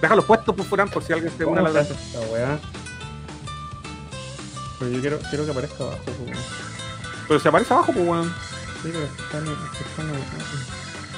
[0.00, 2.58] Déjalo puesto por Furán por si alguien se une a ¿Cómo la esta weá?
[4.78, 6.38] Pero yo quiero, quiero que aparezca abajo, pues.
[7.26, 8.32] Pero se aparece abajo, pues weón.
[8.82, 9.08] Sí, pero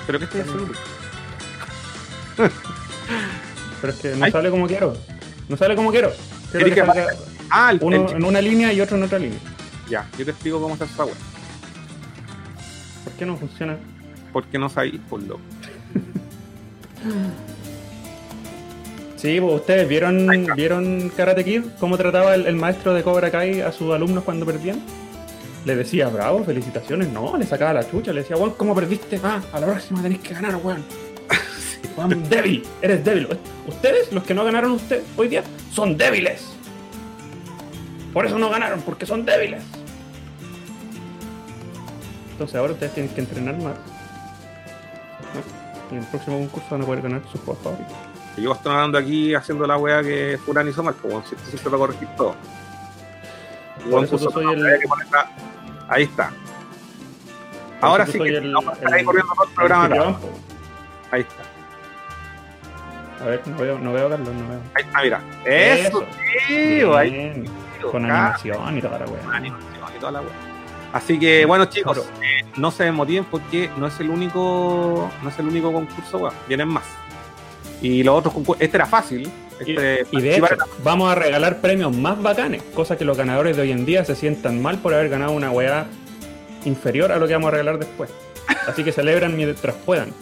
[0.07, 0.73] Pero ¿qué estoy haciendo?
[3.81, 4.33] Pero es que no Ay.
[4.33, 4.95] sale como quiero.
[5.49, 6.13] No sale como quiero.
[6.51, 7.07] Quiero que que salga
[7.51, 9.39] Ah, el, uno el- en una línea y otro en otra línea.
[9.89, 11.17] Ya, yo te explico cómo hace esa weón.
[13.05, 13.77] ¿Por qué no funciona?
[14.33, 15.41] Porque no sabéis, por loco.
[19.17, 20.55] Sí, pues ustedes vieron, está.
[20.55, 24.47] vieron Karate Kid, cómo trataba el, el maestro de Cobra Kai a sus alumnos cuando
[24.47, 24.81] perdían.
[25.67, 29.21] Le decía, bravo, felicitaciones, no, le sacaba la chucha, le decía, weón, ¿cómo perdiste?
[29.23, 30.83] Ah, a la próxima tenés que ganar, weón.
[32.09, 33.29] Débil, eres débil.
[33.67, 36.47] Ustedes, los que no ganaron usted hoy día, son débiles.
[38.13, 39.63] Por eso no ganaron, porque son débiles.
[42.33, 43.75] Entonces ahora ustedes tienen que entrenar más.
[45.35, 45.91] ¿no?
[45.91, 47.93] Y en el próximo concurso van a poder ganar sus juegos favoritos.
[48.37, 51.25] Yo estoy hablando aquí haciendo la weá que Furán hizo mal, pues weón.
[51.29, 52.35] Si siempre va a corregir todo.
[53.91, 54.87] Por eso yo soy el- que.
[55.89, 56.33] Ahí está.
[57.81, 60.19] Ahora sí que el- vamos a estar ahí el- corriendo todo el programa.
[61.11, 61.43] Ahí está.
[63.21, 64.61] A ver, no veo, no veo Carlos, no veo.
[64.75, 65.21] Ahí está, mira.
[65.45, 66.05] Eso,
[66.49, 66.97] tío.
[66.97, 67.45] Ahí,
[67.79, 68.21] tío, Con acá.
[68.27, 69.37] animación y toda la weá.
[69.37, 70.31] animación y toda la weá.
[70.93, 75.39] Así que bueno chicos, eh, no se desmotiven porque no es el único, no es
[75.39, 76.35] el único concurso, weón.
[76.49, 76.85] Vienen más.
[77.83, 79.31] Y los otros concursos, este era fácil.
[79.61, 80.47] Este, Y de hecho,
[80.83, 84.17] vamos a regalar premios más bacanes, cosa que los ganadores de hoy en día se
[84.17, 85.87] sientan mal por haber ganado una weá
[86.65, 88.11] inferior a lo que vamos a regalar después.
[88.67, 90.13] Así que celebran mientras puedan.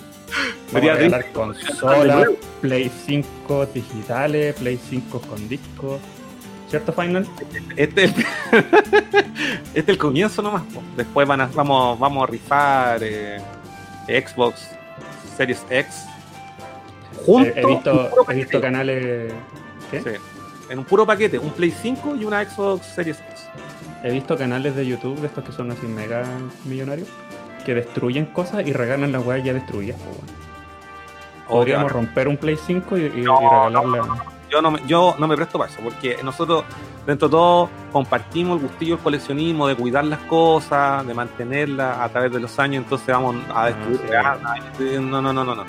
[0.70, 2.28] Sería a regalar consolas,
[2.60, 5.98] Play 5 digitales, Play 5 con disco.
[6.68, 7.26] ¿Cierto, Final?
[7.76, 8.12] Este es
[8.52, 10.62] este es el comienzo nomás.
[10.96, 13.40] Después van a, vamos, vamos a rifar eh,
[14.06, 14.68] Xbox
[15.36, 16.05] Series X.
[17.24, 19.32] Junto, He, visto, he visto canales.
[19.90, 20.02] ¿Qué?
[20.02, 20.10] Sí.
[20.68, 23.46] En un puro paquete, un Play 5 y una Xbox Series X.
[24.05, 26.24] He visto canales de YouTube de estos que son así mega
[26.64, 27.09] millonarios
[27.64, 29.98] que destruyen cosas y regalan las weas ya destruidas.
[30.01, 30.39] weón.
[31.48, 34.24] Podríamos romper un Play 5 y, y- No, y regalarla.
[34.51, 36.64] yo no, me, yo no me presto para eso, porque nosotros,
[37.06, 42.09] dentro de todo, compartimos el gustillo del coleccionismo, de cuidar las cosas, de mantenerlas a
[42.10, 43.98] través de los años, entonces vamos a destruir.
[43.98, 44.14] sí.
[44.14, 44.36] ah,
[45.01, 45.64] no, no, no, no, no.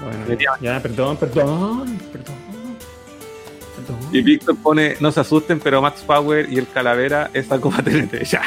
[0.00, 2.34] Bueno, ya, perdón, perdón, perdón.
[4.10, 8.22] Y Víctor pone, no se asusten, pero Max Power y el Calavera es algo TNT.
[8.24, 8.42] Ya.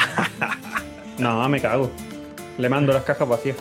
[1.18, 1.90] No, me cago.
[2.58, 3.56] Le mando las cajas vacías.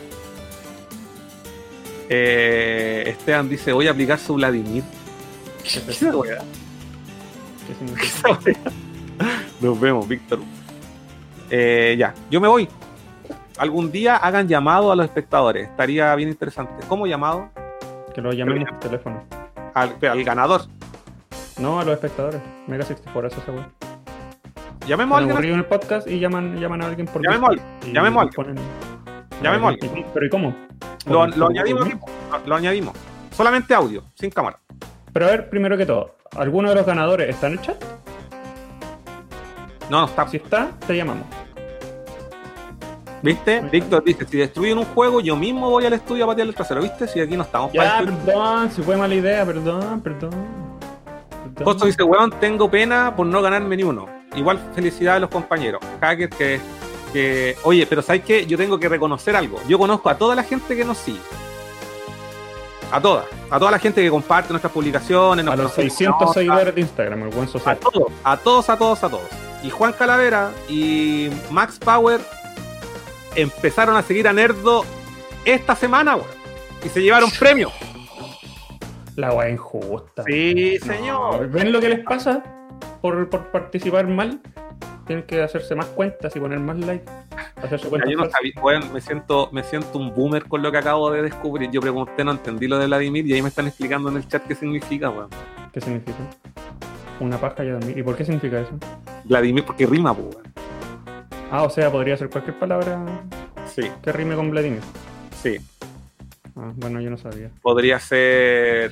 [2.10, 4.84] Eh, Esteban dice, voy a aplicar su Vladimir.
[5.64, 6.20] ¿Qué es Esa eso?
[6.20, 6.38] weá,
[7.68, 8.06] ¿Qué significa?
[8.06, 8.58] esa weá.
[9.60, 10.40] Nos vemos, Víctor.
[11.50, 12.68] Eh, ya, yo me voy.
[13.58, 15.70] Algún día hagan llamado a los espectadores.
[15.70, 16.86] Estaría bien interesante.
[16.88, 17.50] ¿Cómo llamado?
[18.14, 19.24] Que lo llamemos por teléfono.
[19.74, 20.62] Al, al ganador.
[21.58, 22.42] No, a los espectadores.
[22.68, 23.70] Mega 64 eso esa wea.
[24.88, 25.54] Llamemos a alguien.
[25.54, 28.56] en el podcast y llaman, llaman a alguien por Llamemos a y llamemos a alguien.
[29.42, 29.78] Llamemos a.
[30.14, 30.56] ¿Pero y cómo?
[31.08, 31.90] Lo, ¿Por- lo por añadimos?
[32.46, 32.94] Lo, añadimos.
[33.32, 34.58] Solamente audio, sin cámara.
[35.12, 37.82] Pero a ver, primero que todo, ¿alguno de los ganadores está en el chat?
[39.90, 40.28] No, no está.
[40.28, 41.26] Si está, te llamamos.
[43.22, 43.60] ¿Viste?
[43.72, 46.82] Víctor dice, si destruyen un juego, yo mismo voy al estudio a patear el trasero.
[46.82, 47.08] ¿Viste?
[47.08, 50.30] Si aquí no estamos Ya, perdón, si fue mala idea, perdón, perdón.
[51.44, 51.64] perdón.
[51.64, 54.06] Costo dice, weón, tengo pena por no ganarme ni uno.
[54.36, 55.82] Igual felicidad a los compañeros.
[56.02, 56.60] Hackers que,
[57.14, 57.56] que...
[57.64, 58.46] Oye, pero ¿sabes qué?
[58.46, 59.60] Yo tengo que reconocer algo.
[59.68, 61.20] Yo conozco a toda la gente que nos sigue.
[62.92, 63.26] A toda.
[63.50, 65.46] A toda la gente que comparte nuestras publicaciones.
[65.48, 67.78] A los nos- 600 nos- seguidores de Instagram, el buen A social.
[67.78, 69.28] todos, a todos, a todos, a todos.
[69.64, 72.22] Y Juan Calavera y Max Power
[73.36, 74.86] empezaron a seguir a Nerdo
[75.46, 76.28] esta semana, weón.
[76.84, 77.72] Y se llevaron premios.
[79.16, 80.24] La wea injusta.
[80.28, 81.48] Sí, No, señor.
[81.50, 82.44] ¿Ven lo que les pasa
[83.02, 84.40] por, por participar mal?
[85.08, 87.06] Tienen que hacerse más cuentas y poner más likes.
[87.58, 88.40] Hacerse Ya, cuentas yo no falsas.
[88.40, 91.70] sabía, weón, me siento, me siento un boomer con lo que acabo de descubrir.
[91.72, 94.44] Yo pregunté, no entendí lo de Vladimir y ahí me están explicando en el chat
[94.48, 95.30] qué significa, weón.
[95.72, 96.18] ¿Qué significa?
[97.20, 97.98] Una paja y a dormir.
[97.98, 98.72] ¿Y por qué significa eso?
[99.26, 100.36] Vladimir, porque rima, weón.
[101.52, 103.06] Ah, o sea, podría ser cualquier palabra
[103.68, 104.82] Sí, que rime con Vladimir.
[105.42, 105.58] sí.
[106.58, 107.52] Ah, bueno, yo no sabía.
[107.62, 108.92] Podría ser.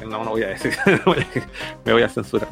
[0.06, 0.74] no, no voy a decir.
[1.84, 2.48] me voy a censurar.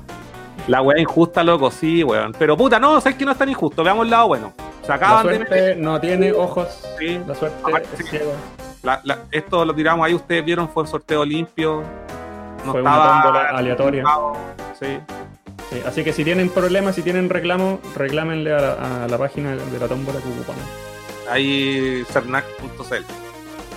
[0.69, 2.35] La weá injusta, loco, sí, weón.
[2.39, 3.83] Pero puta, no, sabes que no es tan injusto.
[3.83, 4.53] Veamos el lado bueno.
[4.83, 6.69] Se La acaban de suerte no tiene ojos.
[6.99, 7.21] Sí.
[7.27, 8.05] La suerte Aparte, es sí.
[8.11, 8.33] ciego.
[8.83, 11.83] La- la- esto lo tiramos ahí, ustedes vieron, fue un sorteo limpio.
[12.65, 13.23] No Fue una estaba.
[13.23, 14.05] tómbola aleatoria.
[14.79, 14.99] Sí.
[15.71, 19.57] Sí, así que si tienen problemas, si tienen reclamos, reclámenle a la, a la página
[19.57, 20.63] de la tómbola que ocupamos.
[21.31, 23.05] Ahí cernac.cl.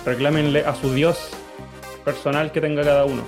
[0.04, 1.30] Reclámenle a su dios
[2.04, 3.22] personal que tenga cada uno.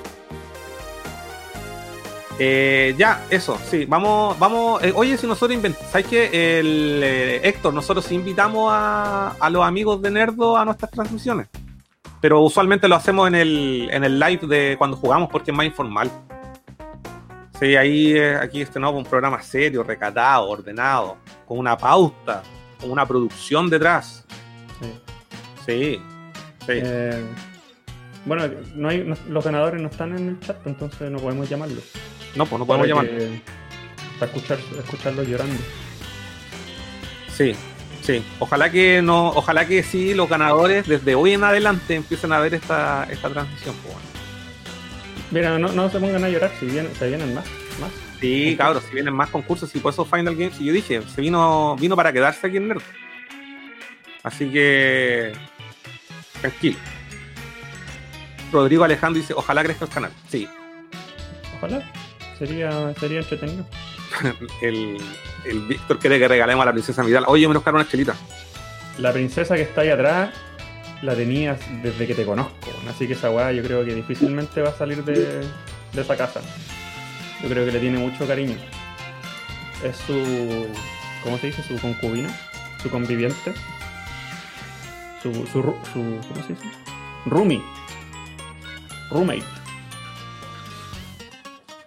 [2.40, 4.82] Eh, ya, eso, sí, vamos, vamos.
[4.85, 6.59] eh, oye, si nosotros inventamos, ¿sabes qué?
[6.60, 11.48] El eh, Héctor, nosotros invitamos a, a los amigos de Nerdo a nuestras transmisiones.
[12.20, 15.66] Pero usualmente lo hacemos en el, en el live de cuando jugamos porque es más
[15.66, 16.10] informal.
[17.59, 21.16] Sí, ahí, eh, aquí este no, un programa serio, recatado, ordenado,
[21.47, 22.43] con una pauta,
[22.81, 24.24] con una producción detrás.
[24.81, 24.93] Sí.
[25.66, 26.01] Sí,
[26.66, 26.81] sí.
[28.24, 28.44] Bueno,
[28.77, 31.82] no hay, no- los ganadores no están en el chat, entonces no podemos llamarlos.
[32.35, 33.07] No, pues no podemos Para llamar.
[33.07, 33.41] que-
[34.19, 35.63] Para escuchar, escucharlos llorando.
[37.37, 37.55] Sí,
[38.03, 38.23] sí.
[38.41, 42.55] Ojalá que no, ojalá que sí los ganadores desde hoy en adelante empiecen a ver
[42.55, 43.75] esta, esta transmisión.
[43.83, 44.09] pues, bueno.
[45.31, 47.45] Mira, no, no se pongan a llorar si vienen, se vienen más.
[47.81, 47.91] más.
[48.21, 51.21] Sí, cabros, si vienen más concursos y por eso Final Games, y yo dije, se
[51.21, 52.83] vino, vino para quedarse aquí en Nerd.
[54.25, 55.33] Así que
[56.41, 56.77] tranquilo.
[58.51, 60.11] Rodrigo Alejandro dice, ojalá crezca el canal.
[60.29, 60.49] Sí,
[61.59, 61.83] Ojalá.
[62.39, 63.65] Sería, sería entretenido.
[64.62, 64.97] el,
[65.44, 67.24] el Víctor quiere que regalemos a la princesa Vidal.
[67.27, 68.15] Oye, me nos una chelita.
[68.98, 70.31] La princesa que está ahí atrás
[71.02, 72.70] la tenías desde que te conozco.
[72.89, 75.40] Así que esa weá yo creo que difícilmente va a salir de,
[75.93, 76.40] de esa casa.
[77.43, 78.56] Yo creo que le tiene mucho cariño.
[79.85, 80.66] Es su.
[81.23, 81.62] ¿Cómo se dice?
[81.62, 82.28] Su concubina.
[82.82, 83.55] Su conviviente.
[85.23, 85.32] Su.
[85.47, 85.62] su,
[85.93, 86.66] su ¿Cómo se dice?
[87.27, 87.62] Roomie.
[89.10, 89.58] Roommate.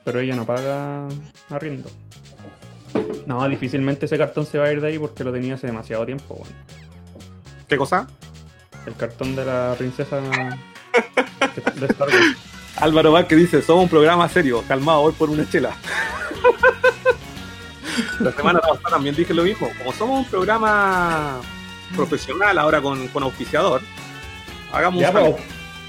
[0.04, 1.08] Pero ella no paga
[1.50, 1.90] arriendo.
[3.26, 6.06] No, difícilmente ese cartón se va a ir de ahí porque lo tenía hace demasiado
[6.06, 6.36] tiempo.
[6.36, 6.50] weón.
[7.68, 8.08] ¿Qué cosa?
[8.86, 10.20] El cartón de la princesa
[11.76, 12.38] de Star Wars.
[12.78, 15.76] Álvaro Vázquez dice, somos un programa serio, calmado hoy por una chela.
[18.20, 19.70] La semana pasada también dije lo mismo.
[19.78, 21.40] Como somos un programa
[21.96, 23.82] profesional ahora con, con auspiciador,
[24.72, 25.36] hagamos Ya, un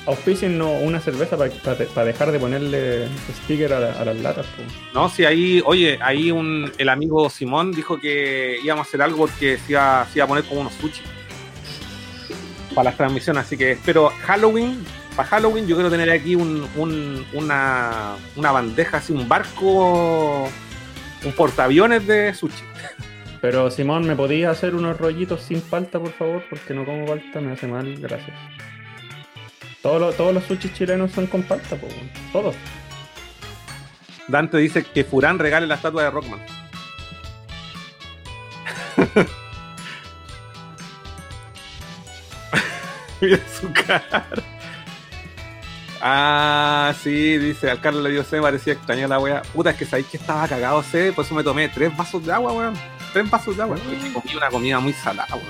[0.07, 3.07] auspicien una cerveza para dejar de ponerle
[3.45, 4.47] sticker a, la- a las latas.
[4.57, 4.67] pues.
[4.95, 9.19] No, si ahí, oye, ahí un, el amigo Simón dijo que íbamos a hacer algo
[9.27, 11.03] porque se iba, se iba a poner como unos sushi
[12.75, 13.45] para las transmisiones.
[13.45, 14.85] Así que espero Halloween,
[15.15, 20.49] para Halloween yo quiero tener aquí un, un- una, una bandeja, así un barco,
[21.25, 22.65] un portaaviones de sushi.
[23.41, 26.45] Pero Simón, ¿me podías hacer unos rollitos sin palta, por favor?
[26.49, 28.37] Porque no como palta, me hace mal, gracias.
[29.83, 32.11] Todos los, todos los sushis chilenos son con palta, weón.
[32.33, 32.55] todos.
[34.29, 36.41] Dante dice que Furán regale la estatua de Rockman.
[43.21, 44.27] Mira su cara.
[46.01, 49.43] Ah, sí, dice, al Carlos le dio sed, parecía extraña la wea.
[49.43, 52.33] Puta, es que sabéis que estaba cagado sed, por eso me tomé tres vasos de
[52.33, 52.75] agua, weón.
[53.13, 53.77] Tres vasos de agua.
[53.77, 55.47] Es que comí una comida muy salada, weón.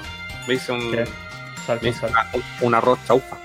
[0.47, 2.27] Me hice un, me hice una-
[2.61, 3.39] un arroz chaufa.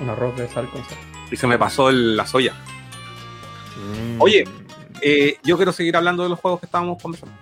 [0.00, 0.98] Un arroz de sal con sal.
[1.30, 2.54] Y se me pasó el- la soya.
[3.76, 4.20] Mm.
[4.20, 4.44] Oye.
[5.02, 7.34] Eh, yo quiero seguir hablando de los juegos que estábamos conversando.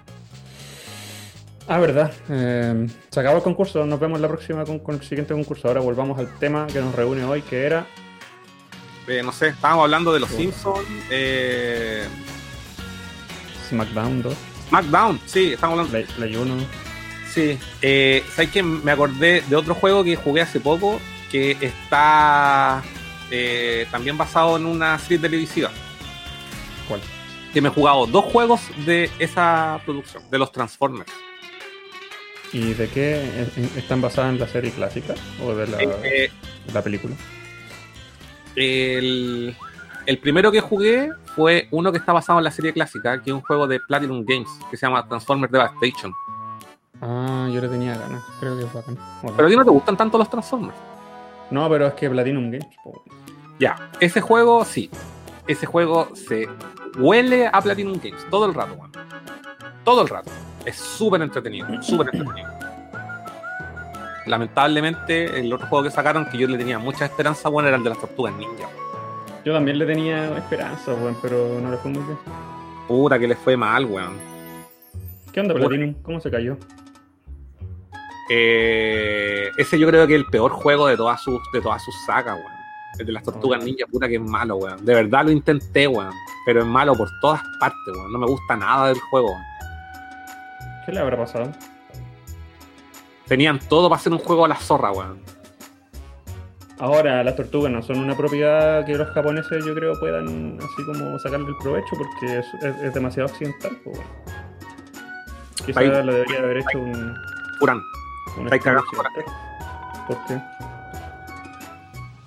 [1.68, 2.12] Ah, verdad.
[2.28, 3.86] Eh, se acabó el concurso.
[3.86, 5.68] Nos vemos la próxima con, con el siguiente concurso.
[5.68, 7.86] Ahora volvamos al tema que nos reúne hoy, que era.
[9.06, 10.36] Eh, no sé, estábamos hablando de los Sí.
[10.38, 10.86] Simpsons.
[11.10, 12.04] Eh,
[13.70, 14.34] SmackDown 2,
[14.68, 15.90] SmackDown, sí, estamos hablando.
[15.92, 16.54] Play, Play 1.
[17.32, 17.58] Sí.
[18.34, 21.00] ¿Sabes que Me acordé de otro juego que jugué hace poco
[21.34, 22.80] que está
[23.28, 25.68] eh, también basado en una serie televisiva.
[26.86, 27.00] ¿Cuál?
[27.52, 31.10] Que me he jugado dos juegos de esa producción, de los Transformers.
[32.52, 35.14] ¿Y de qué están basadas en la serie clásica?
[35.44, 36.30] ¿O de la, Eh,
[36.72, 37.16] la película?
[38.54, 39.56] el,
[40.06, 43.34] el primero que jugué fue uno que está basado en la serie clásica, que es
[43.34, 46.12] un juego de Platinum Games, que se llama Transformers Devastation.
[47.00, 48.22] Ah, yo le tenía ganas.
[48.38, 48.96] Creo que es bacán.
[49.20, 49.36] Bueno.
[49.36, 50.78] Pero a ti no te gustan tanto los Transformers.
[51.54, 52.66] No, pero es que Platinum Games.
[52.82, 53.04] po.
[53.60, 54.90] Ya, ese juego sí.
[55.46, 56.48] Ese juego se
[56.98, 58.90] huele a Platinum Games todo el rato, weón.
[59.84, 60.32] Todo el rato.
[60.64, 62.52] Es súper entretenido, súper entretenido.
[64.26, 67.84] Lamentablemente, el otro juego que sacaron que yo le tenía mucha esperanza, bueno, era el
[67.84, 68.68] de las tortugas ninja.
[69.44, 72.18] Yo también le tenía esperanza, weón, pero no le fue muy bien.
[72.88, 74.14] Puta que les fue mal, weón.
[75.30, 75.54] ¿Qué onda.
[75.54, 75.94] Platinum?
[76.02, 76.56] ¿Cómo se cayó?
[78.30, 81.94] Eh, ese yo creo que es el peor juego de todas sus, de todas sus
[82.06, 82.52] sagas, weón.
[82.98, 84.84] El de las tortugas ninja, puta que es malo, weón.
[84.84, 86.12] De verdad lo intenté, weón.
[86.46, 88.12] Pero es malo por todas partes, weón.
[88.12, 89.42] No me gusta nada del juego, weón.
[90.86, 91.50] ¿Qué le habrá pasado?
[93.26, 95.18] Tenían todo para hacer un juego a la zorra, weón.
[96.78, 101.18] Ahora, las tortugas no son una propiedad que los japoneses, yo creo, puedan así como
[101.20, 103.78] sacarle el provecho porque es, es- es demasiado occidental.
[103.84, 104.10] Pues, bueno.
[105.64, 107.14] Quizá Ahí- lo debería haber hecho un,
[107.60, 107.80] Puran.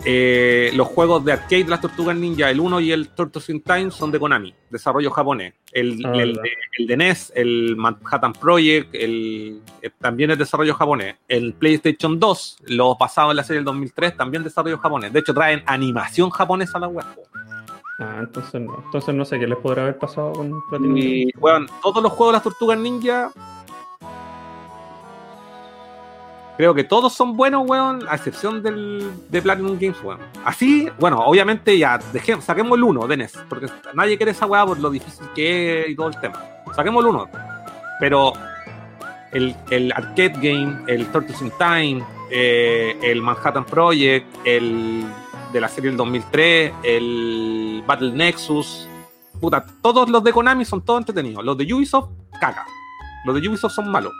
[0.09, 3.61] Eh, los juegos de arcade de las Tortugas Ninja, el 1 y el Turtles in
[3.61, 5.53] Time, son de Konami, desarrollo japonés.
[5.73, 10.75] El, Ah, el de, el de NES, el Manhattan Project, el, eh, también es desarrollo
[10.75, 11.17] japonés.
[11.27, 15.11] El PlayStation 2, los basados en la serie del 2003, también desarrollo japonés.
[15.11, 17.05] De hecho, traen animación japonesa a la web.
[17.99, 18.81] Ah, entonces no.
[18.85, 20.97] Entonces no sé qué les podrá haber pasado con Platinum.
[20.97, 23.31] Y, weón, todos los juegos de las Tortugas Ninja.
[26.57, 30.19] Creo que todos son buenos, weón, a excepción del de Platinum Games, weón.
[30.43, 34.65] Así, bueno, obviamente ya, dejemos, saquemos el 1 de NES, porque nadie quiere esa weá
[34.65, 36.43] por lo difícil que es y todo el tema.
[36.75, 37.29] Saquemos el 1.
[37.99, 38.33] Pero
[39.33, 45.05] el, el arcade game, el Turtles in Time, eh, el Manhattan Project, el
[45.53, 48.87] de la serie del 2003, el Battle Nexus,
[49.39, 51.43] puta, todos los de Konami son todos entretenidos.
[51.45, 52.09] Los de Ubisoft,
[52.41, 52.65] caca.
[53.25, 54.11] Los de Ubisoft son malos.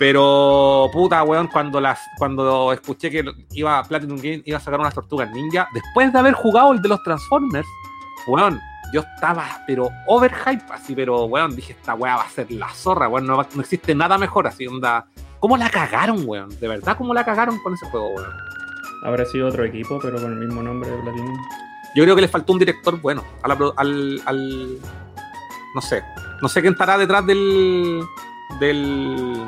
[0.00, 3.22] Pero, puta, weón, cuando las cuando escuché que
[3.52, 6.88] iba Platinum Game iba a sacar unas tortugas ninja, después de haber jugado el de
[6.88, 7.68] los Transformers,
[8.26, 8.58] weón,
[8.94, 13.08] yo estaba, pero overhype, así, pero, weón, dije, esta weá va a ser la zorra,
[13.08, 15.04] weón, no, no existe nada mejor, así, onda.
[15.38, 16.48] ¿Cómo la cagaron, weón?
[16.58, 18.32] De verdad, ¿cómo la cagaron con ese juego, weón?
[19.04, 21.38] Habrá sido otro equipo, pero con el mismo nombre de Platinum.
[21.94, 24.78] Yo creo que le faltó un director bueno a la pro- al, al-
[25.74, 26.02] no sé,
[26.40, 28.02] no sé quién estará detrás del
[28.60, 29.46] del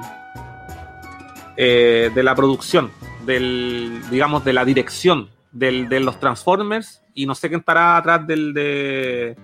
[1.57, 2.91] eh, de la producción,
[3.27, 8.27] del digamos de la dirección del, de los Transformers y no sé quién estará atrás
[8.27, 9.37] del de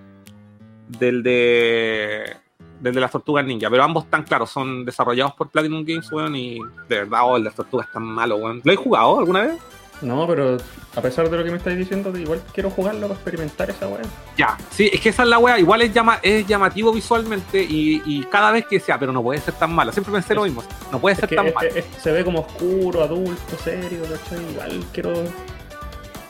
[0.87, 2.35] del de
[2.79, 6.35] del de las Tortugas Ninja, pero ambos están claros, son desarrollados por Platinum Games, weón,
[6.35, 8.61] y de verdad, oh, el de las Tortugas es tan malo, weón.
[8.63, 9.61] ¿Lo he jugado alguna vez?
[10.01, 10.57] No, pero
[10.95, 14.01] a pesar de lo que me estáis diciendo, igual quiero jugarlo para experimentar esa weá.
[14.37, 18.01] Ya, sí, es que esa es la wea, igual es, llama, es llamativo visualmente y,
[18.05, 19.91] y cada vez que sea, pero no puede ser tan mala.
[19.91, 21.69] Siempre pensé lo mismo, no puede Es ser que tan es- mala.
[21.69, 24.43] es- se ve como oscuro, adulto, serio, ¿cachai?
[24.51, 25.13] Igual quiero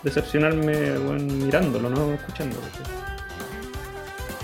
[0.02, 2.62] decepcionarme mirándolo, no escuchándolo.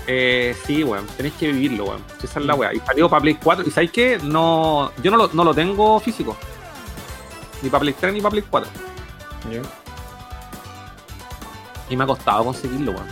[0.08, 2.04] Eh, sí, weón, tenéis que vivirlo, weón.
[2.22, 2.72] Esa es la wea.
[2.72, 4.18] Y salió para Play 4, y ¿sabéis qué?
[4.22, 6.36] No, yo no lo, no lo tengo físico.
[7.62, 8.70] Ni para Play 3 ni para Play 4.
[9.50, 9.62] ¿Ya?
[11.88, 13.06] Y me ha costado conseguirlo, weón.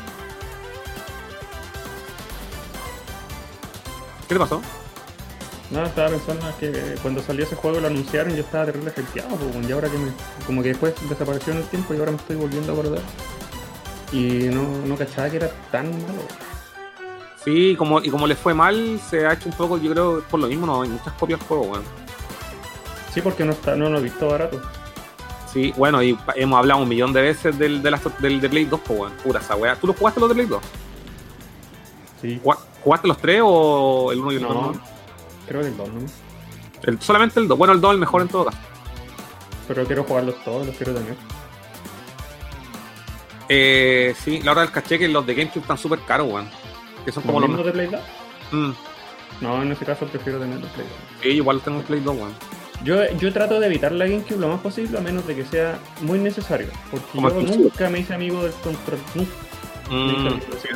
[4.29, 4.61] ¿Qué te pasó?
[5.71, 9.37] No, estaba pensando que cuando salió ese juego y lo anunciaron yo estaba terrible hypeado,
[9.37, 10.11] pues, weón, y ahora que me,
[10.47, 13.03] como que después desapareció en el tiempo y ahora me estoy volviendo a acordar.
[14.13, 16.23] Y no, no cachaba que era tan malo.
[17.45, 20.41] Sí, como, y como le fue mal, se ha hecho un poco, yo creo, por
[20.41, 21.85] lo mismo, no hay muchas copias del juego, weón.
[23.13, 24.63] Sí, porque no está, no lo he visto barato.
[25.55, 28.65] Sí, bueno, y hemos hablado un millón de veces del, de, las- del de Play
[28.67, 29.13] 2, pues, weón.
[29.23, 29.77] Pura esa weá.
[29.77, 30.63] ¿Tú lo jugaste los de Play 2?
[32.21, 32.41] Sí.
[32.43, 34.53] ¿Jugá- ¿Jugaste los tres o el 1 y el 2?
[34.53, 34.73] No,
[35.47, 36.01] creo que el 2, ¿no?
[36.83, 37.57] El, solamente el 2.
[37.57, 38.59] Bueno, el 2 es el mejor en todo caso.
[39.69, 41.15] Pero quiero jugarlos todos, los quiero tener.
[43.49, 46.49] Eh, sí, la hora del caché que los de GameCube están súper caros, weón.
[47.05, 48.01] Que son como ¿Los los de Play 2?
[48.53, 48.71] Mm,
[49.41, 50.97] No, en ese caso prefiero tener los Play 2.
[51.23, 52.35] sí, igual tengo el Play 2, weón.
[52.83, 55.79] Yo, yo trato de evitar la GameCube lo más posible, a menos de que sea
[56.01, 56.67] muy necesario.
[56.91, 57.63] Porque yo exclusivo.
[57.65, 58.99] nunca me hice amigo del control.
[59.15, 59.31] Nunca
[59.91, 60.25] Mm,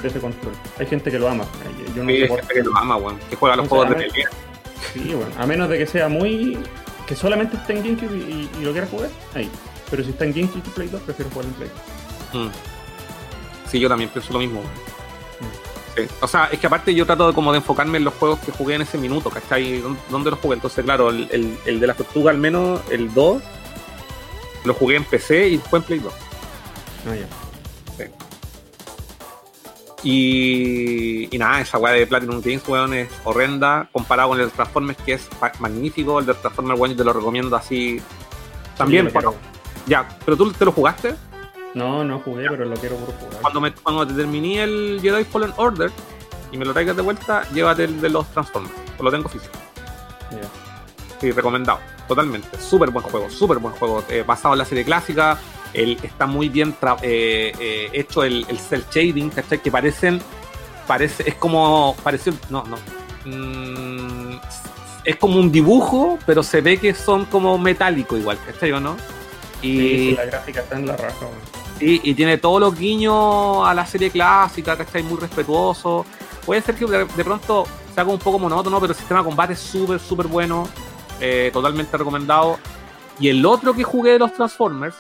[0.03, 0.53] de- ese control.
[0.79, 1.45] Hay gente que lo ama.
[1.97, 3.19] Yo no sí, hay gente que lo ama, weón.
[3.31, 4.29] Que juega los juegos de pelea.
[4.93, 6.59] Sí, bueno, a menos de que sea muy.
[7.07, 9.51] que solamente esté en GameCube y, y lo quiera jugar, ahí.
[9.91, 11.71] Pero si está en GameCube y Play 2, prefiero jugar en Play
[12.35, 12.45] 2.
[12.45, 12.51] Mm.
[13.71, 14.61] Sí, yo también pienso lo mismo.
[15.99, 16.07] Sí.
[16.21, 18.53] O sea, es que aparte yo trato de como de enfocarme en los juegos que
[18.53, 19.81] jugué en ese minuto, ¿cachai?
[19.81, 20.55] ¿Dó- ¿Dónde los jugué?
[20.55, 23.43] Entonces, claro, el, el- el de la tortuga al menos, el 2,
[24.65, 26.13] lo jugué en PC y después en Play 2.
[27.11, 27.27] Ah, ya.
[30.05, 34.53] Y, y nada, esa weá de Platinum Games, weón, es horrenda comparado con el de
[34.53, 36.21] Transformers, que es magnífico.
[36.21, 38.01] El de Transformers, weón, yo te lo recomiendo así.
[38.77, 39.35] También, bueno,
[39.87, 41.15] ya, pero tú te lo jugaste.
[41.75, 43.41] No, no jugué, pero lo quiero por jugar.
[43.41, 45.91] Cuando, me, cuando te terminé el Jedi Fallen Order
[46.51, 48.75] y me lo traigas de vuelta, llévate el de los Transformers.
[48.97, 49.53] Pues lo tengo físico.
[50.31, 50.49] Ya.
[51.21, 51.79] Sí, recomendado.
[52.07, 52.59] Totalmente.
[52.59, 54.03] Súper buen juego, súper buen juego.
[54.09, 55.39] eh, basado en la serie clásica.
[55.75, 59.61] El, está muy bien eh, eh, hecho el, el cel shading, ¿cachai?
[59.61, 60.21] Que parecen.
[60.87, 61.95] Parece, es como.
[62.03, 62.33] Pareció.
[62.49, 62.79] No, no.
[63.27, 64.39] Mm,
[65.05, 68.97] es como un dibujo, pero se ve que son como metálico igual, ¿cachai o no?
[69.63, 71.27] Y, Sí, la gráfica está en la raja.
[71.79, 75.03] Sí, y tiene todos los guiños a la serie clásica, ¿cachai?
[75.03, 76.05] Muy respetuoso.
[76.45, 79.27] Puede ser que de, de pronto se haga un poco monótono, pero el sistema de
[79.27, 80.69] combate es súper, súper bueno.
[81.21, 82.59] eh, totalmente recomendado.
[83.21, 84.95] Y el otro que jugué de los Transformers,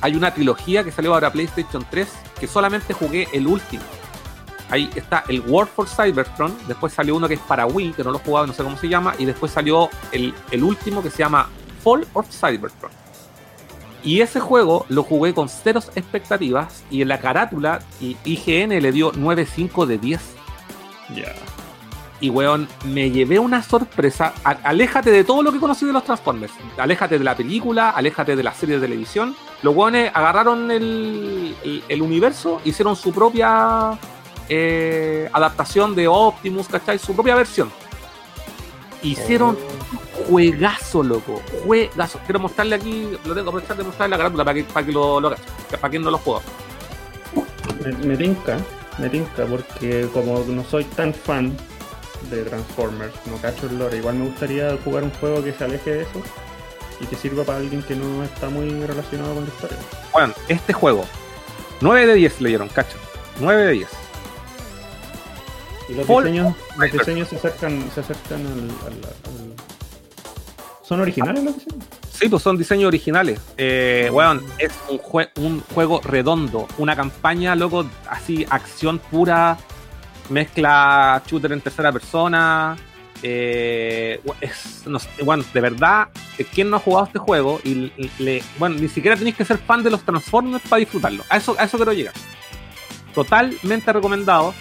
[0.00, 2.08] hay una trilogía que salió ahora PlayStation 3
[2.40, 3.82] que solamente jugué el último.
[4.68, 8.10] Ahí está el War for Cybertron, después salió uno que es para Wii, que no
[8.10, 11.10] lo he jugado, no sé cómo se llama, y después salió el, el último que
[11.10, 11.48] se llama
[11.86, 12.90] Fall of Cybertron.
[14.02, 18.90] Y ese juego lo jugué con ceros expectativas y en la carátula y IGN le
[18.90, 20.20] dio 9.5 de 10.
[21.14, 21.32] Ya.
[22.20, 24.32] Y weón, me llevé una sorpresa.
[24.42, 26.52] A- aléjate de todo lo que conocí de los Transformers.
[26.76, 29.36] Aléjate de la película, aléjate de la serie de televisión.
[29.62, 33.96] Los weones agarraron el, el- el universo, hicieron su propia
[34.48, 36.98] eh, adaptación de Optimus, ¿cachai?
[36.98, 37.70] Su propia versión.
[39.06, 39.56] Hicieron
[40.28, 41.42] juegazo, loco.
[41.64, 42.18] Juegazo.
[42.24, 44.92] Quiero mostrarle aquí, lo tengo que aprovechar de mostrarle la carátula para que, para que
[44.92, 46.40] lo, lo cache, Para quien no lo juega.
[47.84, 48.58] Me, me tinca,
[48.98, 51.56] me tinca, porque como no soy tan fan
[52.30, 55.90] de Transformers, no cacho el lore, igual me gustaría jugar un juego que se aleje
[55.90, 56.22] de eso
[57.00, 59.78] y que sirva para alguien que no está muy relacionado con la historia.
[60.12, 61.04] Bueno, este juego,
[61.80, 62.96] 9 de 10 le dieron, cacho.
[63.38, 64.05] 9 de 10.
[65.88, 68.52] Y los Fall diseños, los diseños se acercan, se acercan al,
[68.86, 69.54] al- al-
[70.82, 71.84] ¿Son originales los diseños?
[72.12, 73.40] Sí, pues son diseños originales.
[73.56, 76.66] Eh, weón, es un, jue- un juego redondo.
[76.78, 79.58] Una campaña, loco, así, acción pura.
[80.30, 82.76] Mezcla shooter en tercera persona.
[83.22, 86.08] Eh, es, no sé, bueno, de verdad,
[86.54, 87.60] ¿quién no ha jugado este juego?
[87.64, 91.24] Y le- le- bueno, ni siquiera tenéis que ser fan de los Transformers para disfrutarlo.
[91.28, 92.14] A eso, a eso quiero llegar.
[93.14, 94.54] Totalmente recomendado.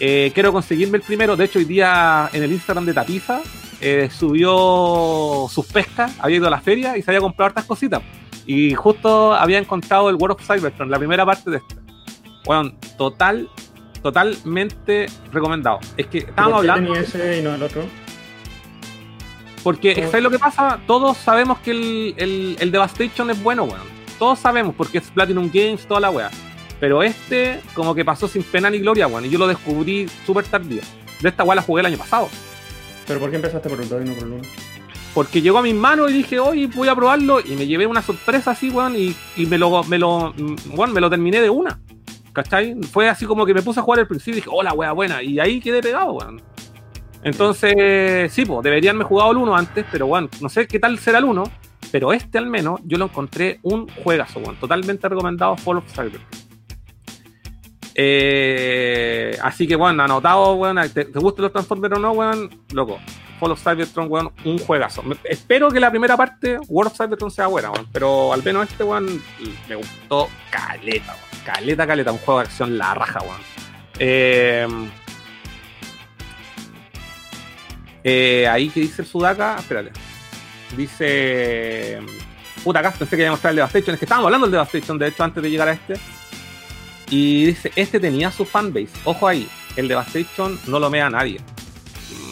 [0.00, 1.36] Eh, quiero conseguirme el primero.
[1.36, 3.40] De hecho, hoy día en el Instagram de Tapiza
[3.80, 8.02] eh, subió sus pescas, había ido a la feria y se había comprado hartas cositas.
[8.46, 11.74] Y justo había encontrado el World of Cybertron, la primera parte de este.
[12.44, 13.48] Bueno, total,
[14.02, 15.80] totalmente recomendado.
[15.96, 16.94] Es que estábamos ¿Por qué hablando.
[16.94, 17.84] ese y no el otro?
[19.62, 20.06] Porque, ¿Cómo?
[20.06, 20.78] ¿sabes lo que pasa?
[20.86, 23.98] Todos sabemos que el, el, el Devastation es bueno, weón.
[24.18, 26.30] Todos sabemos porque es Platinum Games, toda la weá.
[26.80, 29.24] Pero este, como que pasó sin pena ni gloria, weón.
[29.24, 30.82] Y yo lo descubrí súper tardío.
[31.20, 32.28] De esta weá la jugué el año pasado.
[33.06, 34.42] ¿Pero por qué empezaste por el 2 y no por el 1?
[35.14, 37.40] Porque llegó a mis manos y dije, oye, voy a probarlo.
[37.40, 38.94] Y me llevé una sorpresa así, weón.
[38.96, 40.32] Y, y me, lo, me, lo,
[40.70, 41.80] weón, me lo terminé de una.
[42.32, 42.76] ¿Cachai?
[42.92, 45.22] Fue así como que me puse a jugar al principio y dije, hola, weá, buena.
[45.22, 46.40] Y ahí quedé pegado, weón.
[47.24, 50.98] Entonces, sí, pues, deberían haberme jugado el 1 antes, pero bueno, no sé qué tal
[50.98, 51.42] será el 1.
[51.90, 54.56] Pero este al menos yo lo encontré un juegazo, weón.
[54.56, 56.20] Totalmente recomendado Fall of Cyber.
[58.00, 60.78] Eh, así que, bueno, anotado, weón.
[60.94, 62.48] ¿Te, te gustan los Transformers o no, weón?
[62.72, 63.00] Loco.
[63.40, 65.02] Fall of Cybertron, weón, un juegazo.
[65.24, 67.88] Espero que la primera parte, World of Cybertron, sea buena, weón.
[67.92, 69.20] Pero al menos este, weón,
[69.68, 71.44] me gustó caleta, weón.
[71.44, 72.12] Caleta, caleta.
[72.12, 73.40] Un juego de acción la raja, weón.
[73.98, 74.68] Eh,
[78.04, 79.90] eh, ahí que dice el Sudaka, espérate.
[80.76, 81.98] Dice.
[82.62, 83.94] Puta, acá pensé que iba a mostrar el Devastation.
[83.94, 85.94] Es que estábamos hablando del Devastation, de hecho, antes de llegar a este.
[87.10, 88.88] Y dice: Este tenía su fanbase.
[89.04, 91.40] Ojo ahí, el Devastation no lo mea a nadie.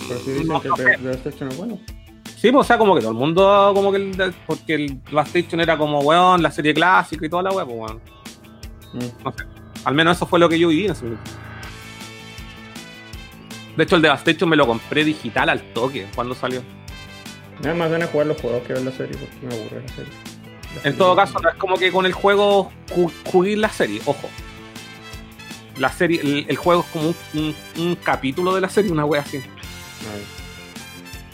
[0.09, 0.91] Pero si dicen No, que no el sé.
[0.91, 1.81] de- Devastation es bueno.
[2.37, 5.61] Sí, pues, o sea, como que todo el mundo, como que el, porque el Devastation
[5.61, 9.13] era como, weón, la serie clásica y toda la weón, pues, weón.
[9.25, 9.29] Mm.
[9.85, 11.31] Al menos eso fue lo que yo viví en ese momento.
[13.77, 16.63] De hecho, el Devastation me lo compré digital al toque cuando salió.
[17.63, 19.83] Me da más ganas de jugar los juegos que ver la serie porque me aburre
[19.83, 20.13] la serie.
[20.13, 23.57] La En serie todo no- caso, no es como que con el juego ju- jugué
[23.57, 24.29] la serie, ojo
[25.79, 27.15] la serie, el, juego es como
[27.79, 29.43] un, capítulo de la serie, una wea así.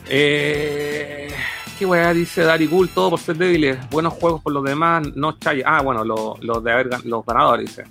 [0.09, 2.89] ¿Qué wea dice Dari Gul?
[2.89, 3.79] Todo por ser débiles.
[3.91, 5.63] Buenos juegos por los demás, no chay.
[5.65, 7.85] Ah, bueno, los lo de haber, los ganadores, dice.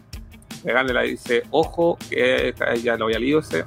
[0.63, 2.53] Pegarle la dice, ojo, que
[2.83, 3.65] ya lo había leído ese.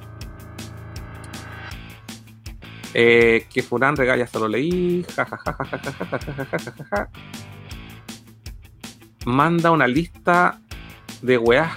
[2.92, 5.04] Que Furán regala, ya lo leí.
[5.16, 7.08] Ja, ja, ja,
[9.24, 10.60] Manda una lista
[11.22, 11.72] de weas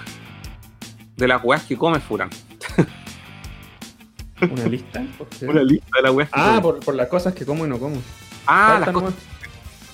[1.17, 2.29] de las weas que come Furán.
[4.41, 5.03] ¿Una lista?
[5.41, 6.61] Una lista de las weas que Ah, come.
[6.61, 7.97] por, por las cosas que como y no como.
[8.45, 8.93] Ah, las cosas.
[8.93, 9.13] nomás.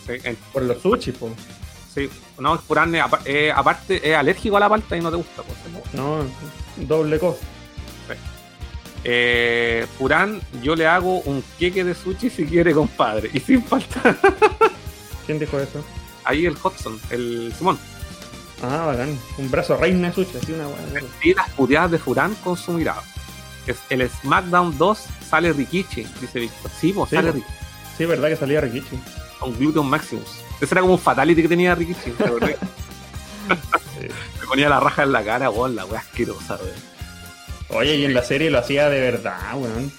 [0.06, 1.30] sí, en- Por los sushi, po.
[1.94, 2.10] Sí,
[2.40, 5.44] no, Furán, apa- eh, aparte, es alérgico a la palta y no te gusta.
[5.44, 6.24] Pues, ¿no?
[6.88, 7.38] Doble co.
[9.06, 13.30] Eh, Furán, yo le hago un queque de sushi si quiere, compadre.
[13.34, 14.16] Y sin falta.
[15.26, 15.84] ¿Quién dijo eso?
[16.24, 17.78] Ahí el Hudson, el Simón.
[18.64, 19.18] Ah, bacán.
[19.38, 21.04] Un brazo reina sushi, así una weá.
[21.22, 23.04] Y las puteadas de Furán con su mirada.
[23.90, 25.00] El SmackDown 2
[25.30, 26.72] sale Rikichi, dice Víctor.
[26.80, 27.44] Sí, pues Sí, sale pues.
[27.44, 27.58] Rikichi
[27.98, 29.00] Sí, verdad que salía Rikichi.
[29.40, 30.40] con Gluteon Maximus.
[30.60, 32.12] Ese era como un fatality que tenía Rikichi.
[34.42, 37.80] Me ponía la raja en la cara, weón, la wea asquerosa, weón.
[37.80, 39.92] Oye, y en la serie lo hacía de verdad, weón.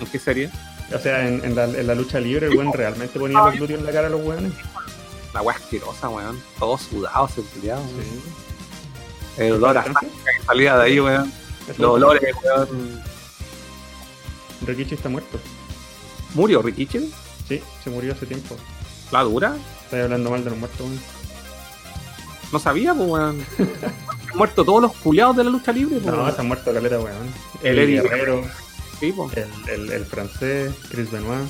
[0.00, 0.50] ¿En qué serie?
[0.94, 3.86] O sea, en, en la, en la lucha libre, weón realmente ponía los glúteos en
[3.86, 4.52] la cara a los weones.
[5.34, 6.42] La weá asquerosa, weón.
[6.58, 7.82] Todo sudado, ese culiado.
[7.84, 9.42] Sí.
[9.42, 10.08] El olor a sangre
[10.38, 11.32] que salía de ahí, weón.
[11.78, 13.02] Los olores, weón.
[14.66, 15.38] Rikichi está muerto.
[16.34, 17.12] ¿Murió Rikichi?
[17.48, 18.56] Sí, se murió hace tiempo.
[19.10, 19.56] ¿La dura?
[19.84, 21.00] Estoy hablando mal de los muertos, weón.
[22.52, 23.46] No sabía, pues, weón.
[24.32, 26.14] Han muerto todos los culiados de la lucha libre, pues.
[26.14, 27.32] No, se ha muerto caleta, weón.
[27.62, 28.42] El El, Eddie guerrero,
[28.98, 29.34] Sí, pues.
[29.36, 31.48] el, el, el francés, Chris Benoit,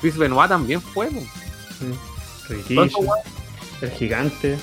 [0.00, 1.24] Chris Benoit también fue, pues.
[1.78, 1.86] sí.
[2.50, 4.58] El gigante,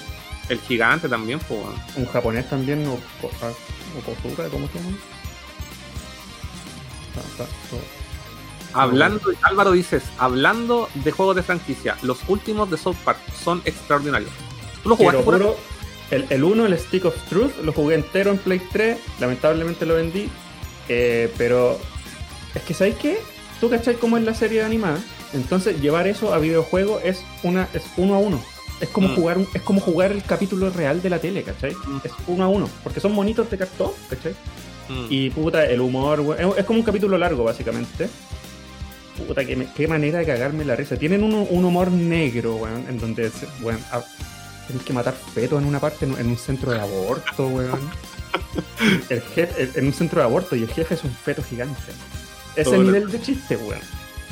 [0.49, 1.59] El gigante también, pues,
[1.95, 2.97] un japonés también, o, o,
[3.27, 4.97] o Kozuka, ¿cómo se llama?
[7.15, 8.81] Ah, ah.
[8.81, 14.31] Hablando, Álvaro dices, hablando de juegos de franquicia, los últimos de South Park son extraordinarios.
[14.81, 15.55] ¿Tú lo jugaste por
[16.09, 19.95] el, el 1, el Stick of Truth, lo jugué entero en Play 3, lamentablemente lo
[19.95, 20.27] vendí,
[20.89, 21.79] eh, pero
[22.55, 23.19] es que ¿sabes qué?
[23.59, 24.99] Tú cachai cómo es la serie animada,
[25.33, 28.41] entonces llevar eso a videojuego es una es uno a uno.
[28.81, 29.15] Es como Mm.
[29.15, 31.73] jugar es como jugar el capítulo real de la tele, ¿cachai?
[31.73, 32.01] Mm.
[32.03, 34.33] Es uno a uno, porque son monitos de cartón, ¿cachai?
[34.89, 35.05] Mm.
[35.09, 38.09] Y puta, el humor, es, es como un capítulo largo, básicamente.
[39.27, 40.97] Puta, qué, qué manera de cagarme la risa.
[40.97, 43.31] Tienen un, un humor negro, weón, en donde,
[43.61, 44.03] weón, a-
[44.67, 47.79] tienes que matar fetos en una parte, en, en un centro de aborto, weón.
[49.09, 51.79] El jefe, el- en un centro de aborto y el jefe es un feto gigante.
[52.55, 53.79] Ese Todo nivel de chiste, weón.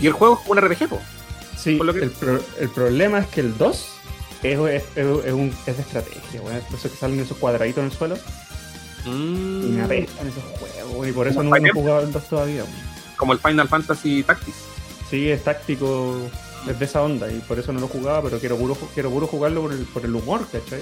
[0.01, 0.99] Y el juego es un RPG, po.
[1.57, 3.87] Sí, Por lo que- el, pro- el problema es que el 2
[4.43, 6.61] es, es, es- un- es de estrategia, weón.
[6.69, 8.17] Por eso que salen esos cuadraditos en el suelo
[9.05, 9.75] y Mm.
[9.77, 11.07] me apestan esos juegos.
[11.07, 12.91] Y por eso no, no he jugado el 2 todavía, weón.
[13.17, 14.57] Como el Final Fantasy Tactics.
[15.09, 16.17] Sí, es táctico,
[16.67, 19.27] es de esa onda y por eso no lo jugaba, pero quiero puro, quiero puro
[19.27, 20.81] jugarlo por el, por el humor, ¿cachai?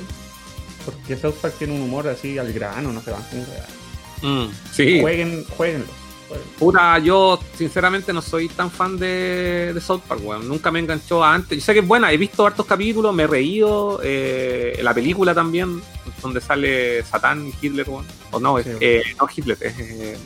[0.86, 3.68] Porque South Park tiene un humor así al grano, no se van con weas.
[4.22, 5.02] Mm, Sí.
[5.02, 5.88] Jueguen, jueguenlo.
[6.58, 10.48] Puta, yo sinceramente no soy tan fan de, de South Park, weón.
[10.48, 11.58] Nunca me enganchó antes.
[11.58, 14.00] Yo sé que es buena, he visto hartos capítulos, me he reído.
[14.04, 15.82] eh, la película también,
[16.22, 18.06] donde sale Satán y Hitler, weón.
[18.32, 20.18] O no, es, Sí, eh, no Hitler, es eh,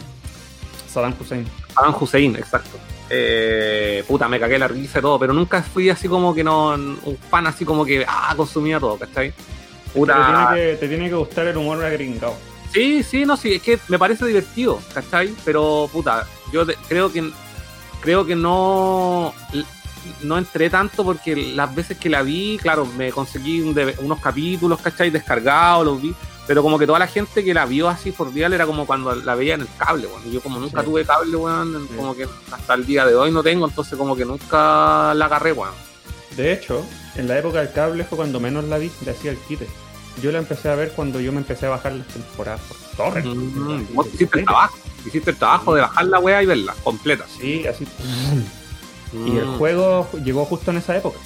[0.91, 1.45] Saddam Hussein.
[1.73, 2.77] Saddam Hussein, exacto.
[3.09, 6.69] Eh, puta, me cagué la risa y todo, pero nunca fui así como que no,
[6.73, 9.31] un fan así como que, ah, consumía todo, ¿cachai?
[9.31, 10.47] Te Puta.
[10.49, 12.33] tiene, que, te tiene que gustar el humor agringado.
[12.73, 15.33] Sí, sí, no, sí, es que me parece divertido, ¿cachai?
[15.45, 17.31] Pero, puta, yo de- creo que
[18.01, 19.33] creo que no
[20.21, 24.19] no entré tanto porque las veces que la vi, claro, me conseguí un de- unos
[24.19, 25.09] capítulos, ¿cachai?
[25.11, 26.13] Descargados, los vi,
[26.45, 29.15] pero como que toda la gente que la vio así por día era como cuando
[29.15, 30.09] la veía en el cable.
[30.25, 30.87] Y yo como nunca Sí.
[30.87, 31.95] tuve cable, weón, Sí.
[31.95, 35.53] como que hasta el día de hoy no tengo, entonces como que nunca la agarré,
[35.53, 35.73] weón.
[36.35, 36.83] De hecho,
[37.15, 39.67] en la época del cable fue cuando menos la vi, le hacía el quite.
[40.21, 43.25] Yo la empecé a ver cuando yo me empecé a bajar las temporadas por torrent.
[43.27, 47.25] Mm, vos hiciste el trabajo, hiciste el trabajo de bajar la weá y verla, completa.
[47.39, 47.87] Sí, así.
[49.13, 49.57] Y el Mm.
[49.57, 51.19] juego llegó justo en esa época.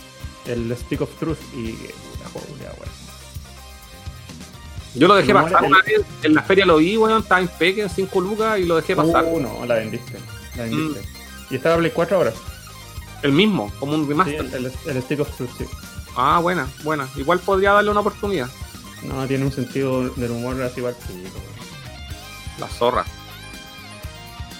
[0.46, 2.98] El Stick of Truth y la weón.
[4.96, 7.48] Yo lo dejé No, pasar una vez, en la feria lo vi, weón, estaba en
[7.50, 9.26] Peque en 5 lucas y lo dejé pasar.
[9.28, 10.18] Uh, no, la vendiste.
[10.56, 11.02] La vendiste.
[11.02, 11.54] Mm.
[11.54, 12.34] Y estaba Play 4 horas.
[13.22, 14.36] El mismo, como un Sí, remaster.
[14.54, 15.66] el, el- el Stick of Truth, sí.
[16.16, 17.08] Ah, buena, buena.
[17.16, 18.50] Igual podría darle una oportunidad.
[19.04, 20.96] No, tiene un sentido del humor así weón.
[22.60, 23.06] La zorra.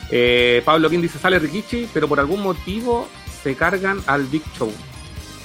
[0.10, 3.08] Eh, Pablo King dice, sale Rikichi, pero por algún motivo
[3.44, 4.72] se cargan al Big Show.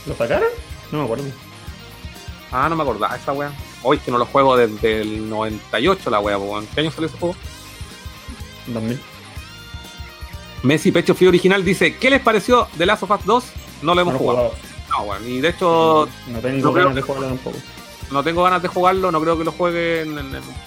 [0.06, 0.48] ¿Lo sacaron?
[0.92, 1.24] No me acuerdo.
[2.52, 3.50] Ah, no me acordaba esa weá.
[3.82, 6.66] Hoy que no lo juego desde el 98 la weá, weón.
[6.74, 7.34] ¿Qué año salió ese juego?
[8.68, 9.00] 2000.
[10.62, 13.44] Messi Pecho Frío Original dice, ¿qué les pareció de Last of Us 2?
[13.82, 14.38] No lo No hemos lo jugado.
[14.50, 14.56] jugado.
[14.90, 15.28] No, weón.
[15.28, 17.56] Y de hecho, No tengo no creo ganas de jugarlo tampoco.
[18.12, 20.18] No tengo ganas de jugarlo, no creo que lo juegue en-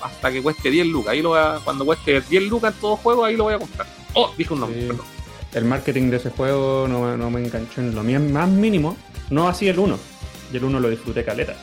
[0.01, 1.13] hasta que cueste 10 lucas.
[1.13, 3.59] Ahí lo voy a- cuando cueste 10 lucas en todo juego, ahí lo voy a
[3.59, 3.87] comprar.
[4.13, 4.87] Oh, dije un nombre, Sí.
[4.87, 5.05] perdón.
[5.53, 8.97] El marketing de ese juego no, no me enganchó en lo más mínimo.
[9.29, 9.97] No así el 1.
[10.51, 11.55] Y el 1 lo disfruté caleta.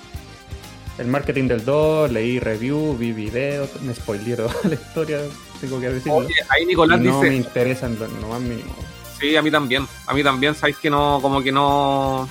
[0.99, 5.21] El marketing del 2, leí review, vi videos, me spoileé toda la historia,
[5.61, 6.17] tengo que decirlo.
[6.19, 8.75] Oye, ahí Nicolás no dice, me interesa en lo, lo más mínimo.
[9.21, 9.87] sí, a mí también.
[10.07, 12.29] A mí también, sabéis que no, como que no.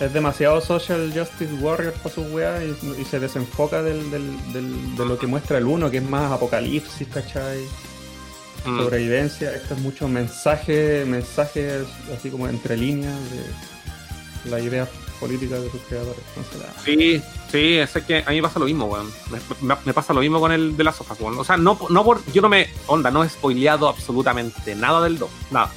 [0.00, 4.96] Es demasiado social justice warrior para su weá y, y se desenfoca del, del- del-
[4.96, 7.58] de lo que muestra el 1, que es más apocalipsis, ¿cachai?
[8.64, 8.78] Mm.
[8.78, 9.52] Sobrevivencia.
[9.54, 11.82] Esto es mucho mensaje, mensajes
[12.16, 13.16] así como entre líneas
[14.44, 14.88] de la idea
[15.18, 16.20] política de sus creadores.
[16.36, 17.20] Entonces, ah, Sí,
[17.50, 19.10] sí, es que a mí me pasa lo mismo, weón.
[19.30, 21.36] Me, me- me pasa lo mismo con el de las sofas, weón.
[21.38, 22.24] O sea, no, no por.
[22.32, 22.68] Yo no me.
[22.86, 25.28] Onda, no he spoileado absolutamente nada del 2.
[25.50, 25.72] Nada.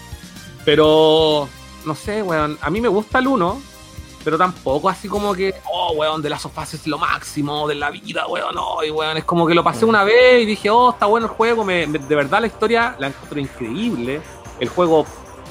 [0.64, 1.50] Pero.
[1.86, 2.60] No sé, weón.
[2.62, 3.62] A mí me gusta el 1.
[4.24, 5.54] Pero tampoco así como que.
[5.72, 8.54] Oh, weón, de las sofás es lo máximo de la vida, weón.
[8.56, 9.18] No, y weón.
[9.18, 11.64] Es como que lo pasé una vez y dije, oh, está bueno el juego.
[11.64, 14.22] Me, me- de verdad la historia la encuentro increíble.
[14.60, 15.06] El juego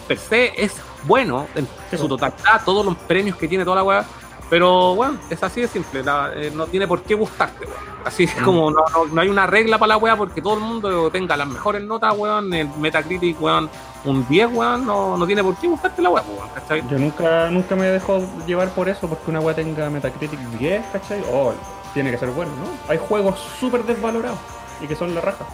[0.07, 0.75] per se es
[1.05, 2.63] bueno en Sí, su totalidad.
[2.65, 4.05] Todos los premios que tiene toda la weá
[4.49, 7.79] Pero bueno, es así de simple, la- eh, no tiene por qué gustarte, weón.
[8.05, 8.45] Así es Mm.
[8.45, 11.37] como no, no- no hay una regla para la weá porque todo el mundo tenga
[11.37, 12.53] las mejores notas, weón.
[12.53, 13.71] El Metacritic, weón,
[14.05, 16.83] un 10, weón, no, no tiene por qué gustarte la weá, weón, ¿cachai?
[16.89, 21.23] Yo nunca, nunca me dejo llevar por eso, porque una weá tenga Metacritic 10, ¿cachai?
[21.31, 21.53] Oh,
[21.93, 22.67] tiene que ser bueno, ¿no?
[22.91, 24.39] Hay juegos súper desvalorados
[24.81, 25.45] y que son la raja.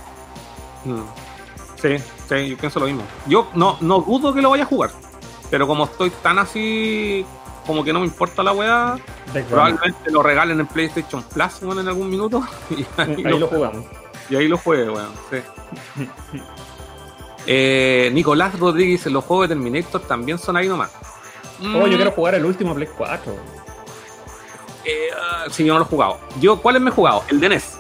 [0.85, 1.01] Mm.
[1.81, 1.97] Sí,
[2.29, 3.03] sí, yo pienso lo mismo.
[3.27, 4.91] Yo no, no dudo que lo vaya a jugar,
[5.51, 7.27] pero como estoy tan así,
[7.67, 8.97] como que no me importa la weá,
[9.51, 12.43] probablemente lo regalen en PlayStation Plus, weón, en algún minuto.
[12.71, 13.85] Y ahí, Ahí lo, lo jugamos.
[14.31, 15.11] y ahí lo juegue, weón.
[15.31, 15.39] Sí.
[17.47, 20.91] Eh, Nicolás Rodríguez, los juegos de Terminator también son ahí nomás.
[21.61, 23.33] Oh, yo Mm, quiero jugar el último Play 4.
[24.85, 25.09] eh,
[25.51, 26.19] sí, yo no lo he jugado.
[26.41, 27.23] Yo, ¿cuáles me he jugado?
[27.29, 27.79] El de NES.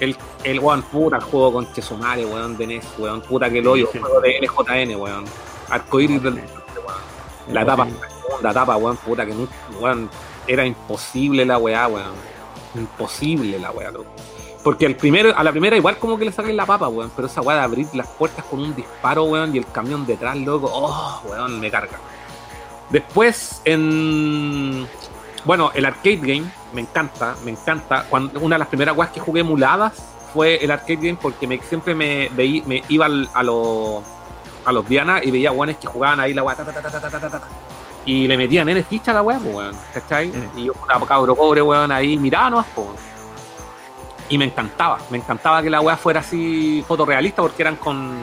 [0.00, 3.72] El, el weón, puta, el juego con Chesumare, weón, de NES, weón, puta que lo
[3.72, 3.98] odio, Sí.
[3.98, 5.24] juego de NJN, weón.
[5.68, 6.46] Arcoiris del weón.
[7.48, 7.86] La etapa,
[8.42, 9.46] la etapa, weón, puta que no,
[9.80, 10.10] weón,
[10.46, 12.12] era imposible la weá, weón.
[12.74, 14.10] Imposible la weá, loco.
[14.62, 17.10] Porque al primero, a la primera igual como que le sacáis la papa, weón.
[17.16, 20.36] Pero esa weá de abrir las puertas con un disparo, weón, y el camión detrás,
[20.36, 20.70] loco.
[20.72, 21.98] Oh, weón, me carga.
[22.90, 24.86] Después, en.
[25.44, 28.06] Bueno, el arcade game, me encanta, me encanta.
[28.08, 29.94] Cuando, una de las primeras weas que jugué emuladas
[30.32, 34.02] fue el arcade game porque me, siempre me, veí, me iba a los
[34.64, 36.56] a los Diana y veía guanes que jugaban ahí la wea.
[38.04, 39.74] Y le metían en el ficha a la wea, weón.
[39.92, 40.28] ¿Cachai?
[40.28, 40.58] Mm.
[40.58, 40.72] Y yo,
[41.08, 43.11] cabro pobre, weón, ahí miraba nomás, weón
[44.32, 48.18] y me encantaba, me encantaba que la wea fuera así fotorrealista porque eran con,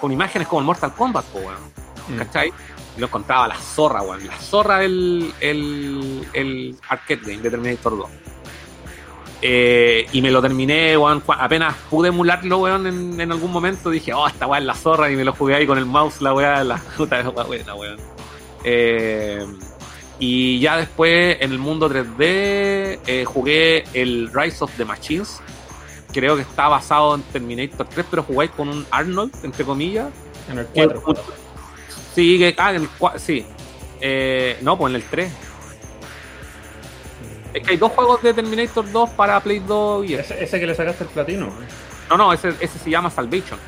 [0.00, 1.60] con imágenes como el Mortal Kombat, pues, weón.
[2.08, 2.18] Mm.
[2.18, 2.52] ¿cachai?
[2.96, 4.26] Y lo encontraba la zorra, weón.
[4.26, 8.10] La zorra el, el, el arcade game de Terminator 2.
[9.40, 11.22] Eh, y me lo terminé, weón.
[11.28, 13.88] Apenas pude emularlo, weón, en, en algún momento.
[13.88, 15.12] Dije, oh, esta weá es la zorra.
[15.12, 17.74] Y me lo jugué ahí con el mouse, la weá, la puta de weá buena,
[17.76, 18.00] weón.
[18.64, 19.46] Eh,
[20.18, 25.40] y ya después, en el mundo 3D, eh, jugué el Rise of the Machines.
[26.12, 30.08] Creo que está basado en Terminator 3, pero jugáis con un Arnold, entre comillas.
[30.50, 31.14] En el Que- 4.
[32.14, 33.46] Sí, que, ah, en el cua- sí.
[34.00, 35.32] Eh, no, pues en el 3.
[37.54, 40.34] Es que hay dos juegos de Terminator 2 para Play 2 y ese.
[40.34, 41.48] Ese, ese que le sacaste el platino.
[42.10, 43.58] No, no, ese, ese se llama Salvation.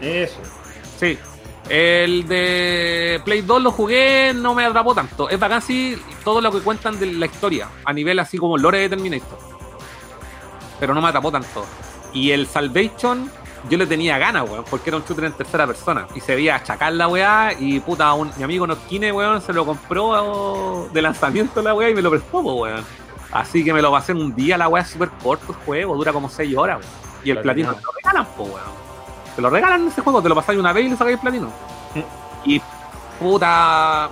[0.00, 0.38] Eso.
[0.98, 1.18] Sí.
[1.68, 5.28] El de Play 2 lo jugué, no me atrapó tanto.
[5.28, 8.78] Es bacán sí todo lo que cuentan de la historia, a nivel así como lore
[8.78, 9.38] de Terminator.
[10.80, 11.64] Pero no me atrapó tanto.
[12.12, 13.30] Y el Salvation,
[13.70, 16.06] yo le tenía ganas, weón, porque era un shooter en tercera persona.
[16.14, 19.64] Y se veía achacar la weá, y puta, un, mi amigo Notkine, weón, se lo
[19.64, 22.84] compró de lanzamiento la weá y me lo prestó, weón.
[23.30, 25.96] Así que me lo pasé en un día, la weá es súper corto el juego,
[25.96, 26.92] dura como 6 horas, weón.
[27.24, 28.82] Y el platino te lo regalan, po, weón.
[29.34, 31.20] Te lo regalan en ese juego, te lo pasáis una vez y le sacáis el
[31.20, 31.50] platino.
[32.44, 32.60] Y
[33.18, 34.10] puta.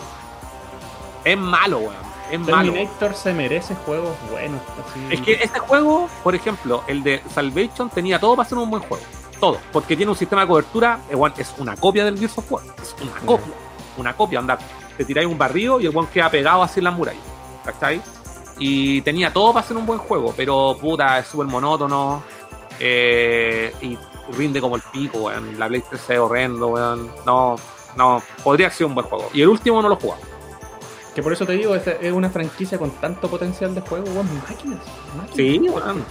[1.25, 2.10] Es malo, weón.
[2.31, 2.73] Es malo.
[2.73, 4.61] Terminator se merece juegos buenos.
[4.89, 5.07] Así.
[5.11, 8.83] Es que este juego, por ejemplo, el de Salvation tenía todo para ser un buen
[8.83, 9.05] juego.
[9.41, 9.59] Todo.
[9.73, 12.63] Porque tiene un sistema de cobertura, igual es una copia del Gears of War.
[12.81, 13.55] Es una copia.
[13.97, 14.59] Una copia, anda.
[14.97, 17.23] Te tiráis un barrio y el buen queda pegado así en las murallas.
[17.65, 18.01] ¿Cachai?
[18.59, 22.23] Y tenía todo para ser un buen juego, pero puta, es súper monótono.
[22.79, 23.99] eh, y
[24.37, 25.59] rinde como el pico, weón.
[25.59, 27.11] La Play 3 es horrendo, weón.
[27.27, 27.57] No,
[27.97, 29.31] no, podría ser un buen juego.
[29.33, 30.21] Y el último no lo he jugado.
[31.15, 34.29] Que por eso te digo, es, es una franquicia con tanto potencial de juego, weón.
[34.49, 34.79] Máquinas.
[35.17, 35.37] máquinas.
[35.37, 36.05] Sí, weón.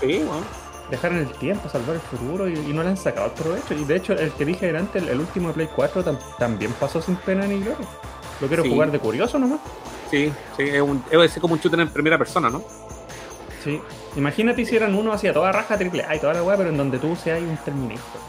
[0.00, 0.62] Sí, weón.
[0.90, 3.74] Dejaron el tiempo, salvar el futuro y, y no le han sacado el provecho.
[3.74, 6.72] Y de hecho, el que dije delante, el, el último de Play 4 tam- también
[6.74, 7.86] pasó sin pena ni gloria.
[8.40, 8.70] Lo quiero Sí.
[8.70, 9.60] jugar de curioso nomás.
[10.10, 12.62] Sí, sí, es, un, es como un shooter en primera persona, ¿no?
[13.64, 13.80] Sí.
[14.16, 16.98] Imagínate hicieran uno hacia toda raja triple A y toda la weá, pero en donde
[16.98, 18.20] tú seas un Terminator.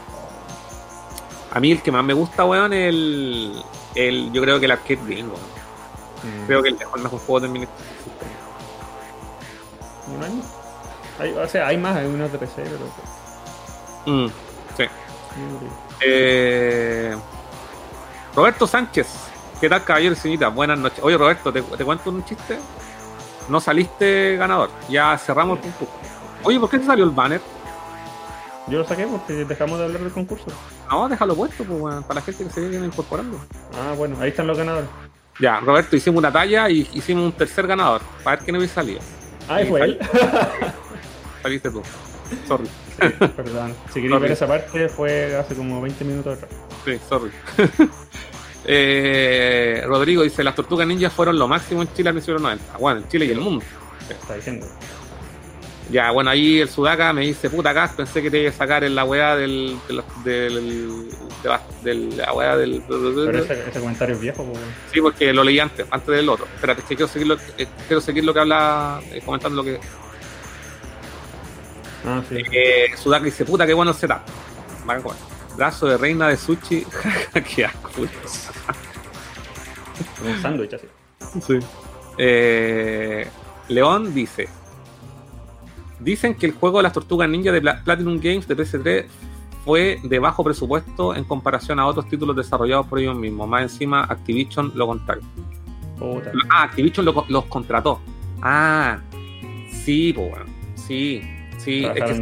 [1.54, 3.62] A mí el que más me gusta, weón, es el,
[3.94, 5.54] el yo creo que el arcade game, weón.
[6.22, 6.46] Mm.
[6.46, 7.76] Creo que el mejor, mejor juego de Terminator.
[7.76, 8.26] que existe.
[10.08, 10.42] ¿Y no hay
[11.32, 12.86] o sea, hay más, hay unos de PC, pero.
[14.06, 14.30] Mm,
[14.76, 14.84] sí.
[16.00, 17.16] Eh,
[18.34, 19.06] Roberto Sánchez,
[19.60, 20.48] ¿qué tal, caballero y señorita?
[20.48, 20.98] Buenas noches.
[21.02, 22.58] Oye, Roberto, ¿te, te cuento un chiste?
[23.48, 24.70] No saliste ganador.
[24.88, 25.94] Ya cerramos el concurso.
[26.42, 27.40] Oye, ¿por qué te salió el banner?
[28.68, 30.46] Yo lo saqué porque dejamos de hablar del concurso.
[30.90, 33.38] No, déjalo puesto, pues, para la gente que se viene incorporando.
[33.74, 34.88] Ah, bueno, ahí están los ganadores.
[35.38, 38.00] Ya, Roberto, hicimos una talla y hicimos un tercer ganador.
[38.22, 39.00] Para ver quién había salido.
[39.48, 39.98] Ahí Sí, fue sal- él.
[41.42, 41.82] Saliste tú.
[42.48, 42.64] Sorry.
[43.36, 43.74] Perdón.
[43.92, 46.50] Si queréis ver esa parte, fue hace como 20 minutos atrás.
[46.84, 47.30] Sí, sorry.
[48.66, 52.78] Eh, Rodrigo dice, las tortugas ninjas fueron lo máximo en Chile principio de los 90.
[52.78, 53.62] Bueno, en Chile y el mundo.
[54.08, 54.66] Está diciendo.
[55.90, 58.84] Ya, bueno, ahí el Sudaka me dice, puta gas, pensé que te iba a sacar
[58.84, 59.78] en la weá del.
[59.88, 60.02] del.
[60.24, 61.08] del.
[61.82, 62.82] de la, weá del.
[62.88, 64.58] Pero ese, ese comentario es viejo, pues.
[64.92, 66.46] Sí, porque lo leí antes, antes del otro.
[66.54, 69.64] Espérate, es que quiero seguir lo, eh, quiero seguir lo que habla, eh, comentando lo
[69.64, 69.78] que.
[72.06, 72.36] Ah, sí.
[72.50, 74.20] Eh, Sudaka dice, puta, qué bueno el setup.
[74.86, 75.14] Van con
[75.56, 76.86] brazo de reina de sushi.
[77.54, 77.90] qué asco.
[80.24, 80.86] Un sándwich así.
[81.46, 81.58] Sí.
[82.18, 83.28] Eh,
[83.68, 84.48] León dice:
[86.04, 89.06] Dicen que el juego de las tortugas ninja de Pla- Platinum Games de PS3
[89.64, 93.48] fue de bajo presupuesto en comparación a otros títulos desarrollados por ellos mismos.
[93.48, 95.22] Más encima, Activision lo contrario.
[95.98, 96.30] Puta.
[96.50, 98.00] Ah, Activision lo- los contrató.
[98.42, 98.98] Ah,
[99.70, 100.44] sí, pues bueno.
[100.74, 101.22] Sí,
[101.56, 101.84] sí.
[101.84, 102.12] Es que.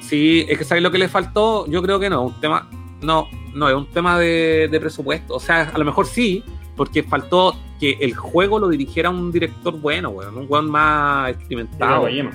[0.00, 1.66] Sí, es que ¿sabes lo que le faltó?
[1.68, 2.68] Yo creo que no, un tema,
[3.00, 5.34] no, no, es un tema de, de presupuesto.
[5.36, 6.42] O sea, a lo mejor sí,
[6.76, 11.38] porque faltó que el juego lo dirigiera un director bueno, weón, un weón más Hideo
[11.38, 12.00] experimentado.
[12.02, 12.30] Kojima.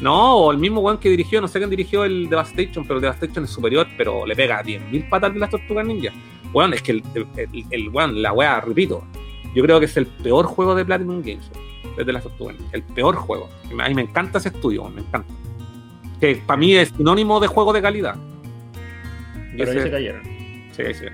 [0.00, 3.02] No, o el mismo weón que dirigió, no sé quién dirigió el Devastation, pero el
[3.02, 6.12] Devastation es superior, pero le pega 10.000 patas de las tortugas ninja.
[6.52, 7.02] Weón, es que el,
[7.70, 9.04] el, la weá, repito,
[9.54, 11.50] yo creo que es el peor juego de Platinum Games,
[11.96, 12.76] desde las tortugas ninja.
[12.76, 13.48] El peor juego.
[13.80, 15.32] A mí me encanta ese estudio, me encanta.
[16.20, 18.16] Que para mí es sinónimo de juego de calidad.
[19.54, 20.22] Y Pero ahí se cayeron.
[20.72, 21.06] Sí, sí.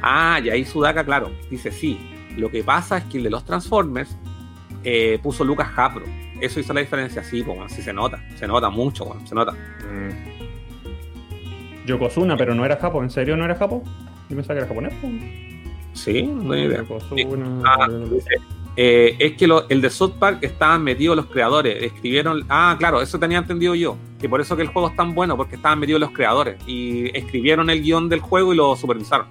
[0.00, 1.98] Ah, y ahí Sudaka, claro, dice sí.
[2.36, 4.16] Lo que pasa es que el de los Transformers
[4.84, 6.04] eh, puso Lucas Japro.
[6.42, 8.22] Eso hizo la diferencia, sí, pues, weón, sí se nota.
[8.36, 9.52] Se nota mucho, weón, se nota.
[11.86, 13.02] Yokozuna, pero no era japo.
[13.02, 13.82] ¿En serio no era japo?
[14.28, 14.92] Yo pensaba que era japonés.
[15.00, 15.12] pues.
[15.94, 16.78] Sí, no idea.
[16.78, 17.62] Yokozuna.
[17.64, 17.88] Ah,
[18.76, 21.82] eh, es que lo- el de South Park estaban metidos los creadores.
[21.82, 22.44] Escribieron.
[22.48, 23.96] Ah, claro, eso tenía entendido yo.
[24.20, 26.56] Que por eso que el juego es tan bueno, porque estaban metidos los creadores.
[26.66, 29.26] Y escribieron el guion del juego y lo supervisaron.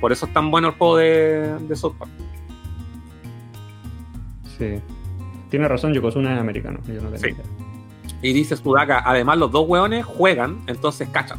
[0.00, 2.10] Por eso es tan bueno el juego de, de South Park.
[4.58, 4.80] Sí.
[5.56, 6.80] Tiene razón, Yokozuna es americano.
[6.86, 7.34] Yo no Sí.
[8.20, 11.38] Y dice Sudaka, además los dos hueones juegan, entonces cachan.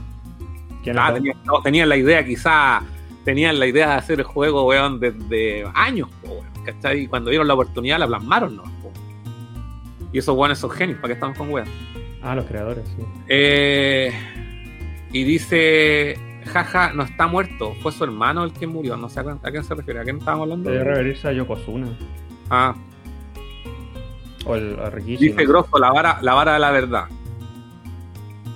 [0.84, 2.82] ¿Quién Ah, tenían, no, tenían la idea, quizá,
[3.26, 7.02] tenían la idea de hacer el juego, weón, desde años, weón, ¿cachai?
[7.02, 8.64] Y cuando vieron la oportunidad la plasmaron, ¿no?
[10.12, 11.68] Y esos weones son genios, ¿para qué estamos con weón?
[12.24, 13.04] Ah, los creadores, sí.
[13.28, 14.12] Eh,
[15.14, 16.18] y dice,
[16.52, 19.52] jaja, no está muerto, fue su hermano el que murió, no sé a quién, a
[19.52, 20.72] quién se refiere, ¿a quién estábamos hablando?
[20.72, 21.96] Debe referirse a Yokozuna.
[22.50, 22.74] Ah,
[24.48, 25.46] O el, dice.
[25.46, 27.06] Grosso, la vara, la vara de la verdad.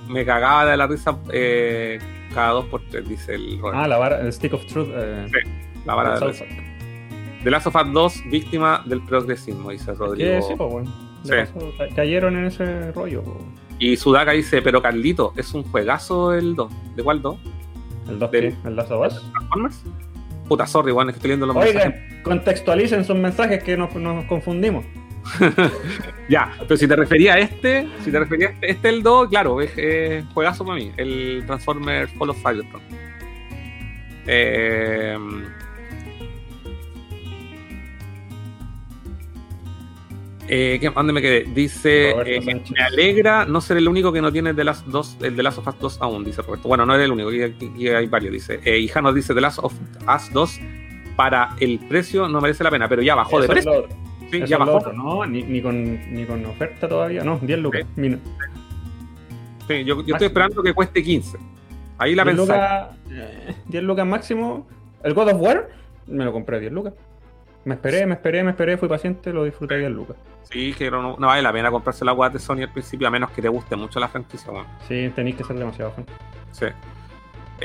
[0.08, 1.98] Me cagaba de la risa eh,
[2.34, 3.78] cada dos por tres, dice el Robert.
[3.78, 4.88] Ah, la vara, el Stick of Truth.
[4.92, 5.26] Eh,
[5.84, 6.26] la vara de la.
[6.32, 6.48] Park.
[7.44, 10.30] The Last of Us 2, víctima del progresismo, dice Rodrigo.
[10.30, 10.42] ¿Qué?
[10.42, 10.92] Sí, pues, bueno.
[11.24, 11.30] Sí.
[11.30, 13.22] Paso, Cayeron en ese rollo.
[13.22, 13.36] po.
[13.80, 16.72] Y Sudaka dice, pero Carlito, es un juegazo el 2.
[16.94, 17.36] ¿De cuál 2?
[18.08, 19.32] El 2 Del- ¿El Last of Us?
[19.32, 19.82] ¿Transformers?
[20.48, 21.86] Puta, sorry, es que estoy leyendo los mensajes.
[21.86, 24.84] Oigan, contextualicen sus mensajes que nos, nos confundimos.
[26.28, 29.28] Ya, pero si te refería a este, si te refería a este, este el 2,
[29.28, 32.80] claro, es, es juegazo para mí, el Transformers Fall of Cybertron.
[34.26, 35.16] Eh,
[40.48, 41.44] eh, ¿qué- ¿Dónde me quedé?
[41.54, 42.40] Dice, eh,
[42.76, 45.58] me alegra no ser el único que no tiene The Last 2, el The Last
[45.58, 46.68] of Us 2 aún, dice Roberto.
[46.68, 48.60] Bueno, no eres el único, aquí, hay varios, dice.
[48.64, 50.60] Eh, y Janos dice The Last of Us 2
[51.16, 53.86] para el precio no merece la pena, pero ya bajó de Eso es precio.
[53.88, 54.11] lo.
[54.32, 54.78] Sí, Eso ya bajó.
[54.78, 54.92] otro.
[54.94, 57.22] No, ni, ni, con, ni con oferta todavía.
[57.22, 57.82] No, 10 lucas.
[57.96, 58.18] Mira,
[59.68, 61.38] Sí, yo, yo estoy esperando que cueste 15.
[61.98, 62.52] Ahí la 10 pensé.
[62.52, 64.66] lucas, eh, 10 lucas máximo.
[65.04, 65.68] El God of War
[66.06, 66.94] me lo compré a 10 lucas.
[67.64, 70.16] Me esperé, me esperé, me esperé, fui paciente, lo disfruté a 10 lucas.
[70.50, 73.10] Sí, que no, no vale la pena comprarse la guata de Sony al principio, a
[73.10, 74.50] menos que te guste mucho la franquicia.
[74.50, 76.06] Bueno, Sí, tenéis que ser demasiado fan.
[76.50, 76.66] sí.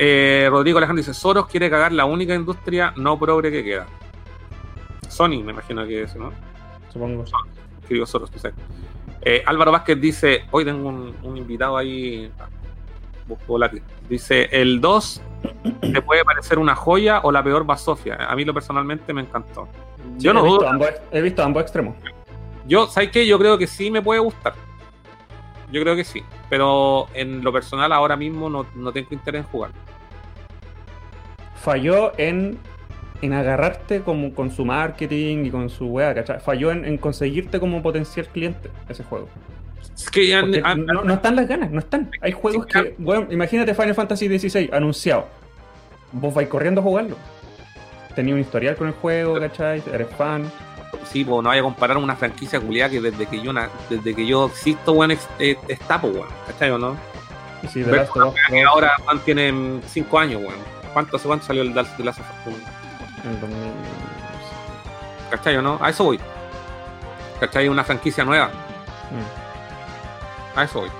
[0.00, 3.86] Eh, Rodrigo Alejandro dice: Soros quiere cagar la única industria no progre que queda.
[5.08, 6.30] Sony, me imagino que es, ¿no?
[6.88, 7.24] Supongo.
[7.88, 8.30] Digo Soros.
[9.22, 12.30] Eh, Álvaro Vázquez dice: Hoy tengo un, un invitado ahí.
[12.38, 12.48] ah,
[13.26, 13.82] busco volátil.
[14.08, 15.22] Dice: El 2
[15.92, 18.16] te puede parecer una joya o la peor basofia.
[18.28, 19.68] A mí, lo personalmente, me encantó.
[20.18, 20.68] Yo no he, visto dudo.
[20.68, 21.96] ambos, he visto ambos extremos.
[22.66, 23.26] Yo, ¿sabes qué?
[23.26, 24.54] Yo creo que sí me puede gustar.
[25.70, 26.22] Yo creo que sí.
[26.48, 29.70] Pero en lo personal ahora mismo no, no tengo interés en jugar.
[31.56, 32.58] Falló en,
[33.22, 36.40] en agarrarte como, con su marketing y con su wea, ¿cachai?
[36.40, 39.28] Falló en, en conseguirte como potencial cliente ese juego.
[39.96, 40.42] Es que ya...
[40.42, 42.10] No, no están las ganas, no están.
[42.20, 45.26] Hay juegos Sí, que, bueno, imagínate Final Fantasy XVI anunciado.
[46.12, 47.16] Vos vais corriendo a jugarlo.
[48.14, 49.82] Tenía un historial con el juego, ¿cachai?
[49.92, 50.50] Eres fan.
[51.04, 54.14] sí, pues no vaya a comparar una franquicia culiada que desde que yo na- desde
[54.14, 56.28] que yo existo, weón, está, pues, weón.
[56.46, 56.96] ¿Cachai o no?
[57.68, 60.54] Si The Ver Last of Us Que 2 ahora weón, tienen 5 años, weón.
[60.92, 62.56] ¿Cuánto hace cuánto salió el de Last of 1?
[63.24, 63.58] En el 2000.
[65.30, 65.78] ¿Cachai o no?
[65.80, 66.20] A eso voy.
[67.40, 67.68] ¿Cachai?
[67.68, 68.48] Una franquicia nueva.
[68.48, 70.58] Mm.
[70.58, 70.90] A eso voy.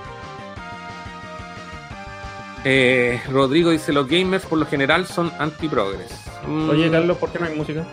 [2.63, 6.11] Eh, Rodrigo dice: Los gamers por lo general son anti-progress.
[6.47, 7.83] Mm, Oye, Carlos, ¿por qué no hay música?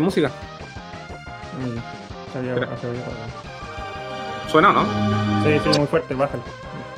[0.00, 0.28] Música.
[1.58, 2.78] Mm, se había apagado.
[4.48, 4.84] Suena, o ¿no?
[5.42, 6.44] Sí, sí, muy fuerte, bájalo.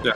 [0.04, 0.12] Ya.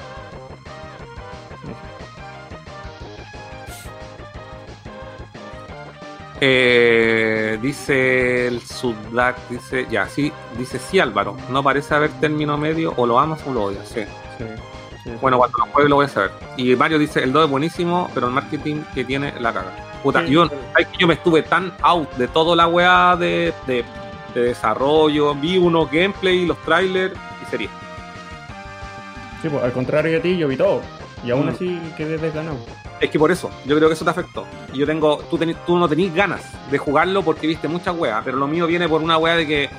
[6.48, 12.94] Eh, dice el Sudak, dice, ya, sí, dice sí Álvaro, no parece haber término medio,
[12.96, 14.02] o lo amas o lo odias, sí.
[14.38, 14.44] Sí,
[15.02, 16.30] sí, Bueno, cuando lo juegue lo voy a saber.
[16.56, 19.72] Y Mario dice, el 2 es buenísimo, pero el marketing que tiene la caga.
[20.04, 20.32] Puta, Sí.
[20.32, 23.84] yo, ¿sabes que yo me estuve tan out de toda la weá de, de,
[24.34, 27.70] de desarrollo, vi unos gameplay, los trailers y sería.
[29.42, 30.80] Sí, pues al contrario de ti, yo vi todo.
[31.24, 31.48] Y aún Mm.
[31.48, 32.58] así quedé desganado.
[33.00, 34.46] Es que por eso, yo creo que eso te afectó.
[34.72, 38.22] Y yo tengo, tú, teni- tú no tenís ganas de jugarlo porque viste muchas weas,
[38.24, 39.70] pero lo mío viene por una wea de que,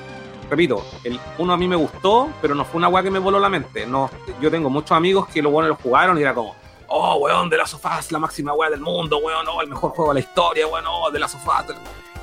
[0.50, 3.40] repito, el uno a mí me gustó, pero no fue una wea que me voló
[3.40, 3.88] la mente.
[3.88, 6.56] No, yo tengo muchos amigos que lo bueno lo jugaron y era como,
[6.88, 9.92] oh weón, de la sofá es la máxima wea del mundo, weón, oh, el mejor
[9.92, 11.66] juego de la historia, weón, oh, de la sofá.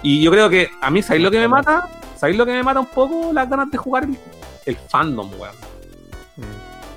[0.02, 1.88] Y yo creo que a mí, ¿sabéis lo que me mata?
[2.16, 4.16] ¿Sabéis lo que me mata un poco las ganas de jugar el,
[4.64, 5.54] el fandom, weón?
[6.36, 6.42] Mm.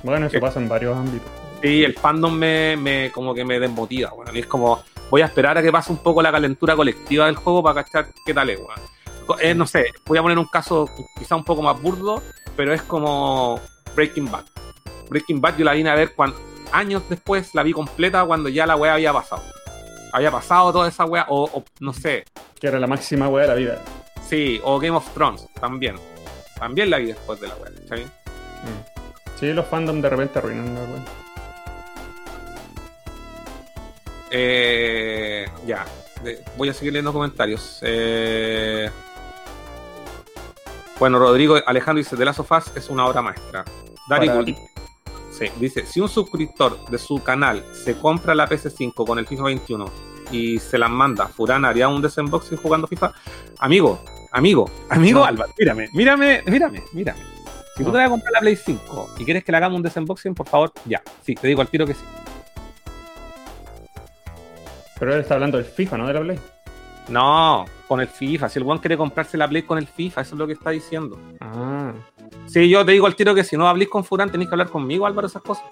[0.06, 0.40] Bueno, eso Sí.
[0.40, 1.28] pasa en varios ámbitos.
[1.62, 4.34] Sí, el fandom me, me como que me desmotiva, weón.
[4.36, 4.80] Y es como,
[5.10, 8.08] voy a esperar a que pase un poco la calentura colectiva del juego para cachar
[8.24, 8.60] qué tal es.
[9.26, 12.22] Co- eh, no sé, voy a poner un caso quizá un poco más burdo,
[12.56, 13.60] pero es como
[13.96, 14.44] Breaking Bad.
[15.10, 16.36] Breaking Bad yo la vine a ver cuando,
[16.72, 19.42] años después, la vi completa cuando ya la weá había pasado.
[20.12, 22.24] Había pasado toda esa weá, o, o no sé,
[22.60, 23.82] Que era la máxima weá de la vida.
[24.28, 25.96] sí, o Game of Thrones, también.
[26.58, 27.70] También la vi después de la weá.
[27.98, 29.38] Mm.
[29.38, 31.04] Sí, los fandom de repente arruinan la weá.
[34.30, 35.84] Eh, ya,
[36.56, 37.78] voy a seguir leyendo comentarios.
[37.82, 38.90] Eh,
[40.98, 43.64] bueno, Rodrigo Alejandro dice: The Last of Us es una obra maestra.
[44.08, 44.28] Dari
[45.30, 49.44] sí, dice: Si un suscriptor de su canal se compra la PS5 con el FIFA
[49.44, 49.90] 21
[50.32, 53.12] y se las manda, ¿Furán haría un desenboxing jugando FIFA?
[53.60, 54.02] Amigo,
[54.32, 55.24] amigo, amigo No.
[55.24, 57.20] Álvaro, mírame, mírame, mírame, mírame.
[57.76, 57.92] Si tú No.
[57.92, 60.48] te vas a comprar la Play 5 y quieres que le hagamos un desenboxing, por
[60.48, 61.00] favor, ya.
[61.24, 62.00] Sí, te digo al tiro que sí.
[64.98, 66.38] Pero él está hablando del FIFA, no de la Play.
[67.08, 68.48] No, con el FIFA.
[68.48, 70.70] Si el weón quiere comprarse la Play con el FIFA, eso es lo que está
[70.70, 71.18] diciendo.
[71.40, 71.92] Ah.
[72.46, 74.68] Sí, yo te digo al tiro que si no habléis con Furán, tenéis que hablar
[74.68, 75.64] conmigo, Álvaro, esas cosas.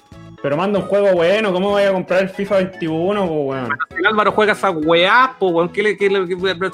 [0.42, 3.68] Pero manda un juego bueno, ¿cómo voy a comprar el FIFA 21, po, weón?
[3.90, 5.68] Si el Álvaro juega esas weá, po, weón.
[5.70, 6.70] ¿Qué le, qué le- qué-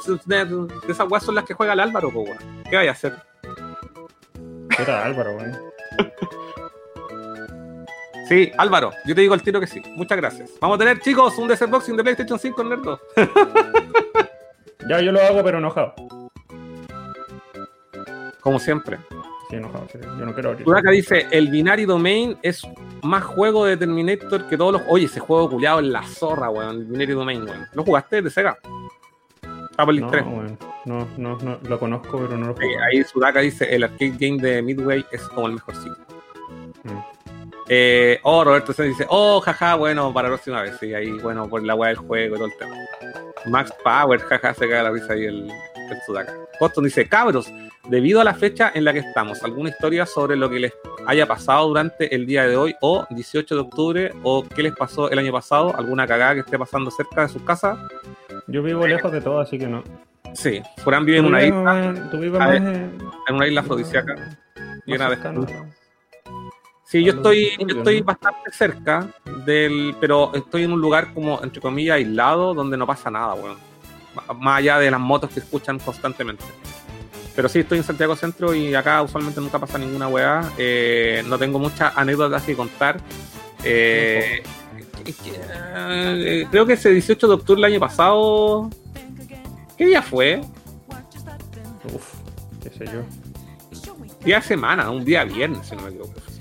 [0.88, 2.38] esas weas son las que juega el Álvaro, po, weón.
[2.68, 3.14] ¿Qué vaya a hacer?
[4.76, 5.58] ¿Qué tal, Álvaro, weón?
[8.28, 9.82] Sí, Álvaro, yo te digo al tiro que sí.
[9.96, 10.50] Muchas gracias.
[10.60, 13.00] Vamos a tener, chicos, un desenboxing de PlayStation 5 en Nerdo.
[14.88, 15.94] Ya yo lo hago, pero enojado.
[18.40, 18.98] Como siempre.
[19.48, 19.98] Sí, enojado, sí.
[20.02, 20.66] Yo no quiero abrir.
[20.90, 22.62] Dice, el Binary Domain es
[23.02, 24.82] más juego de Terminator que todos los...
[24.88, 26.76] Oye, ese juego culiado en la zorra, weón.
[26.78, 27.66] El Binary Domain, weón.
[27.74, 28.58] ¿Lo jugaste de Sega?
[29.76, 30.24] Apple No, 3.
[30.26, 30.58] weón.
[30.84, 32.80] No, no, no, lo conozco, pero no lo Sí, juego.
[32.82, 35.96] ahí Sudaka dice, el arcade game de Midway es como el mejor sitio.
[36.82, 36.98] Mm.
[37.74, 40.76] Eh, oh, Roberto se dice, oh, jaja, bueno, para la próxima vez.
[40.78, 42.76] Sí, ahí, bueno, por la weá del juego y todo el tema.
[43.46, 45.50] Max Power, jaja, se caga la risa ahí el,
[45.90, 46.34] el Sudaka.
[46.60, 47.50] Boston dice, cabros,
[47.88, 50.72] debido a la fecha en la que estamos, ¿alguna historia sobre lo que les
[51.06, 55.10] haya pasado durante el día de hoy o 18 de octubre o qué les pasó
[55.10, 55.74] el año pasado?
[55.74, 57.78] ¿Alguna cagada que esté pasando cerca de sus casas?
[58.48, 59.82] Yo vivo lejos de todo, así que no.
[60.34, 62.90] Sí, Furán vive en una isla, Tú vives eh,
[63.28, 64.14] en una isla afrodisíaca.
[64.84, 65.81] llena de.
[66.92, 69.08] Sí, yo estoy, yo estoy bastante cerca
[69.46, 73.56] del, pero estoy en un lugar como, entre comillas, aislado, donde no pasa nada, weón.
[74.38, 76.44] Más allá de las motos que escuchan constantemente.
[77.34, 80.52] Pero sí, estoy en Santiago Centro y acá usualmente nunca pasa ninguna weá.
[80.58, 83.00] Eh, no tengo muchas anécdotas que contar.
[83.64, 84.42] Eh,
[85.02, 88.68] que, eh, creo que ese 18 de octubre del año pasado...
[89.78, 90.42] ¿Qué día fue?
[91.94, 92.12] Uf,
[92.62, 93.00] qué sé yo.
[94.22, 96.31] Día de semana, un día viernes, si no me equivoco.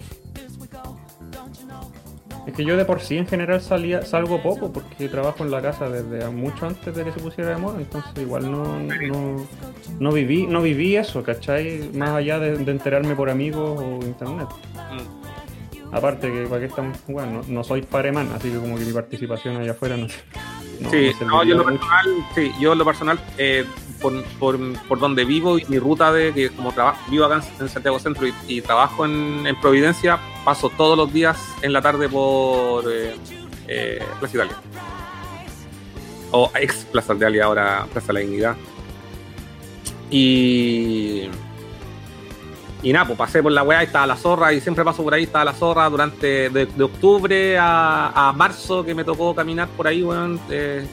[2.48, 5.62] Es que yo de por sí en general salía, salgo poco porque trabajo en la
[5.62, 9.46] casa desde mucho antes de que se pusiera de moda, entonces igual no, no,
[10.00, 11.92] no viví, no viví eso, ¿cachai?
[11.94, 14.48] Más allá de, de enterarme por amigos o internet.
[14.74, 15.96] Mm.
[15.96, 18.94] Aparte que para qué estamos jugando, no, no soy pareman, así que como que mi
[18.94, 20.08] participación allá afuera no,
[20.80, 23.66] no sí, no no, yo lo personal, sí, yo en lo personal, eh,
[24.02, 24.58] por, por,
[24.88, 28.28] por donde vivo y mi ruta de que como trabajo, vivo acá en Santiago Centro
[28.48, 33.16] y, trabajo en, en Providencia, paso todos los días en la tarde por eh,
[33.68, 34.56] eh, Plaza Italia.
[36.32, 38.56] O ex Plaza Italia, ahora Plaza La Dignidad.
[40.10, 41.30] Y
[42.84, 45.14] y nada, pues pasé por la weá y estaba la zorra, y siempre paso por
[45.14, 50.02] ahí, estaba la zorra durante de, octubre a, marzo que me tocó caminar por ahí,
[50.02, 50.40] weón.
[50.50, 50.86] Eh,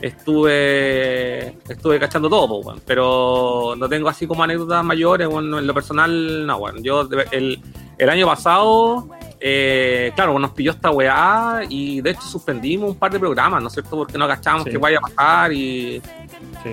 [0.00, 6.46] estuve estuve cachando todo, pero no tengo así como anécdotas mayores, bueno, en lo personal,
[6.46, 7.60] no, bueno, yo el,
[7.96, 9.08] el año pasado,
[9.40, 13.68] eh, claro, nos pilló esta weá y de hecho suspendimos un par de programas, ¿no
[13.68, 13.96] es cierto?
[13.96, 16.02] Porque no agachábamos que vaya a pasar y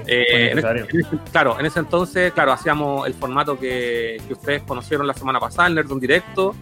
[0.07, 0.55] eh,
[1.31, 5.75] claro, en ese entonces, claro, hacíamos el formato que, ustedes conocieron la semana pasada, el
[5.75, 6.55] Nerdon Directo.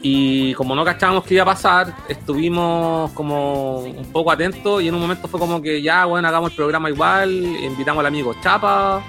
[0.00, 4.94] Y como no cachábamos que iba a pasar, estuvimos como un poco atentos y en
[4.94, 9.02] un momento fue como que ya, bueno, hagamos el programa igual, invitamos al amigo Chapa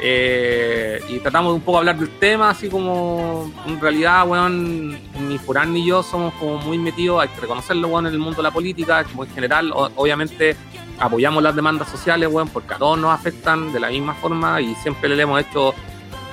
[0.00, 5.72] eh, y tratamos un poco hablar del tema, así como en realidad, weón, ni Furán
[5.72, 8.50] ni yo somos como muy metidos, hay que reconocerlo, weón, en el mundo de la
[8.50, 10.54] política, como en general, obviamente
[10.98, 14.74] apoyamos las demandas sociales, weón, porque a todos nos afectan de la misma forma y
[14.76, 15.74] siempre le hemos hecho,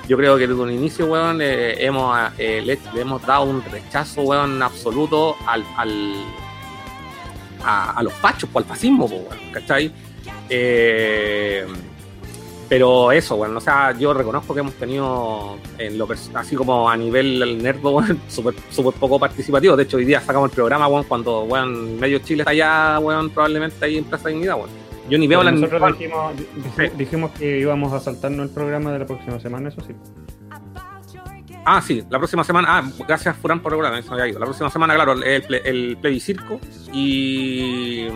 [0.07, 4.21] yo creo que desde un inicio, weón, eh, hemos, eh, le, hemos dado un rechazo,
[4.21, 6.13] weón, absoluto al, al
[7.63, 9.91] a, los fachos, pues, al fascismo, weón, ¿cachai?
[10.49, 11.65] Eh,
[12.67, 16.97] pero eso, bueno, o sea, yo reconozco que hemos tenido, en lo así como a
[16.97, 18.55] nivel nerdo, bueno, súper
[18.99, 19.75] poco participativo.
[19.75, 21.67] De hecho, hoy día sacamos el programa, bueno, cuando, bueno,
[21.99, 24.82] medio Chile está allá, bueno, probablemente ahí en Plaza Dignidad, bueno.
[25.09, 26.33] Yo ni veo la Nosotros dijimos,
[26.97, 29.93] dijimos que íbamos a saltarnos el programa de la próxima semana, eso sí.
[31.65, 32.67] Ah, sí, la próxima semana.
[32.69, 34.39] Ah, gracias Furán por regular, eso había ido.
[34.39, 36.59] La próxima semana, claro, el, el, el plebiscirco
[36.91, 38.07] y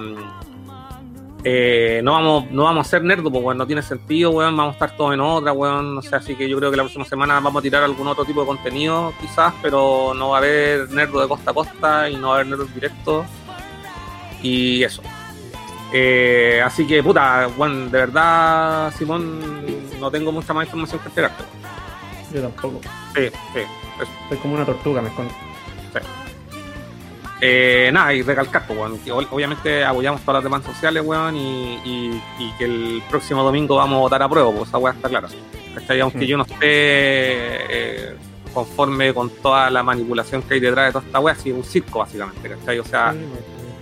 [1.44, 4.74] eh, no vamos no vamos a ser nerdos, pues no tiene sentido, weón, vamos a
[4.74, 7.36] estar todos en otra, weón, no sé, así que yo creo que la próxima semana
[7.36, 11.22] vamos a tirar algún otro tipo de contenido, quizás, pero no va a haber nerdo
[11.22, 13.26] de costa a costa y no va a haber nerdos directos
[14.42, 15.02] y eso.
[15.94, 19.40] Eh, así que, puta, bueno, de verdad, Simón,
[20.00, 21.44] no tengo mucha más información que esperarte.
[22.34, 22.82] Yo tampoco.
[23.16, 23.62] Sí, sí.
[24.30, 25.34] Soy como una tortuga, me escondo.
[27.40, 32.20] Eh, nada, y recalcar, pues, que obviamente apoyamos todas las demandas sociales, weón, y,
[32.58, 35.28] que el próximo domingo vamos a votar a prueba, pues esa weá está clara.
[36.02, 38.16] Aunque yo no esté eh,
[38.54, 42.00] conforme con toda la manipulación que hay detrás de toda esta weá, es un circo,
[42.00, 42.80] básicamente, ¿cachai?
[42.80, 43.14] O sea,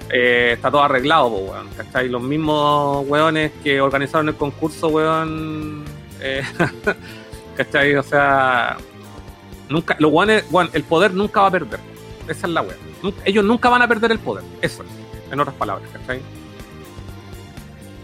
[0.10, 2.10] eh, está todo arreglado, weón, ¿cachai?
[2.10, 5.84] Los mismos weones que organizaron el concurso, weón,
[7.58, 7.96] ¿cachai?
[7.96, 8.78] O sea,
[9.70, 11.80] nunca, los weones, weón, el poder nunca va a perder.
[12.28, 12.76] Esa es la weá
[13.26, 14.44] ellos nunca van a perder el poder.
[14.62, 16.22] Eso es, en otras palabras, ¿cachai?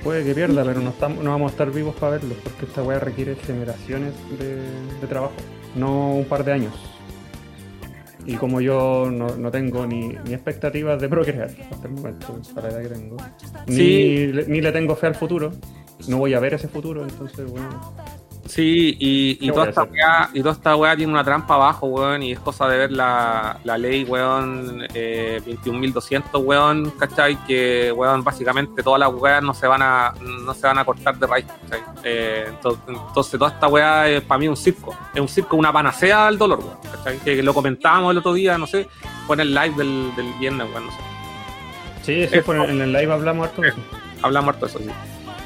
[0.03, 2.81] Puede que pierda, pero no, estamos, no vamos a estar vivos para verlo, porque esta
[2.81, 5.33] weá requiere generaciones de, trabajo,
[5.75, 6.73] no un par de años.
[8.25, 12.81] Y como yo no, tengo ni, ni, expectativas de procrear hasta el momento, para la
[12.81, 13.17] edad que tengo,
[13.67, 15.51] ni, ni le tengo fe al futuro,
[16.07, 17.93] no voy a ver ese futuro, entonces, bueno,
[18.51, 22.33] Sí, y, toda esta weá, y toda esta weá tiene una trampa abajo, weón, y
[22.33, 27.37] es cosa de ver la, la ley, weón, eh, 21.200, weón, ¿cachai?
[27.45, 31.17] Que, weón, básicamente todas las weas no se van a, no se van a cortar
[31.17, 31.81] de raíz, ¿cachai?
[32.03, 36.27] Eh, entonces, toda esta weá es para mí un circo, es un circo, una panacea
[36.27, 37.19] al dolor, weón, ¿cachai?
[37.19, 38.89] Que lo comentábamos el otro día, no sé,
[39.27, 40.97] fue en el live del, del viernes, weón, no sé.
[42.03, 43.77] Sí, sí, en el live hablamos harto de eso.
[44.23, 44.89] Hablamos harto de eso, sí.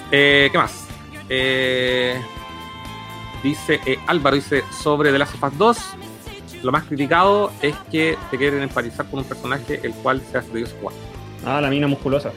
[0.10, 0.88] Eh, ¿Qué más?
[1.30, 2.20] Eh...
[3.46, 5.78] Dice eh, Álvaro, dice sobre The Last of Us 2,
[6.64, 10.52] lo más criticado es que te quieren empatizar con un personaje el cual se hace
[10.52, 10.96] Dios jugar.
[11.46, 12.32] Ah, la mina musculosa.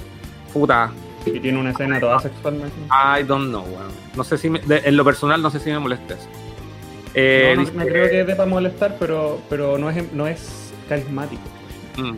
[0.52, 0.92] Puta.
[1.24, 2.76] Y tiene una escena toda sexualmente.
[2.90, 3.90] I don't know, weón.
[4.16, 6.28] No sé si en lo personal no sé si me molesta eso.
[7.14, 11.40] Eh, no, creo que deba molestar, pero, pero no es no es carismático.
[11.96, 12.16] Mm.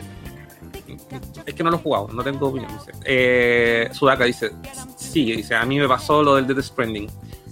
[1.47, 2.73] Es que no lo he jugado, no tengo opinión.
[2.77, 2.91] Dice.
[3.05, 4.51] Eh, Sudaka dice,
[4.97, 7.09] sí, dice, a mí me pasó lo del Death Stranding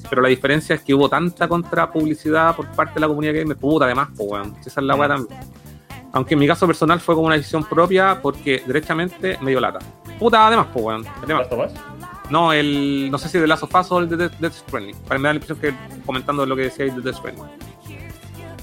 [0.09, 3.55] pero la diferencia es que hubo tanta contrapublicidad por parte de la comunidad que me
[3.55, 4.57] puta, además, pues, weón.
[4.65, 5.39] Esa es la weá también.
[6.13, 9.79] Aunque en mi caso personal fue como una decisión propia porque derechamente me dio lata.
[10.19, 11.05] Puta, además, pues, weón.
[12.31, 13.11] No, el.
[13.11, 14.97] No sé si de Lazo Fast o el de Death Stranding.
[15.07, 15.75] Para me da la impresión que
[16.05, 17.45] comentando lo que decía de Death Stranding.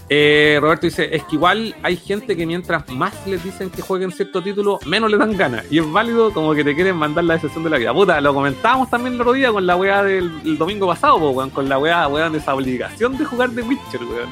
[0.07, 4.11] Eh, Roberto dice, es que igual hay gente que mientras más les dicen que jueguen
[4.11, 5.65] cierto título, menos le dan ganas.
[5.71, 7.93] Y es válido como que te quieren mandar la decepción de la vida.
[7.93, 11.19] Puta, lo comentábamos también el otro día con la weá del domingo pasado,
[11.51, 14.29] con la weá, weá de esa obligación de jugar de Witcher, weón.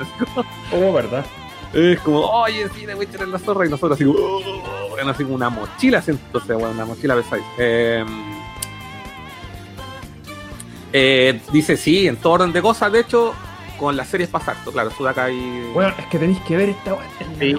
[0.72, 1.26] Oh, verdad.
[1.74, 5.36] Es como, oye, sí, de Witcher en la zorra, y nosotros así, oh, así como
[5.36, 7.42] una mochila, entonces, weón, una mochila pesada.
[7.58, 8.06] Eh,
[10.96, 13.34] eh, dice, sí, en todo orden de cosas, de hecho,
[13.84, 15.70] con las series pasar, claro, Sudaka y.
[15.74, 16.96] Bueno, es que tenéis que ver esta
[17.38, 17.54] sí,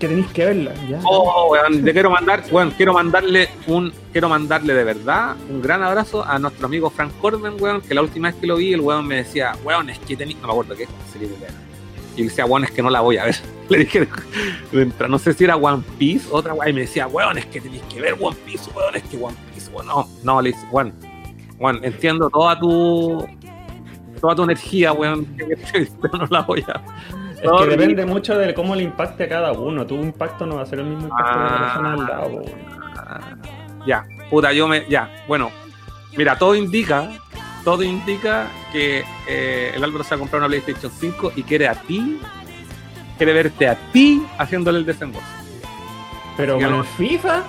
[0.00, 0.74] que tenéis que verla.
[0.88, 1.00] Ya.
[1.04, 5.84] Oh, weón, te quiero mandar, weón, quiero mandarle un, quiero mandarle de verdad un gran
[5.84, 8.80] abrazo a nuestro amigo Frank Corbin, weón, que la última vez que lo vi, el
[8.80, 11.54] weón me decía, weón, es que tenéis, no me acuerdo qué serie era.
[12.16, 13.36] Y le decía, weón, es que no la voy a ver.
[13.68, 14.08] Le dije,
[15.08, 17.82] no sé si era One Piece, otra weón, y me decía, weón, es que tenéis
[17.82, 20.92] que ver One Piece, weón, es que One Piece, weón, no, no, le dice, weón,
[21.60, 23.28] weón, entiendo toda tu
[24.20, 25.26] toda tu energía, weón,
[26.12, 26.80] no la voy a.
[27.42, 29.86] Es que depende mucho de cómo le impacte a cada uno.
[29.86, 32.42] Tu impacto no va a ser el mismo impacto de la persona al lado.
[33.86, 34.84] Ya, puta, yo me.
[34.88, 35.50] Ya, bueno.
[36.16, 37.10] Mira, todo indica.
[37.64, 41.68] Todo indica que eh, el Álvaro se va a comprar una PlayStation 5 y quiere
[41.68, 42.20] a ti.
[43.16, 45.26] Quiere verte a ti haciéndole el desembolso.
[46.36, 47.42] Pero con el FIFA.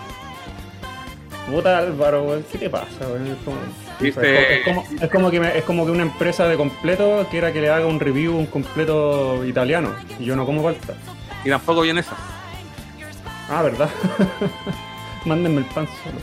[1.49, 3.07] Puta Álvaro, ¿qué te pasa?
[3.99, 4.13] Es,
[5.11, 8.35] como, que es como que una empresa de completo quiera que le haga un review
[8.35, 10.93] un completo italiano y yo no como falta.
[11.43, 12.15] Y tampoco viene esa.
[13.49, 13.89] Ah, ¿verdad?
[15.25, 16.17] Mándenme el pan solo.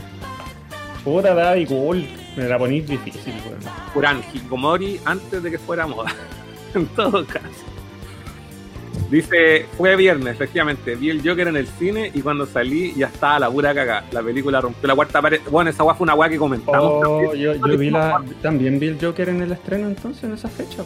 [1.03, 3.59] Puta David Gold, me la ponéis difícil, weón.
[3.93, 6.11] Kuran Hikomori antes de que fuera moda.
[6.73, 7.76] en todo caso.
[9.09, 10.95] Dice, fue viernes, efectivamente.
[10.95, 14.03] Vi el Joker en el cine y cuando salí ya estaba la pura caga.
[14.11, 15.39] La película rompió la cuarta pared.
[15.49, 17.05] Bueno, esa weá fue una weá que comentamos.
[17.05, 20.83] Oh, yo, vi la, también vi el Joker en el estreno entonces, en esa fecha.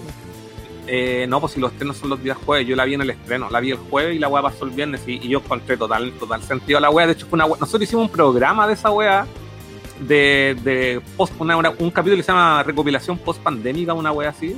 [0.85, 3.09] Eh, no, pues si los estrenos son los días jueves, yo la vi en el
[3.09, 6.11] estreno, la vi el jueves y la weá pasó el viernes y, yo encontré total,
[6.19, 7.07] total sentido a la weá.
[7.07, 9.25] De hecho, fue una Nosotros hicimos un programa de esa weá
[9.99, 14.55] de, de post, una, un capítulo que se llama Recopilación Post Pandémica, una weá así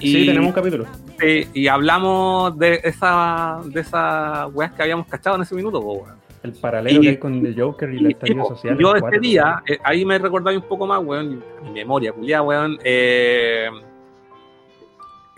[0.00, 0.86] sí, tenemos un capítulo.
[1.18, 6.04] Sí, y hablamos de esa de esas weas que habíamos cachado en ese minuto,
[6.42, 8.78] El paralelo que hay con The Joker y la estallido social.
[8.78, 12.78] Yo ese día, eh, ahí me recordaba un poco más, weón, mi memoria, culiada, weón.
[12.84, 13.68] Eh,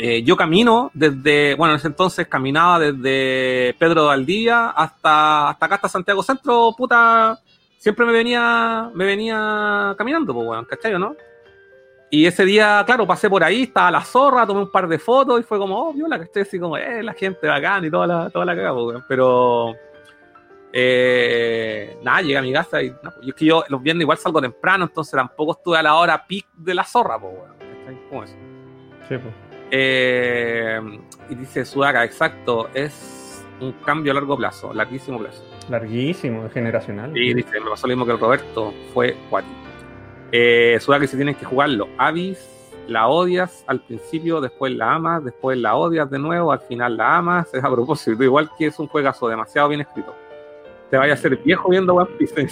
[0.01, 5.67] eh, yo camino desde, bueno, en ese entonces caminaba desde Pedro de Aldía hasta, hasta
[5.67, 7.41] acá, hasta Santiago Centro, puta,
[7.79, 11.17] siempre me venía, me venía caminando, pues, weón, ¿cachai no?
[12.11, 15.41] Y ese día, claro, pasé por ahí, estaba la zorra, tomé un par de fotos
[15.41, 18.07] y fue como, oh, viola, que estoy así como, eh, la gente bacán y toda
[18.07, 19.75] la, toda la cagada, pero
[20.73, 24.41] eh, nada, llegué a mi casa y no, es que yo los viernes igual salgo
[24.41, 27.35] temprano, entonces tampoco estuve a la hora pic de la zorra, pues,
[28.09, 28.31] ¿Cómo es?
[29.09, 29.35] Sí, pues.
[29.70, 30.81] Eh,
[31.28, 35.45] y dice Sudaka, exacto, es un cambio a largo plazo, larguísimo plazo.
[35.69, 37.15] Larguísimo, generacional.
[37.15, 39.68] Y dice, me pasó lo mismo que el Roberto, fue cuático.
[40.32, 41.89] Eh, que se tienen que jugarlo.
[41.97, 42.39] Avis,
[42.89, 47.16] la odias al principio, después la amas, después la odias de nuevo, al final la
[47.16, 47.48] amas.
[47.55, 50.15] Es a propósito, igual que es un juegazo demasiado bien escrito.
[50.90, 52.48] Te vaya a ser viejo viendo One Piece.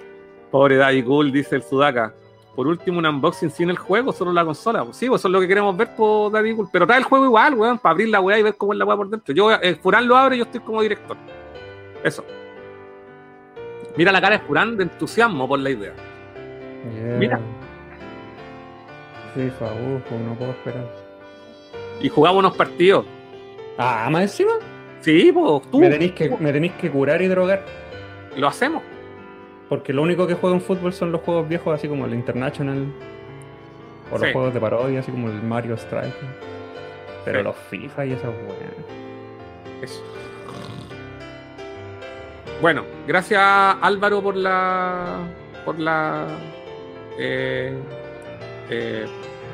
[0.50, 2.14] Pobre Daddy Cool, dice el Sudaka.
[2.54, 4.86] Por último, un unboxing sin el juego, solo la consola.
[4.92, 6.68] Sí, pues eso es lo que queremos ver por Daddy Cool.
[6.72, 8.84] Pero trae el juego igual, weón, para abrir la weá y ver cómo es la
[8.84, 9.34] weá por dentro.
[9.34, 11.16] Yo, eh, Furán lo abre y yo estoy como director.
[12.04, 12.24] Eso.
[13.96, 15.94] Mira la cara de Furán de entusiasmo por la idea.
[17.18, 17.40] Mira.
[19.34, 19.66] FIFA,
[20.08, 20.86] pues no puedo esperar.
[22.00, 23.06] Y jugamos unos partidos.
[23.78, 24.52] Ah, más encima.
[25.00, 25.80] Sí, pues tú.
[25.80, 27.64] Me tenéis que, me que curar y drogar.
[28.36, 28.82] Lo hacemos.
[29.68, 32.86] Porque lo único que juego en fútbol son los juegos viejos, así como el International.
[34.12, 36.14] O los juegos de parodia, así como el Mario Strike.
[37.24, 39.82] Pero los FIFA y esas weas.
[39.82, 40.02] Eso.
[42.60, 45.18] Bueno, gracias Álvaro por la.
[45.64, 46.26] por la
[47.18, 47.72] eh,
[48.70, 49.06] eh,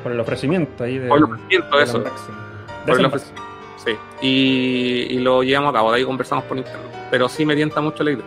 [0.03, 2.03] por el ofrecimiento ahí de, por el ofrecimiento, de eso.
[2.85, 3.43] Por el ofrecimiento,
[3.77, 3.91] sí.
[4.21, 6.81] Y, lo llevamos a cabo, de ahí conversamos por internet.
[7.11, 8.25] Pero sí me tienta mucho la idea.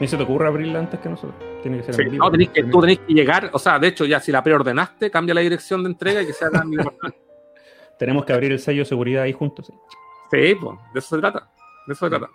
[0.00, 1.34] Ni se te ocurre abrirla antes que nosotros.
[1.62, 4.04] Tiene que ser sí, No, tenés que, tú tenés que llegar, o sea, de hecho,
[4.04, 6.70] ya si la preordenaste, cambia la dirección de entrega y que sea tan
[7.98, 9.66] Tenemos que abrir el sello de seguridad ahí juntos.
[9.66, 9.72] Sí,
[10.30, 11.50] sí pues, de eso se trata.
[11.86, 12.30] De eso se trata.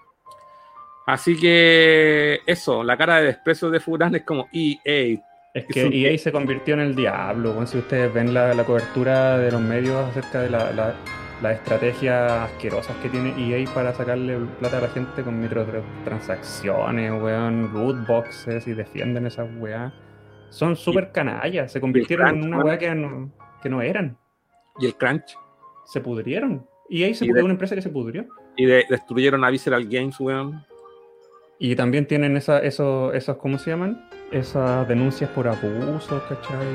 [1.06, 5.20] Así que eso, la cara de desprecio de Furán es como EA,
[5.54, 7.66] es que EA se convirtió en el diablo.
[7.68, 10.96] si ustedes ven la, cobertura de los medios acerca de las
[11.44, 18.08] estrategias asquerosas que tiene EA para sacarle plata a la gente con microtransacciones, weón, loot
[18.08, 19.94] boxes y defienden esas weas.
[20.50, 21.72] Son súper canallas.
[21.72, 24.18] Se convirtieron en una wea que no, que no eran.
[24.80, 25.38] ¿Y el crunch?
[25.86, 26.66] Se pudrieron.
[26.90, 28.26] EA se pudrió una empresa que se pudrió.
[28.56, 30.64] Y destruyeron a Visceral Games, weón.
[31.64, 34.06] Y también tienen esa, esos, esos, ¿cómo se llaman?
[34.32, 36.68] Esas denuncias por abuso, ¿cachai?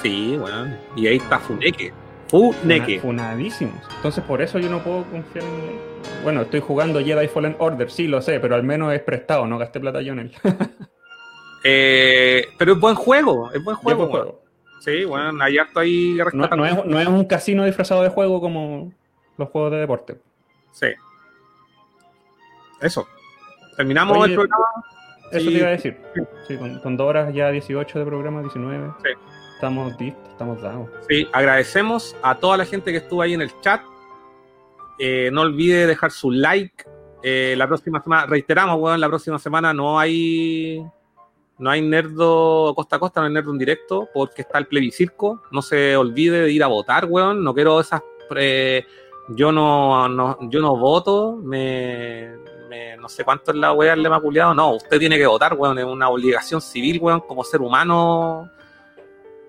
[0.00, 0.76] Sí, bueno.
[0.94, 1.92] Y ahí está Funeke.
[2.28, 3.00] Funeke.
[3.00, 3.80] Funadísimos.
[3.96, 6.22] Entonces por eso yo no puedo confiar en...
[6.22, 9.58] Bueno, estoy jugando Jedi Fallen Order, sí, lo sé, pero al menos es prestado, no
[9.58, 10.32] gasté plata yo en él.
[11.64, 14.06] eh, pero es buen juego, es buen juego.
[14.06, 14.42] Buen juego.
[14.78, 18.40] Sí, bueno, hay harto ahí no, no, es, no es un casino disfrazado de juego
[18.40, 18.92] como
[19.36, 20.16] los juegos de deporte.
[20.70, 20.86] Sí.
[22.80, 23.04] Eso.
[23.78, 24.64] Terminamos el programa.
[25.30, 25.96] Eso te iba a decir.
[26.46, 28.92] Sí, con, dos horas ya 18 de programa, 19.
[29.02, 29.10] Sí.
[29.54, 30.88] Estamos listos, estamos dados.
[31.08, 33.80] Sí, agradecemos a toda la gente que estuvo ahí en el chat.
[34.98, 36.84] Eh, no olvide dejar su like.
[37.22, 40.84] Eh, la próxima semana, reiteramos, weón, la próxima semana no hay
[41.58, 45.42] no hay nerdo costa a costa, no hay nerdo en directo, porque está el plebiscirco.
[45.50, 47.42] No se olvide de ir a votar, weón.
[47.42, 48.02] No quiero esas.
[48.28, 48.86] pre-
[49.30, 52.30] yo no, no- yo no voto, me,
[52.68, 54.54] me- no sé cuánto es la weá el lema culiado.
[54.54, 55.78] No, usted tiene que votar, weón.
[55.78, 58.50] Es una obligación civil, weón, como ser humano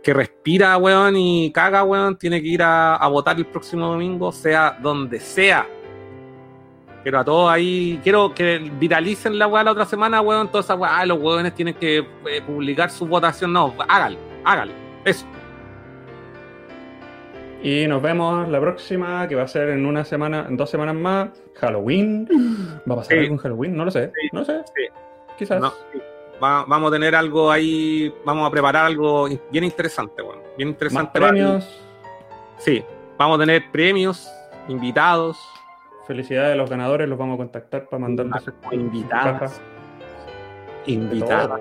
[0.01, 2.17] que respira, weón, y caga, weón.
[2.17, 5.67] Tiene que ir a, a votar el próximo domingo, sea donde sea.
[7.03, 10.47] Pero a todos ahí, quiero que viralicen la weá la otra semana, weón.
[10.49, 13.53] Toda esa weá, ah, los weones tienen que eh, publicar su votación.
[13.53, 14.73] No, hágalo, hágalo.
[15.05, 15.25] Eso.
[17.61, 20.95] Y nos vemos la próxima, que va a ser en una semana, en dos semanas
[20.95, 21.29] más.
[21.55, 22.25] Halloween.
[22.89, 23.23] ¿Va a pasar Sí.
[23.23, 23.75] algo en Halloween?
[23.75, 24.11] No lo sé.
[24.21, 24.29] Sí.
[24.31, 24.61] No lo sé.
[24.65, 24.83] Sí.
[25.37, 25.59] Quizás.
[25.61, 25.73] No.
[26.41, 30.39] Va- vamos a tener algo ahí, vamos a preparar algo bien interesante, weón.
[30.57, 31.19] Bien Más interesante.
[31.19, 31.85] premios.
[32.59, 32.81] Sí,
[33.17, 34.29] vamos a tener premios,
[34.69, 35.37] invitados,
[36.07, 39.61] Felicidades a los ganadores, los vamos a contactar para mandarles sus invitadas,
[40.87, 41.59] De invitadas, todo.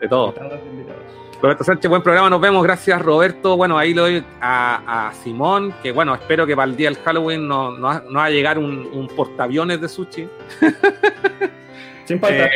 [0.00, 0.34] de todo.
[0.70, 1.02] Invitados.
[1.42, 3.56] Roberto Sánchez, buen programa, nos vemos, gracias Roberto.
[3.56, 6.98] Bueno, ahí le doy a, a Simón, que bueno, espero que para el día del
[6.98, 10.28] Halloween no, no, no va a llegar un, un portaaviones de sushi.
[12.04, 12.46] Sin falta.
[12.46, 12.50] Eh,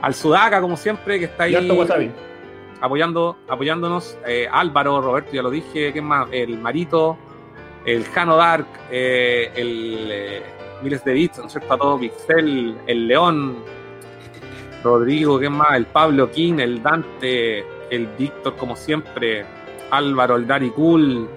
[0.00, 1.56] al Sudaca, como siempre, que está ahí
[2.80, 4.16] apoyando, apoyándonos.
[4.24, 6.28] Eh, Álvaro, Roberto, ya lo dije, ¿quién más?
[6.30, 7.18] El Marito,
[7.84, 10.42] el Jano Dark, eh, el
[10.80, 11.74] Miles de Bits, ¿no es cierto?
[11.74, 13.64] A todo Pixel, el León,
[14.84, 15.74] Rodrigo, ¿quién más?
[15.74, 19.44] El Pablo King, el Dante, el Víctor, como siempre,
[19.90, 21.28] Álvaro, el Dari Cool,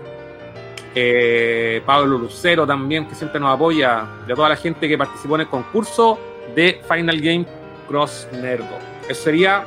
[0.94, 5.42] eh, Pablo Lucero también, que siempre nos apoya, de toda la gente que participó en
[5.42, 6.20] el concurso
[6.56, 7.46] de Final Game
[7.88, 8.78] Cross Nerdo.
[9.08, 9.64] Eso sería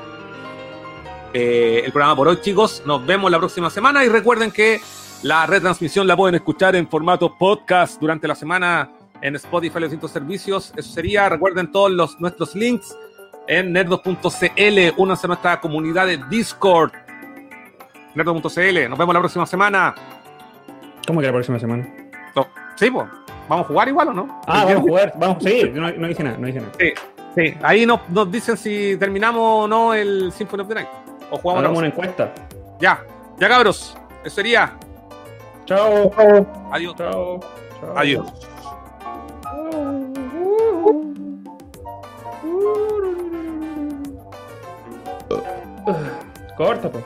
[1.32, 2.82] eh, el programa por hoy, chicos.
[2.84, 4.80] Nos vemos la próxima semana y recuerden que
[5.22, 8.90] la retransmisión la pueden escuchar en formato podcast durante la semana
[9.22, 10.72] en Spotify y los distintos servicios.
[10.76, 12.94] Eso sería, recuerden todos los, nuestros links
[13.46, 14.78] en nerdos.cl.
[14.96, 16.92] Únanse a nuestra comunidad de Discord.
[18.14, 18.88] Nerdos.cl.
[18.88, 19.94] Nos vemos la próxima semana.
[21.06, 21.86] ¿Cómo que la próxima semana?
[22.34, 23.06] No, Sí, pues.
[23.48, 24.40] ¿Vamos a jugar igual o no?
[24.46, 25.12] Ah, vamos a jugar.
[25.16, 26.72] Vamos, sí, no, no dije nada, no dije nada.
[26.78, 26.92] Sí,
[27.36, 27.54] sí.
[27.62, 30.88] Ahí nos, nos dicen si terminamos o no el Symphony of the Night.
[31.30, 32.32] O jugamos Hagamos una encuesta.
[32.80, 33.04] Ya,
[33.38, 33.96] ya cabros.
[34.24, 34.72] Eso sería.
[35.66, 36.10] Chao.
[36.72, 36.94] Adiós.
[36.96, 37.40] Chao.
[37.80, 37.98] Chao.
[37.98, 38.53] Adiós.
[46.56, 47.04] Corta, pues.